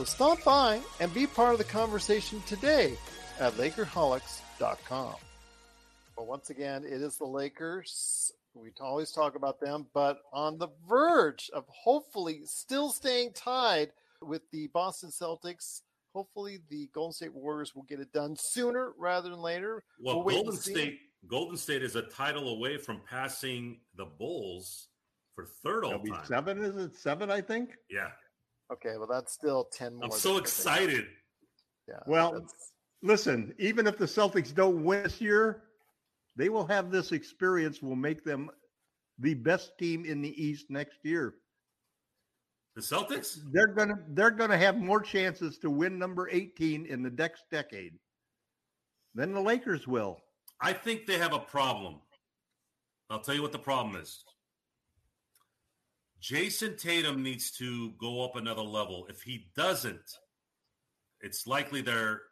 So 0.00 0.04
stop 0.04 0.42
by 0.44 0.80
and 0.98 1.12
be 1.12 1.26
part 1.26 1.52
of 1.52 1.58
the 1.58 1.64
conversation 1.64 2.40
today 2.46 2.96
at 3.38 3.52
Lakerholics.com. 3.58 5.14
Well, 6.16 6.26
once 6.26 6.48
again, 6.48 6.84
it 6.84 7.02
is 7.02 7.18
the 7.18 7.26
Lakers. 7.26 8.32
We 8.54 8.70
always 8.80 9.12
talk 9.12 9.34
about 9.34 9.60
them, 9.60 9.88
but 9.92 10.22
on 10.32 10.56
the 10.56 10.68
verge 10.88 11.50
of 11.52 11.66
hopefully 11.68 12.40
still 12.46 12.88
staying 12.88 13.32
tied 13.34 13.90
with 14.22 14.40
the 14.52 14.68
Boston 14.68 15.10
Celtics. 15.10 15.82
Hopefully, 16.14 16.60
the 16.70 16.88
Golden 16.94 17.12
State 17.12 17.34
Warriors 17.34 17.74
will 17.76 17.82
get 17.82 18.00
it 18.00 18.10
done 18.10 18.36
sooner 18.38 18.92
rather 18.96 19.28
than 19.28 19.40
later. 19.42 19.84
Well, 20.00 20.24
We'll 20.24 20.44
Golden. 20.44 20.56
State 20.58 20.98
Golden 21.26 21.58
State 21.58 21.82
is 21.82 21.94
a 21.94 22.02
title 22.02 22.48
away 22.48 22.78
from 22.78 23.02
passing 23.06 23.80
the 23.96 24.06
Bulls 24.06 24.88
for 25.34 25.44
third 25.62 25.84
all 25.84 26.00
It'll 26.02 26.06
time. 26.16 26.24
seven, 26.24 26.64
is 26.64 26.74
it 26.86 26.96
seven? 26.96 27.30
I 27.30 27.42
think. 27.42 27.72
Yeah, 27.90 28.08
Okay, 28.72 28.96
well, 28.96 29.06
that's 29.06 29.32
still 29.32 29.64
10 29.72 29.94
more. 29.96 30.04
I'm 30.04 30.10
so 30.10 30.36
excited. 30.36 31.06
Yeah. 31.88 32.00
Well, 32.06 32.32
that's- 32.32 32.72
Listen, 33.02 33.54
even 33.58 33.86
if 33.86 33.96
the 33.96 34.04
Celtics 34.04 34.54
don't 34.54 34.84
win 34.84 35.04
this 35.04 35.22
year, 35.22 35.62
they 36.36 36.50
will 36.50 36.66
have 36.66 36.90
this 36.90 37.12
experience. 37.12 37.80
Will 37.80 37.96
make 37.96 38.24
them 38.24 38.50
the 39.18 39.32
best 39.32 39.72
team 39.78 40.04
in 40.04 40.20
the 40.20 40.42
East 40.42 40.66
next 40.68 40.98
year. 41.02 41.34
The 42.74 42.82
Celtics? 42.82 43.38
They're 43.52 43.68
gonna 43.68 44.04
they're 44.10 44.30
gonna 44.30 44.58
have 44.58 44.76
more 44.76 45.00
chances 45.00 45.56
to 45.60 45.70
win 45.70 45.98
number 45.98 46.28
18 46.30 46.84
in 46.84 47.02
the 47.02 47.10
next 47.10 47.44
decade 47.50 47.98
than 49.14 49.32
the 49.32 49.40
Lakers 49.40 49.88
will. 49.88 50.20
I 50.60 50.74
think 50.74 51.06
they 51.06 51.16
have 51.16 51.32
a 51.32 51.38
problem. 51.38 52.02
I'll 53.08 53.20
tell 53.22 53.34
you 53.34 53.40
what 53.42 53.52
the 53.52 53.58
problem 53.58 53.96
is. 53.96 54.22
Jayson 56.20 56.76
Tatum 56.76 57.22
needs 57.22 57.50
to 57.52 57.90
go 57.92 58.24
up 58.24 58.36
another 58.36 58.62
level. 58.62 59.06
If 59.08 59.22
he 59.22 59.46
doesn't, 59.56 60.18
it's 61.20 61.46
likely 61.46 61.80
they're. 61.82 62.22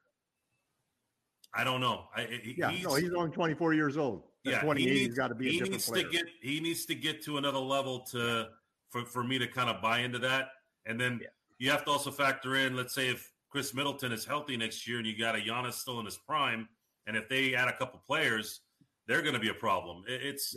I 1.55 1.64
don't 1.64 1.80
know. 1.80 2.05
I, 2.14 2.41
Yeah, 2.57 2.70
he's, 2.70 2.84
no, 2.84 2.95
he's 2.95 3.12
only 3.14 3.30
24 3.30 3.72
years 3.74 3.97
old. 3.97 4.24
At 4.47 4.53
yeah, 4.53 4.61
28, 4.61 4.82
he 4.82 4.91
he's 4.99 5.03
needs, 5.09 5.18
got 5.18 5.28
to 5.28 5.34
be 5.34 5.49
a 5.49 5.51
he 5.51 5.59
different 5.59 5.72
needs 5.72 5.89
player. 5.89 6.05
to 6.05 6.11
get 6.11 6.24
he 6.43 6.61
needs 6.61 6.84
to 6.86 6.95
get 6.95 7.22
to 7.24 7.39
another 7.39 7.59
level 7.59 8.01
to 8.12 8.49
for, 8.91 9.05
for 9.07 9.24
me 9.24 9.39
to 9.39 9.47
kind 9.47 9.70
of 9.70 9.80
buy 9.82 10.01
into 10.01 10.18
that. 10.20 10.49
And 10.86 11.01
then 11.01 11.20
you 11.59 11.70
have 11.70 11.84
to 11.86 11.91
also 11.91 12.11
factor 12.11 12.57
in, 12.57 12.76
let's 12.76 12.95
say 12.95 13.09
if 13.09 13.32
Khris 13.51 13.74
Middleton 13.74 14.12
is 14.12 14.24
healthy 14.24 14.57
next 14.57 14.86
year 14.86 14.99
and 14.99 15.07
you 15.07 15.18
got 15.18 15.34
a 15.34 15.39
Giannis 15.39 15.74
still 15.74 15.99
in 16.01 16.05
his 16.05 16.16
prime, 16.18 16.68
and 17.07 17.16
if 17.16 17.28
they 17.28 17.55
add 17.55 17.68
a 17.68 17.76
couple 17.76 18.01
players, 18.07 18.61
they're 19.07 19.22
going 19.22 19.34
to 19.34 19.41
be 19.41 19.49
a 19.49 19.55
problem. 19.55 20.05
It- 20.07 20.22
It's 20.22 20.55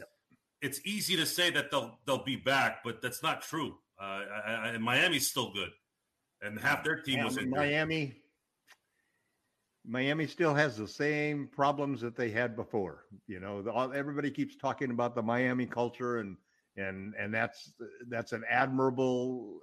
it's 0.61 0.79
easy 0.85 1.15
to 1.15 1.25
say 1.25 1.49
that 1.51 1.71
they'll 1.71 1.99
they'll 2.05 2.23
be 2.23 2.35
back, 2.35 2.83
but 2.83 3.01
that's 3.01 3.23
not 3.23 3.41
true. 3.41 3.77
Uh, 3.99 4.21
I, 4.45 4.51
I, 4.51 4.67
and 4.69 4.83
Miami's 4.83 5.29
still 5.29 5.51
good, 5.51 5.71
and 6.41 6.59
half 6.59 6.83
their 6.83 7.01
team 7.01 7.23
was 7.23 7.37
in 7.37 7.49
Miami. 7.49 8.15
Miami 9.83 10.27
still 10.27 10.53
has 10.53 10.77
the 10.77 10.87
same 10.87 11.49
problems 11.51 12.01
that 12.01 12.15
they 12.15 12.29
had 12.29 12.55
before. 12.55 13.05
You 13.27 13.39
know, 13.39 13.63
the, 13.63 13.71
all, 13.71 13.91
everybody 13.93 14.29
keeps 14.29 14.55
talking 14.55 14.91
about 14.91 15.15
the 15.15 15.23
Miami 15.23 15.65
culture, 15.65 16.19
and 16.19 16.37
and 16.77 17.15
and 17.19 17.33
that's 17.33 17.73
that's 18.07 18.31
an 18.31 18.43
admirable 18.49 19.59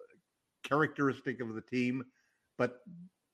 characteristic 0.64 1.40
of 1.40 1.55
the 1.55 1.61
team, 1.61 2.05
but 2.57 2.80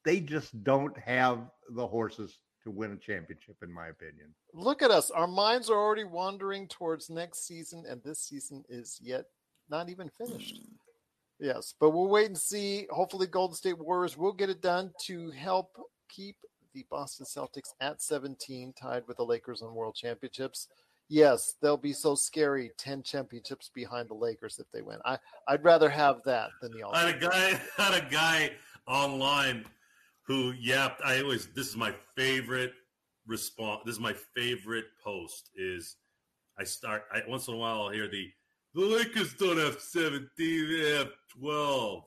they 0.05 0.21
just 0.21 0.63
don't 0.63 0.97
have 0.99 1.51
the 1.71 1.87
horses 1.87 2.39
to 2.65 2.71
win 2.71 2.93
a 2.93 2.97
championship, 2.97 3.57
in 3.63 3.73
my 3.73 3.89
opinion. 3.89 4.35
Look 4.53 4.83
at 4.83 4.91
us. 4.91 5.11
Our 5.11 5.27
minds 5.27 5.71
are 5.71 5.79
already 5.79 6.05
wandering 6.05 6.67
towards 6.69 7.11
next 7.11 7.47
season, 7.47 7.85
and 7.89 8.03
this 8.03 8.21
season 8.21 8.65
is 8.69 8.99
yet 9.03 9.27
not 9.71 9.89
even 9.89 10.11
finished. 10.11 10.61
Yes, 11.39 11.75
but 11.79 11.91
we'll 11.91 12.09
wait 12.09 12.27
and 12.27 12.39
see. 12.39 12.87
Hopefully, 12.91 13.27
Golden 13.27 13.55
State 13.55 13.79
Warriors 13.79 14.17
will 14.17 14.33
get 14.33 14.51
it 14.51 14.63
done 14.63 14.93
to 15.07 15.31
help 15.31 15.77
keep 16.09 16.37
the 16.75 16.87
Boston 16.91 17.27
Celtics 17.27 17.73
at 17.81 18.03
17, 18.03 18.73
tied 18.73 19.03
with 19.07 19.19
the 19.19 19.25
Lakers 19.25 19.63
on 19.63 19.75
World 19.75 19.95
Championships. 19.95 20.69
Yes, 21.09 21.55
they'll 21.61 21.77
be 21.77 21.93
so 21.93 22.15
scary 22.15 22.71
10 22.79 23.03
championships 23.03 23.71
behind 23.75 24.09
the 24.09 24.15
Lakers 24.15 24.59
if 24.59 24.67
they 24.73 24.81
win. 24.81 24.99
I, 25.05 25.19
I'd 25.47 25.63
rather 25.63 25.91
have 25.91 26.23
that 26.25 26.49
than 26.63 26.73
the 26.73 26.83
all 26.83 26.95
I 26.95 27.07
had 27.07 27.17
a 27.17 27.19
guy 27.19 27.61
had 27.77 28.03
a 28.03 28.11
guy 28.11 28.53
online 28.87 29.67
who 30.27 30.53
yapped. 30.53 31.03
I 31.05 31.21
always 31.21 31.47
this 31.55 31.69
is 31.69 31.77
my 31.77 31.95
favorite 32.17 32.73
response. 33.27 33.83
This 33.85 33.95
is 33.95 34.01
my 34.01 34.15
favorite 34.35 34.87
post. 35.03 35.51
Is 35.57 35.97
I 36.59 36.65
start 36.65 37.05
I, 37.13 37.23
once 37.29 37.49
in 37.49 37.55
a 37.55 37.57
while 37.57 37.83
I'll 37.83 37.91
hear 37.91 38.09
the 38.09 38.31
the 38.75 38.81
Lakers 38.81 39.35
don't 39.35 39.59
have 39.59 39.81
seventeen, 39.81 40.69
they 40.69 40.97
have 40.97 41.11
twelve. 41.39 42.05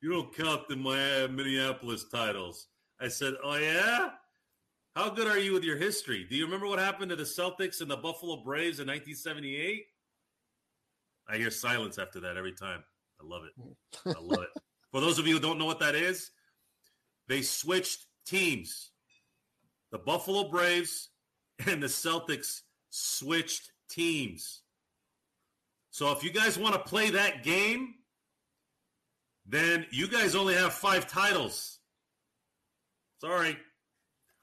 You 0.00 0.10
don't 0.10 0.36
count 0.36 0.68
the 0.68 0.76
Miami, 0.76 1.32
Minneapolis 1.32 2.04
titles. 2.12 2.68
I 3.00 3.08
said, 3.08 3.34
oh 3.42 3.56
yeah. 3.56 4.10
How 4.94 5.08
good 5.10 5.26
are 5.26 5.38
you 5.38 5.52
with 5.52 5.64
your 5.64 5.76
history? 5.76 6.26
Do 6.28 6.36
you 6.36 6.44
remember 6.44 6.68
what 6.68 6.78
happened 6.78 7.10
to 7.10 7.16
the 7.16 7.24
Celtics 7.24 7.80
and 7.80 7.90
the 7.90 7.96
Buffalo 7.96 8.44
Braves 8.44 8.78
in 8.78 8.86
1978? 8.86 9.86
I 11.28 11.36
hear 11.36 11.50
silence 11.50 11.98
after 11.98 12.20
that 12.20 12.36
every 12.36 12.52
time. 12.52 12.84
I 13.20 13.26
love 13.26 13.42
it. 13.44 14.06
I 14.06 14.20
love 14.20 14.42
it. 14.42 14.62
For 14.92 15.00
those 15.00 15.18
of 15.18 15.26
you 15.26 15.34
who 15.34 15.40
don't 15.40 15.58
know 15.58 15.64
what 15.64 15.80
that 15.80 15.94
is, 15.94 16.30
they 17.28 17.42
switched 17.42 18.06
teams. 18.26 18.90
The 19.92 19.98
Buffalo 19.98 20.48
Braves 20.48 21.10
and 21.66 21.82
the 21.82 21.86
Celtics 21.86 22.60
switched 22.90 23.70
teams. 23.88 24.62
So 25.90 26.10
if 26.10 26.24
you 26.24 26.32
guys 26.32 26.58
want 26.58 26.74
to 26.74 26.80
play 26.80 27.10
that 27.10 27.44
game, 27.44 27.94
then 29.46 29.86
you 29.90 30.08
guys 30.08 30.34
only 30.34 30.54
have 30.54 30.72
five 30.72 31.08
titles. 31.08 31.78
Sorry. 33.20 33.56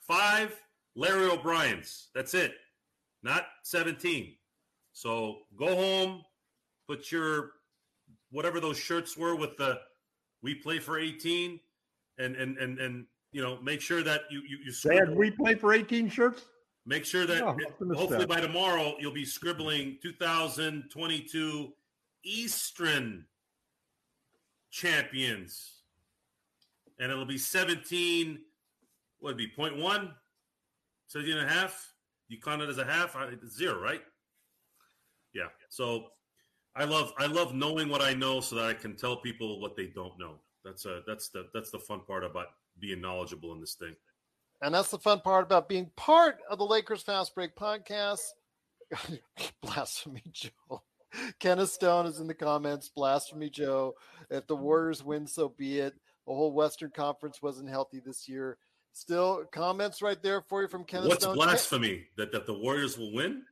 Five 0.08 0.58
Larry 0.96 1.30
O'Brien's. 1.30 2.10
That's 2.16 2.34
it. 2.34 2.54
Not 3.24 3.46
17. 3.64 4.34
So 4.94 5.40
go 5.58 5.76
home, 5.76 6.22
put 6.88 7.12
your 7.12 7.52
whatever 8.32 8.60
those 8.60 8.78
shirts 8.78 9.18
were 9.18 9.36
with 9.36 9.58
the 9.58 9.80
we 10.42 10.56
play 10.56 10.80
for 10.80 10.98
18 10.98 11.60
and 12.22 12.36
and 12.36 12.58
and 12.58 12.80
and 12.80 13.06
you 13.32 13.42
know 13.42 13.60
make 13.62 13.82
sure 13.82 14.04
that 14.04 14.22
you 14.30 14.42
you, 14.48 14.58
you 14.66 14.74
Dad, 14.90 15.16
we 15.16 15.32
play 15.32 15.56
for 15.56 15.74
18 15.74 16.10
shirts. 16.10 16.46
make 16.86 17.06
sure 17.06 17.26
that 17.26 17.42
Oh, 17.44 17.56
it- 17.60 17.68
up 17.68 17.82
in 17.82 17.88
the 17.90 17.96
hopefully 17.96 18.26
by 18.26 18.40
tomorrow 18.42 18.96
you'll 19.00 19.14
be 19.14 19.26
scribbling 19.26 19.98
2022 20.02 21.74
Eastern 22.24 23.26
champions. 24.70 25.82
And 27.00 27.12
it'll 27.12 27.26
be 27.26 27.38
17 27.38 28.40
what 29.20 29.36
would 29.36 29.42
it 29.42 29.50
be 29.50 29.56
point 29.56 29.78
one? 29.78 30.14
17 31.08 31.38
and 31.38 31.48
a 31.48 31.52
half? 31.52 31.94
You 32.28 32.40
count 32.40 32.62
it 32.62 32.70
as 32.70 32.78
a 32.80 32.86
half? 32.86 33.16
It's 33.32 33.56
zero 33.58 33.80
right? 33.82 34.02
Yeah 35.34 35.48
so 35.70 36.08
i 36.76 36.84
love 36.86 37.14
i 37.18 37.26
love 37.26 37.54
knowing 37.54 37.88
what 37.90 38.02
i 38.02 38.14
know 38.14 38.40
so 38.42 38.56
that 38.56 38.66
i 38.66 38.74
can 38.74 38.96
tell 38.96 39.18
people 39.18 39.60
what 39.62 39.76
they 39.76 39.88
don't 39.88 40.18
know 40.20 40.36
that's 40.64 40.86
a 40.86 41.02
that's 41.08 41.30
the 41.30 41.48
that's 41.54 41.72
the 41.72 41.80
fun 41.80 42.02
part 42.06 42.24
about 42.24 42.48
being 42.80 43.02
knowledgeable 43.02 43.54
in 43.54 43.60
this 43.60 43.76
thing 43.76 43.96
And 44.62 44.74
that's 44.74 44.92
the 44.92 45.00
fun 45.00 45.20
part 45.22 45.44
about 45.44 45.68
being 45.70 45.90
part 45.96 46.38
of 46.50 46.58
the 46.58 46.66
Lakers 46.66 47.02
Fast 47.02 47.34
Break 47.36 47.56
podcast. 47.56 48.22
Blasphemy 49.62 50.24
Joe. 50.32 50.84
Kenneth 51.40 51.72
Stone 51.72 52.06
is 52.06 52.20
in 52.20 52.28
the 52.28 52.34
comments. 52.34 52.90
Blasphemy 52.90 53.50
Joe. 53.50 53.96
If 54.30 54.48
the 54.48 54.56
Warriors 54.56 55.04
win, 55.04 55.28
so 55.28 55.50
be 55.50 55.80
it. 55.80 55.94
The 56.28 56.34
whole 56.34 56.54
Western 56.54 56.92
Conference 56.92 57.42
wasn't 57.42 57.70
healthy 57.70 58.02
this 58.06 58.30
year. 58.30 58.58
Still, 58.94 59.46
comments 59.52 60.02
right 60.02 60.22
there 60.22 60.42
for 60.42 60.62
you 60.62 60.68
from 60.68 60.84
Kenneth 60.84 61.10
what's 61.10 61.24
Stone. 61.24 61.36
blasphemy 61.36 62.06
that, 62.18 62.32
that 62.34 62.46
the 62.46 62.54
warriors 62.54 62.98
will 62.98 63.14
win 63.14 63.44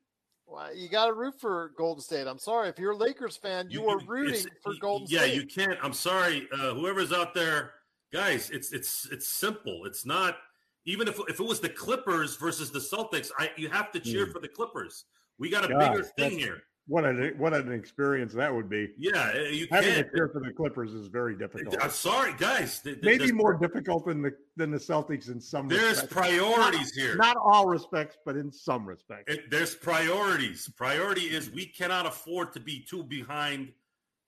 Well, 0.50 0.76
You 0.76 0.89
got 0.89 1.08
to 1.08 1.14
root 1.14 1.39
for 1.39 1.72
Golden 1.78 2.02
State. 2.02 2.28
I'm 2.28 2.39
sorry. 2.39 2.70
If 2.70 2.80
you're 2.80 2.91
a 2.91 2.97
Lakers 2.97 3.38
fan, 3.38 3.68
you, 3.70 3.88
are 3.88 4.00
rooting 4.08 4.45
for 4.64 4.74
Golden 4.80 5.08
yeah 5.10 5.20
State. 5.20 5.34
Yeah, 5.36 5.41
you 5.41 5.45
can't 5.47 5.78
i'm 5.84 5.93
sorry 5.93 6.47
uh, 6.54 6.74
whoever's 6.74 7.12
out 7.14 7.34
there 7.34 7.74
guys 8.12 8.50
it's 8.50 8.72
it's 8.72 9.08
it's 9.12 9.28
simple 9.28 9.86
it's 9.86 10.06
not 10.06 10.38
even 10.86 11.08
if, 11.08 11.20
if 11.28 11.39
it 11.39 11.45
was 11.45 11.60
the 11.60 11.70
clippers 11.70 12.36
versus 12.38 12.72
the 12.72 12.80
celtics 12.80 13.30
i 13.38 13.52
you 13.58 13.70
have 13.70 13.91
to 13.91 14.00
cheer 14.00 14.26
Hmm. 14.26 14.32
for 14.32 14.39
the 14.39 14.47
clippers 14.47 15.06
we 15.38 15.50
got 15.50 15.64
a 15.66 15.68
God, 15.68 15.80
bigger 15.80 16.04
thing 16.04 16.38
here 16.39 16.64
What 16.90 17.06
an 17.06 17.36
what 17.38 17.54
an 17.54 17.72
experience 17.72 18.34
that 18.34 18.52
would 18.54 18.68
be. 18.68 18.90
yeah 18.98 19.32
uh, 19.36 19.40
you 19.42 19.68
Having 19.72 19.90
to 19.90 19.96
can't 19.96 20.08
cheer 20.12 20.28
for 20.34 20.40
the 20.42 20.52
Clippers 20.52 20.92
is 20.94 21.08
very 21.08 21.36
difficult. 21.38 21.78
i'm 21.84 21.92
sorry 21.92 22.34
guys 22.38 22.80
th- 22.80 22.96
th- 22.96 23.04
Maybe 23.06 23.18
there's- 23.20 23.32
more 23.34 23.54
difficult 23.54 24.08
than 24.08 24.24
the 24.24 24.32
than 24.58 24.72
the 24.72 24.80
Celtics 24.80 25.30
in 25.30 25.40
some. 25.40 25.68
there's 25.68 26.02
respects. 26.02 26.14
priorities 26.14 26.92
here 26.96 27.16
Not 27.16 27.38
all 27.38 27.68
respects, 27.68 28.18
but 28.26 28.36
in 28.36 28.52
some 28.52 28.86
respects. 28.88 29.32
It, 29.34 29.52
there's 29.52 29.76
priorities. 29.76 30.68
Priority 30.76 31.22
is 31.38 31.52
we 31.52 31.66
cannot 31.68 32.06
afford 32.08 32.54
to 32.54 32.60
be 32.60 32.84
two 32.90 33.04
behind 33.04 33.72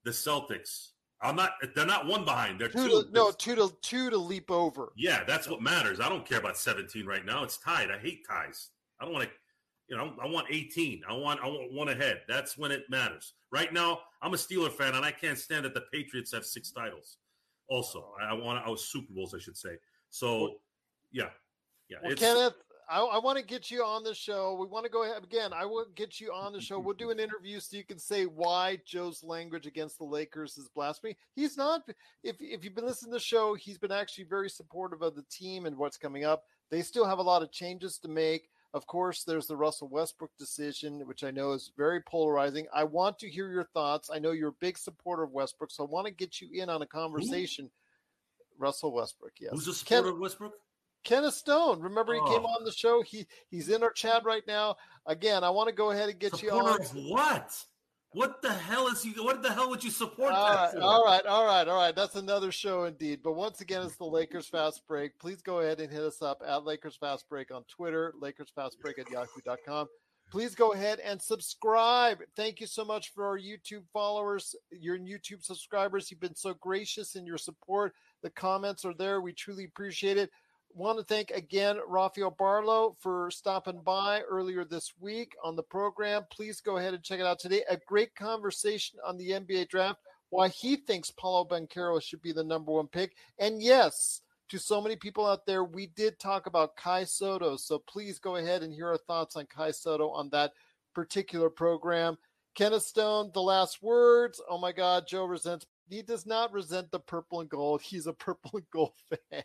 the 0.05 0.11
Celtics. 0.11 0.89
I'm 1.23 1.35
not. 1.35 1.51
They're 1.75 1.85
not 1.85 2.05
one 2.07 2.25
behind. 2.25 2.59
They're 2.59 2.67
two 2.69 2.87
two. 2.89 3.03
to, 3.03 3.11
no, 3.11 3.31
two 3.31 3.55
to 3.55 3.71
two 3.81 4.09
to 4.11 4.17
leap 4.17 4.49
over. 4.51 4.91
Yeah, 4.95 5.23
that's 5.25 5.47
what 5.49 5.61
matters. 5.61 5.99
I 5.99 6.09
don't 6.09 6.25
care 6.25 6.39
about 6.39 6.57
17 6.57 7.05
right 7.05 7.25
now. 7.25 7.43
It's 7.43 7.57
tied. 7.57 7.91
I 7.91 7.97
hate 7.99 8.25
ties. 8.27 8.69
I 8.99 9.05
don't 9.05 9.13
want 9.13 9.25
to. 9.25 9.31
You 9.87 9.97
know, 9.97 10.13
I 10.23 10.27
want 10.27 10.47
18. 10.49 11.01
I 11.07 11.13
want. 11.13 11.41
I 11.43 11.47
want 11.47 11.73
one 11.73 11.89
ahead. 11.89 12.21
That's 12.27 12.57
when 12.57 12.71
it 12.71 12.83
matters. 12.89 13.33
Right 13.51 13.73
now, 13.73 13.99
I'm 14.21 14.33
a 14.33 14.37
Steeler 14.37 14.71
fan, 14.71 14.95
and 14.95 15.03
I 15.03 15.11
can't 15.11 15.37
stand 15.37 15.65
that 15.65 15.73
the 15.73 15.83
Patriots 15.91 16.31
have 16.33 16.45
six 16.45 16.71
titles. 16.71 17.17
Also, 17.67 18.13
I, 18.21 18.29
I 18.29 18.33
want. 18.33 18.65
I 18.65 18.69
was 18.69 18.85
Super 18.85 19.11
Bowls, 19.13 19.33
I 19.33 19.39
should 19.39 19.57
say. 19.57 19.77
So, 20.09 20.55
yeah, 21.11 21.29
yeah. 21.89 21.97
Well, 22.01 22.11
it's- 22.13 22.19
Kenneth, 22.19 22.53
I, 22.91 22.99
I 22.99 23.19
want 23.19 23.37
to 23.37 23.43
get 23.43 23.71
you 23.71 23.83
on 23.83 24.03
the 24.03 24.13
show. 24.13 24.57
We 24.59 24.67
want 24.67 24.83
to 24.85 24.91
go 24.91 25.03
ahead 25.03 25.23
again. 25.23 25.51
I 25.53 25.65
will 25.65 25.85
get 25.95 26.19
you 26.19 26.33
on 26.33 26.51
the 26.51 26.59
show. 26.59 26.77
We'll 26.77 26.95
do 26.95 27.09
an 27.09 27.19
interview 27.19 27.59
so 27.61 27.77
you 27.77 27.85
can 27.85 27.97
say 27.97 28.25
why 28.25 28.79
Joe's 28.85 29.23
language 29.23 29.65
against 29.65 29.97
the 29.97 30.03
Lakers 30.03 30.57
is 30.57 30.67
blasphemy. 30.75 31.15
He's 31.33 31.55
not. 31.57 31.83
If 32.23 32.35
if 32.39 32.65
you've 32.65 32.75
been 32.75 32.85
listening 32.85 33.11
to 33.13 33.15
the 33.15 33.23
show, 33.23 33.55
he's 33.55 33.77
been 33.77 33.93
actually 33.93 34.25
very 34.25 34.49
supportive 34.49 35.01
of 35.01 35.15
the 35.15 35.23
team 35.31 35.65
and 35.65 35.77
what's 35.77 35.97
coming 35.97 36.25
up. 36.25 36.43
They 36.69 36.81
still 36.81 37.05
have 37.05 37.19
a 37.19 37.23
lot 37.23 37.41
of 37.41 37.51
changes 37.51 37.97
to 37.99 38.09
make. 38.09 38.49
Of 38.73 38.87
course, 38.87 39.23
there's 39.25 39.47
the 39.47 39.57
Russell 39.57 39.89
Westbrook 39.89 40.31
decision, 40.39 41.05
which 41.05 41.23
I 41.25 41.31
know 41.31 41.51
is 41.51 41.71
very 41.75 42.01
polarizing. 42.01 42.67
I 42.73 42.85
want 42.85 43.19
to 43.19 43.29
hear 43.29 43.51
your 43.51 43.65
thoughts. 43.65 44.09
I 44.13 44.19
know 44.19 44.31
you're 44.31 44.49
a 44.49 44.53
big 44.61 44.77
supporter 44.77 45.23
of 45.23 45.31
Westbrook, 45.31 45.71
so 45.71 45.83
I 45.83 45.87
want 45.89 46.07
to 46.07 46.13
get 46.13 46.39
you 46.39 46.47
in 46.53 46.69
on 46.69 46.81
a 46.81 46.85
conversation. 46.87 47.69
Russell 48.57 48.93
Westbrook, 48.93 49.33
yes. 49.39 49.51
Who's 49.53 49.65
the 49.65 49.85
Ken- 49.85 50.05
of 50.05 50.17
Westbrook? 50.19 50.53
Kenneth 51.03 51.33
Stone. 51.33 51.81
Remember, 51.81 52.13
he 52.13 52.19
came 52.21 52.45
Oh. 52.45 52.55
on 52.59 52.63
the 52.63 52.71
show. 52.71 53.01
He 53.01 53.25
he's 53.49 53.69
in 53.69 53.81
our 53.83 53.91
chat 53.91 54.23
right 54.23 54.45
now. 54.47 54.75
Again, 55.07 55.43
I 55.43 55.49
want 55.49 55.67
to 55.67 55.73
go 55.75 55.89
ahead 55.91 56.09
and 56.09 56.19
get 56.19 56.41
you 56.43 56.49
Supporter 56.49 56.69
on. 56.73 56.81
of 56.81 56.91
what? 57.09 57.65
What 58.13 58.41
the 58.41 58.51
hell 58.51 58.87
is 58.87 59.01
he? 59.01 59.11
What 59.11 59.41
the 59.41 59.53
hell 59.53 59.69
would 59.69 59.83
you 59.83 59.89
support 59.89 60.33
All 60.33 60.49
right, 60.49 60.65
uh, 60.65 60.71
for? 60.71 60.81
all 60.81 61.05
right, 61.05 61.25
all 61.25 61.45
right. 61.45 61.59
right, 61.59 61.67
all 61.69 61.77
right. 61.77 61.95
That's 61.95 62.15
another 62.15 62.51
show 62.51 62.83
indeed. 62.83 63.21
But 63.23 63.33
once 63.33 63.61
again, 63.61 63.83
it's 63.83 63.95
the 63.95 64.03
Lakers 64.03 64.47
Fast 64.47 64.81
Break. 64.85 65.17
Please 65.17 65.41
go 65.41 65.59
ahead 65.59 65.79
and 65.79 65.89
hit 65.89 66.01
us 66.01 66.21
up 66.21 66.41
at 66.45 66.65
Lakers 66.65 66.97
Fast 66.97 67.29
Break 67.29 67.51
on 67.51 67.63
Twitter, 67.73 68.13
Lakers 68.19 68.51
Fast 68.53 68.77
Break 68.81 68.99
at 68.99 69.09
yahoo.com. 69.09 69.87
Please 70.29 70.55
go 70.55 70.73
ahead 70.73 70.99
and 70.99 71.21
subscribe. 71.21 72.19
Thank 72.35 72.61
you 72.61 72.67
so 72.67 72.85
much 72.85 73.13
for 73.13 73.25
our 73.25 73.37
YouTube 73.37 73.83
followers, 73.91 74.55
your 74.71 74.97
YouTube 74.97 75.43
subscribers. 75.43 76.09
You've 76.09 76.21
been 76.21 76.35
so 76.35 76.53
gracious 76.53 77.15
in 77.15 77.25
your 77.25 77.37
support. 77.37 77.93
The 78.23 78.29
comments 78.29 78.85
are 78.85 78.93
there. 78.93 79.21
We 79.21 79.33
truly 79.33 79.65
appreciate 79.65 80.17
it. 80.17 80.29
Want 80.73 80.99
to 80.99 81.03
thank 81.03 81.31
again 81.31 81.79
Rafael 81.85 82.31
Barlowe 82.31 82.95
for 82.99 83.29
stopping 83.29 83.81
by 83.83 84.21
earlier 84.21 84.63
this 84.63 84.93
week 84.99 85.35
on 85.43 85.57
the 85.57 85.63
program. 85.63 86.23
Please 86.31 86.61
go 86.61 86.77
ahead 86.77 86.93
and 86.93 87.03
check 87.03 87.19
it 87.19 87.25
out 87.25 87.39
today. 87.39 87.63
A 87.69 87.77
great 87.85 88.15
conversation 88.15 88.97
on 89.05 89.17
the 89.17 89.31
NBA 89.31 89.67
draft, 89.67 89.99
why 90.29 90.47
he 90.47 90.77
thinks 90.77 91.11
Paolo 91.11 91.45
Banchero 91.45 92.01
should 92.01 92.21
be 92.21 92.31
the 92.31 92.43
number 92.43 92.71
one 92.71 92.87
pick. 92.87 93.15
And 93.37 93.61
yes, 93.61 94.21
to 94.49 94.57
so 94.57 94.81
many 94.81 94.95
people 94.95 95.25
out 95.25 95.45
there, 95.45 95.65
we 95.65 95.87
did 95.87 96.17
talk 96.19 96.45
about 96.45 96.77
Kai 96.77 97.03
Sotto. 97.03 97.57
So 97.57 97.79
please 97.79 98.17
go 98.17 98.37
ahead 98.37 98.63
and 98.63 98.73
hear 98.73 98.87
our 98.87 98.97
thoughts 98.97 99.35
on 99.35 99.47
Kai 99.47 99.71
Sotto 99.71 100.09
on 100.09 100.29
that 100.29 100.51
particular 100.95 101.49
program. 101.49 102.17
Kenneth 102.55 102.83
Stone, 102.83 103.31
the 103.33 103.41
last 103.41 103.83
words. 103.83 104.41
Oh 104.49 104.57
my 104.57 104.71
God, 104.71 105.05
Joe 105.07 105.25
resents 105.25 105.65
he 105.89 106.01
does 106.01 106.25
not 106.25 106.53
resent 106.53 106.89
the 106.91 106.99
purple 106.99 107.41
and 107.41 107.49
gold. 107.49 107.81
He's 107.81 108.07
a 108.07 108.13
purple 108.13 108.51
and 108.53 108.69
gold 108.71 108.93
fan. 109.31 109.43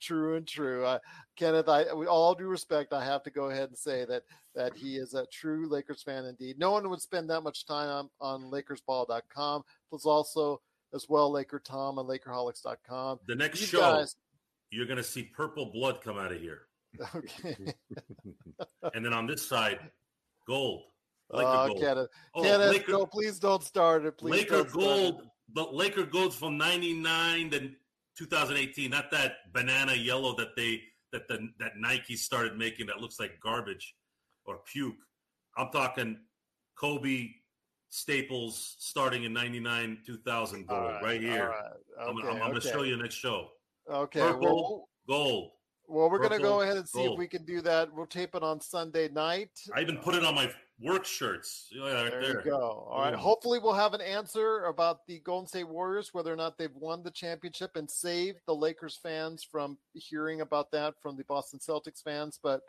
true 0.00 0.36
and 0.36 0.46
true. 0.46 0.84
Uh, 0.84 0.98
Kenneth, 1.36 1.68
I 1.68 1.92
with 1.92 2.08
all 2.08 2.34
due 2.34 2.46
respect, 2.46 2.92
I 2.92 3.04
have 3.04 3.22
to 3.24 3.30
go 3.30 3.46
ahead 3.50 3.68
and 3.70 3.78
say 3.78 4.04
that 4.04 4.22
that 4.54 4.74
he 4.74 4.96
is 4.96 5.14
a 5.14 5.26
true 5.26 5.68
Lakers 5.68 6.02
fan 6.02 6.24
indeed. 6.24 6.58
No 6.58 6.70
one 6.72 6.88
would 6.88 7.00
spend 7.02 7.28
that 7.30 7.40
much 7.42 7.66
time 7.66 7.88
on, 7.88 8.10
on 8.44 8.50
LakersBall.com. 8.50 9.62
Plus 9.90 10.04
also 10.06 10.60
as 10.94 11.06
well 11.08 11.30
Laker 11.32 11.58
Tom 11.58 11.98
on 11.98 12.06
LakerHolics.com. 12.06 13.18
The 13.26 13.34
next 13.34 13.58
These 13.60 13.68
show, 13.70 13.80
guys- 13.80 14.16
you're 14.70 14.86
going 14.86 14.96
to 14.98 15.02
see 15.02 15.22
purple 15.24 15.66
blood 15.66 16.00
come 16.02 16.16
out 16.18 16.32
of 16.32 16.40
here, 16.40 16.62
Okay. 17.14 17.56
and 18.94 19.04
then 19.04 19.12
on 19.12 19.26
this 19.26 19.46
side, 19.48 19.78
gold. 20.46 20.82
Laker 21.30 21.48
Oh, 21.48 21.66
gold. 21.68 21.80
Kenneth, 21.80 22.08
Oh, 22.34 22.42
Kenneth, 22.42 22.70
Laker- 22.72 22.92
no, 22.92 23.06
please 23.06 23.38
don't 23.38 23.62
start 23.62 24.04
it. 24.06 24.16
Please 24.16 24.30
Laker 24.32 24.62
don't 24.62 24.70
start 24.70 24.82
it. 24.82 24.86
gold, 25.12 25.22
the 25.52 25.62
Laker 25.64 26.04
golds 26.04 26.36
from 26.36 26.56
'99 26.58 27.50
to 27.50 27.70
2018. 28.16 28.90
Not 28.90 29.10
that 29.10 29.52
banana 29.52 29.94
yellow 29.94 30.34
that 30.36 30.56
they 30.56 30.82
that 31.12 31.28
the 31.28 31.48
that 31.58 31.76
Nike 31.78 32.16
started 32.16 32.56
making 32.56 32.86
that 32.86 33.00
looks 33.00 33.20
like 33.20 33.40
garbage 33.40 33.94
or 34.44 34.58
puke. 34.66 34.96
I'm 35.56 35.70
talking 35.70 36.18
Kobe 36.76 37.30
Staples 37.88 38.76
starting 38.78 39.24
in 39.24 39.32
'99, 39.32 39.98
2000 40.04 40.66
gold 40.66 40.94
right 41.02 41.20
here. 41.20 41.44
all 41.44 41.48
right. 41.48 42.08
I'm, 42.08 42.16
Okay, 42.18 42.28
I'm, 42.28 42.50
going 42.50 42.60
to 42.60 42.68
show 42.68 42.82
you 42.82 42.96
next 42.96 43.14
show. 43.14 43.48
Okay, 43.88 44.20
Purple, 44.20 44.40
well, 44.40 44.88
gold. 45.08 45.50
well, 45.86 46.10
we're 46.10 46.18
gonna 46.18 46.40
go 46.40 46.62
ahead 46.62 46.76
and 46.76 46.88
see 46.88 47.04
if 47.04 47.16
we 47.16 47.28
can 47.28 47.44
do 47.44 47.60
that. 47.62 47.92
We'll 47.94 48.06
tape 48.06 48.34
it 48.34 48.42
on 48.42 48.60
Sunday 48.60 49.08
night. 49.08 49.50
I 49.74 49.80
even 49.80 49.98
put 49.98 50.14
it 50.14 50.24
on 50.24 50.34
my 50.34 50.50
work 50.80 51.04
shirts. 51.04 51.68
Yeah, 51.72 52.02
right 52.02 52.10
There, 52.10 52.20
there. 52.20 52.38
you 52.38 52.50
go. 52.50 52.86
All 52.90 53.00
right. 53.00 53.14
Hopefully, 53.14 53.58
we'll 53.58 53.72
have 53.72 53.94
an 53.94 54.00
answer 54.00 54.64
about 54.64 55.06
the 55.06 55.20
Golden 55.20 55.46
State 55.46 55.68
Warriors, 55.68 56.10
whether 56.12 56.32
or 56.32 56.36
not 56.36 56.58
they've 56.58 56.74
won 56.74 57.02
the 57.02 57.10
championship, 57.10 57.76
and 57.76 57.90
saved 57.90 58.40
the 58.46 58.54
Lakers 58.54 58.98
fans 59.02 59.42
from 59.44 59.78
hearing 59.94 60.40
about 60.40 60.70
that 60.72 60.94
from 61.00 61.16
the 61.16 61.24
Boston 61.24 61.58
Celtics 61.58 62.02
fans. 62.02 62.38
But 62.42 62.60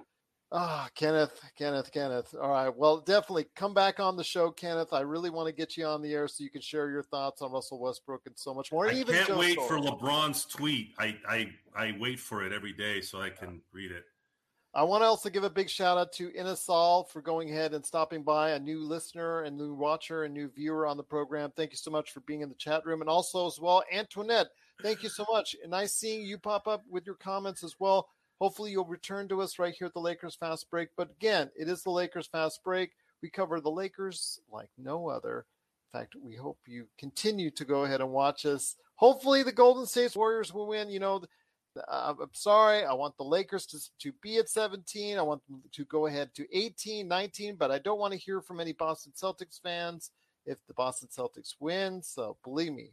ah, 0.52 0.90
Kenneth, 0.96 1.42
Kenneth, 1.58 1.92
Kenneth. 1.92 2.34
All 2.42 2.50
right. 2.50 2.76
Well, 2.76 3.02
definitely 3.02 3.48
come 3.56 3.74
back 3.74 4.00
on 4.00 4.16
the 4.16 4.24
show, 4.24 4.52
Kenneth. 4.52 4.94
I 4.94 5.02
really 5.02 5.30
want 5.30 5.48
to 5.48 5.54
get 5.54 5.76
you 5.76 5.86
on 5.86 6.02
the 6.02 6.14
air 6.14 6.28
so 6.28 6.44
you 6.44 6.50
can 6.50 6.62
share 6.62 6.90
your 6.90 7.04
thoughts 7.04 7.42
on 7.42 7.52
Russell 7.52 7.80
Westbrook 7.80 8.22
and 8.26 8.38
so 8.38 8.54
much 8.54 8.72
more. 8.72 8.88
I 8.88 8.94
even 8.94 9.16
can't 9.16 9.28
Joe 9.28 9.38
wait 9.40 9.60
for 9.68 9.80
LeBron's 9.80 10.46
tweet. 10.46 10.94
I, 10.98 11.18
I 11.28 11.50
I 11.76 11.98
wait 12.00 12.20
for 12.20 12.46
it 12.46 12.54
every 12.54 12.74
day 12.74 13.02
so 13.02 13.22
I 13.22 13.30
can 13.30 13.62
read 13.74 13.92
it. 13.92 14.06
I 14.78 14.84
want 14.84 15.02
to 15.02 15.08
also 15.08 15.32
give 15.32 15.44
a 15.44 15.50
big 15.50 15.72
shout 15.72 15.98
out 15.98 16.14
to 16.14 16.30
Inasal 16.30 17.10
for 17.10 17.20
going 17.20 17.50
ahead 17.50 17.74
and 17.74 17.84
stopping 17.84 18.22
by, 18.22 18.52
a 18.52 18.60
new 18.60 18.84
listener 18.84 19.42
and 19.42 19.58
new 19.58 19.74
watcher 19.74 20.26
and 20.26 20.34
new 20.36 20.50
viewer 20.50 20.86
on 20.86 20.98
the 20.98 21.04
program. 21.04 21.52
Thank 21.56 21.72
you 21.72 21.78
so 21.78 21.90
much 21.90 22.12
for 22.12 22.20
being 22.20 22.42
in 22.42 22.50
the 22.50 22.54
chat 22.54 22.86
room. 22.86 23.02
And 23.02 23.10
also, 23.10 23.48
as 23.48 23.60
well, 23.60 23.82
Antoinette, 23.92 24.50
thank 24.84 25.02
you 25.02 25.10
so 25.10 25.26
much. 25.32 25.56
And 25.64 25.72
nice 25.72 25.96
seeing 25.96 26.22
you 26.22 26.38
pop 26.38 26.68
up 26.68 26.84
with 26.88 27.08
your 27.08 27.16
comments 27.16 27.64
as 27.64 27.74
well. 27.80 28.08
Hopefully, 28.40 28.70
you'll 28.70 28.86
return 28.86 29.28
to 29.30 29.42
us 29.42 29.58
right 29.58 29.74
here 29.74 29.88
at 29.88 29.96
the 29.96 30.00
Lakers 30.00 30.36
Fast 30.36 30.70
Break. 30.70 30.90
But 30.96 31.10
again, 31.10 31.50
it 31.58 31.68
is 31.68 31.82
the 31.82 31.90
Lakers 31.90 32.28
Fast 32.28 32.64
Break. 32.64 32.92
We 33.24 33.32
cover 33.32 33.60
the 33.60 33.72
Lakers 33.72 34.40
like 34.52 34.70
no 34.78 35.10
other. 35.10 35.48
In 35.92 36.00
fact, 36.00 36.14
we 36.22 36.36
hope 36.36 36.60
you 36.68 36.86
continue 37.00 37.50
to 37.50 37.66
go 37.66 37.86
ahead 37.86 38.02
and 38.02 38.12
watch 38.12 38.46
us. 38.46 38.76
Hopefully, 38.94 39.42
the 39.42 39.52
Golden 39.52 39.88
State 39.88 40.16
Warriors 40.16 40.54
will 40.54 40.68
win. 40.68 40.92
You 40.92 41.00
know, 41.00 41.24
I'm 41.88 42.18
sorry. 42.34 42.86
I 42.86 42.94
want 42.94 43.18
the 43.18 43.24
Lakers 43.24 43.66
to, 43.68 43.80
to 44.00 44.12
be 44.22 44.38
at 44.38 44.50
17. 44.50 45.18
I 45.18 45.22
want 45.22 45.42
them 45.48 45.62
to 45.74 45.86
go 45.86 46.06
ahead 46.08 46.34
to 46.36 46.46
18, 46.52 47.08
19, 47.08 47.56
but 47.56 47.72
I 47.72 47.80
don't 47.80 48.00
want 48.00 48.14
to 48.14 48.20
hear 48.20 48.42
from 48.42 48.60
any 48.60 48.74
Boston 48.74 49.14
Celtics 49.16 49.62
fans 49.62 50.12
if 50.46 50.58
the 50.68 50.74
Boston 50.74 51.10
Celtics 51.16 51.56
win. 51.60 52.02
So 52.04 52.38
believe 52.44 52.74
me, 52.74 52.92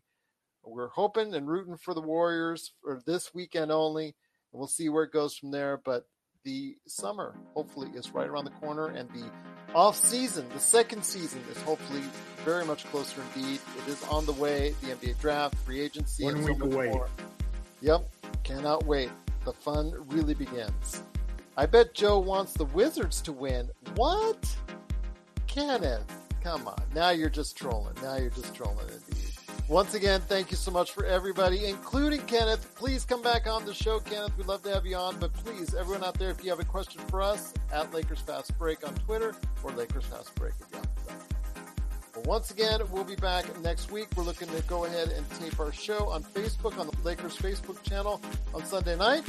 we're 0.65 0.89
hoping 0.89 1.35
and 1.35 1.49
rooting 1.49 1.77
for 1.77 1.95
the 1.95 2.01
Warriors 2.01 2.73
for 2.83 3.03
this 3.07 3.33
weekend 3.35 3.71
only. 3.71 4.07
And 4.07 4.15
we'll 4.59 4.67
see 4.69 4.89
where 4.89 5.05
it 5.05 5.13
goes 5.13 5.37
from 5.37 5.51
there. 5.51 5.81
But 5.85 6.07
the 6.45 6.77
summer 6.87 7.35
hopefully 7.55 7.91
is 7.95 8.11
right 8.13 8.29
around 8.29 8.45
the 8.45 8.51
corner 8.53 8.89
and 8.89 9.09
the 9.11 9.31
off 9.75 9.97
season, 9.97 10.47
the 10.55 10.61
second 10.61 11.05
season 11.05 11.43
is 11.51 11.61
hopefully 11.63 12.03
very 12.45 12.65
much 12.65 12.85
closer 12.87 13.21
indeed. 13.35 13.59
It 13.79 13.89
is 13.89 14.03
on 14.05 14.25
the 14.25 14.33
way. 14.35 14.75
The 14.83 14.95
NBA 14.95 15.19
draft, 15.21 15.57
free 15.57 15.81
agency, 15.81 16.25
One 16.25 16.45
week 16.45 16.61
away. 16.63 16.91
more. 16.91 17.09
Yep, 17.81 18.09
cannot 18.43 18.85
wait. 18.87 19.11
The 19.45 19.53
fun 19.53 19.93
really 20.09 20.35
begins. 20.35 21.03
I 21.57 21.67
bet 21.67 21.95
Joe 21.95 22.19
wants 22.19 22.53
the 22.55 22.65
Wizards 22.67 23.21
to 23.23 23.33
win. 23.33 23.71
What? 23.95 24.57
Kenneth, 25.47 26.13
come 26.43 26.67
on. 26.67 26.83
Now 26.95 27.11
you're 27.11 27.31
just 27.31 27.57
trolling. 27.57 27.95
Now 28.03 28.17
you're 28.17 28.31
just 28.31 28.55
trolling 28.55 28.89
indeed. 28.89 29.31
Once 29.69 29.95
again, 29.95 30.21
thank 30.23 30.51
you 30.51 30.57
so 30.59 30.71
much 30.71 30.93
for 30.93 31.07
everybody, 31.07 31.65
including 31.65 32.21
Kenneth. 32.23 32.75
Please 32.75 33.05
come 33.05 33.23
back 33.23 33.47
on 33.47 33.65
the 33.65 33.73
show, 33.73 33.99
Kenneth. 33.99 34.37
We'd 34.37 34.47
love 34.47 34.63
to 34.65 34.71
have 34.71 34.85
you 34.85 34.97
on. 34.97 35.19
But 35.19 35.33
please, 35.33 35.75
everyone 35.75 36.05
out 36.05 36.19
there, 36.19 36.31
if 36.31 36.45
you 36.45 36.51
have 36.51 36.61
a 36.61 36.65
question 36.65 37.01
for 37.09 37.23
us, 37.23 37.55
at 37.73 37.93
Lakers 37.95 38.21
Fast 38.21 38.59
Break 38.59 38.87
on 38.87 38.95
Twitter 38.95 39.35
or 39.63 39.71
Lakers 39.73 40.05
Fast 40.05 40.35
Break 40.35 40.53
at 40.61 40.71
Yahoo.com. 40.71 40.94
Well, 42.15 42.25
once 42.27 42.51
again, 42.53 42.81
we'll 42.93 43.05
be 43.05 43.17
back 43.17 43.45
next 43.61 43.91
week. 43.91 44.07
We're 44.17 44.23
looking 44.23 44.49
to 44.49 44.63
go 44.63 44.85
ahead 44.85 45.09
and 45.09 45.29
tape 45.31 45.59
our 45.59 45.73
show 45.73 46.09
on 46.09 46.23
Facebook, 46.23 46.79
on 46.79 46.87
the 46.87 46.97
Lakers 47.03 47.37
Facebook 47.37 47.83
channel 47.83 48.21
on 48.55 48.65
Sunday 48.65 48.97
night. 48.97 49.25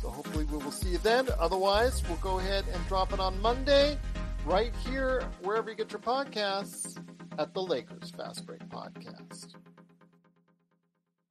So 0.00 0.10
hopefully 0.10 0.44
we 0.44 0.58
will 0.58 0.70
see 0.70 0.90
you 0.90 0.98
then. 0.98 1.28
Otherwise, 1.38 2.02
we'll 2.06 2.18
go 2.18 2.38
ahead 2.38 2.64
and 2.72 2.86
drop 2.86 3.12
it 3.12 3.20
on 3.20 3.40
Monday 3.40 3.98
right 4.44 4.74
here, 4.86 5.22
wherever 5.42 5.70
you 5.70 5.76
get 5.76 5.90
your 5.90 6.00
podcasts, 6.00 6.98
at 7.38 7.54
the 7.54 7.62
Lakers 7.62 8.10
Fast 8.10 8.44
Break 8.46 8.68
Podcast. 8.68 9.54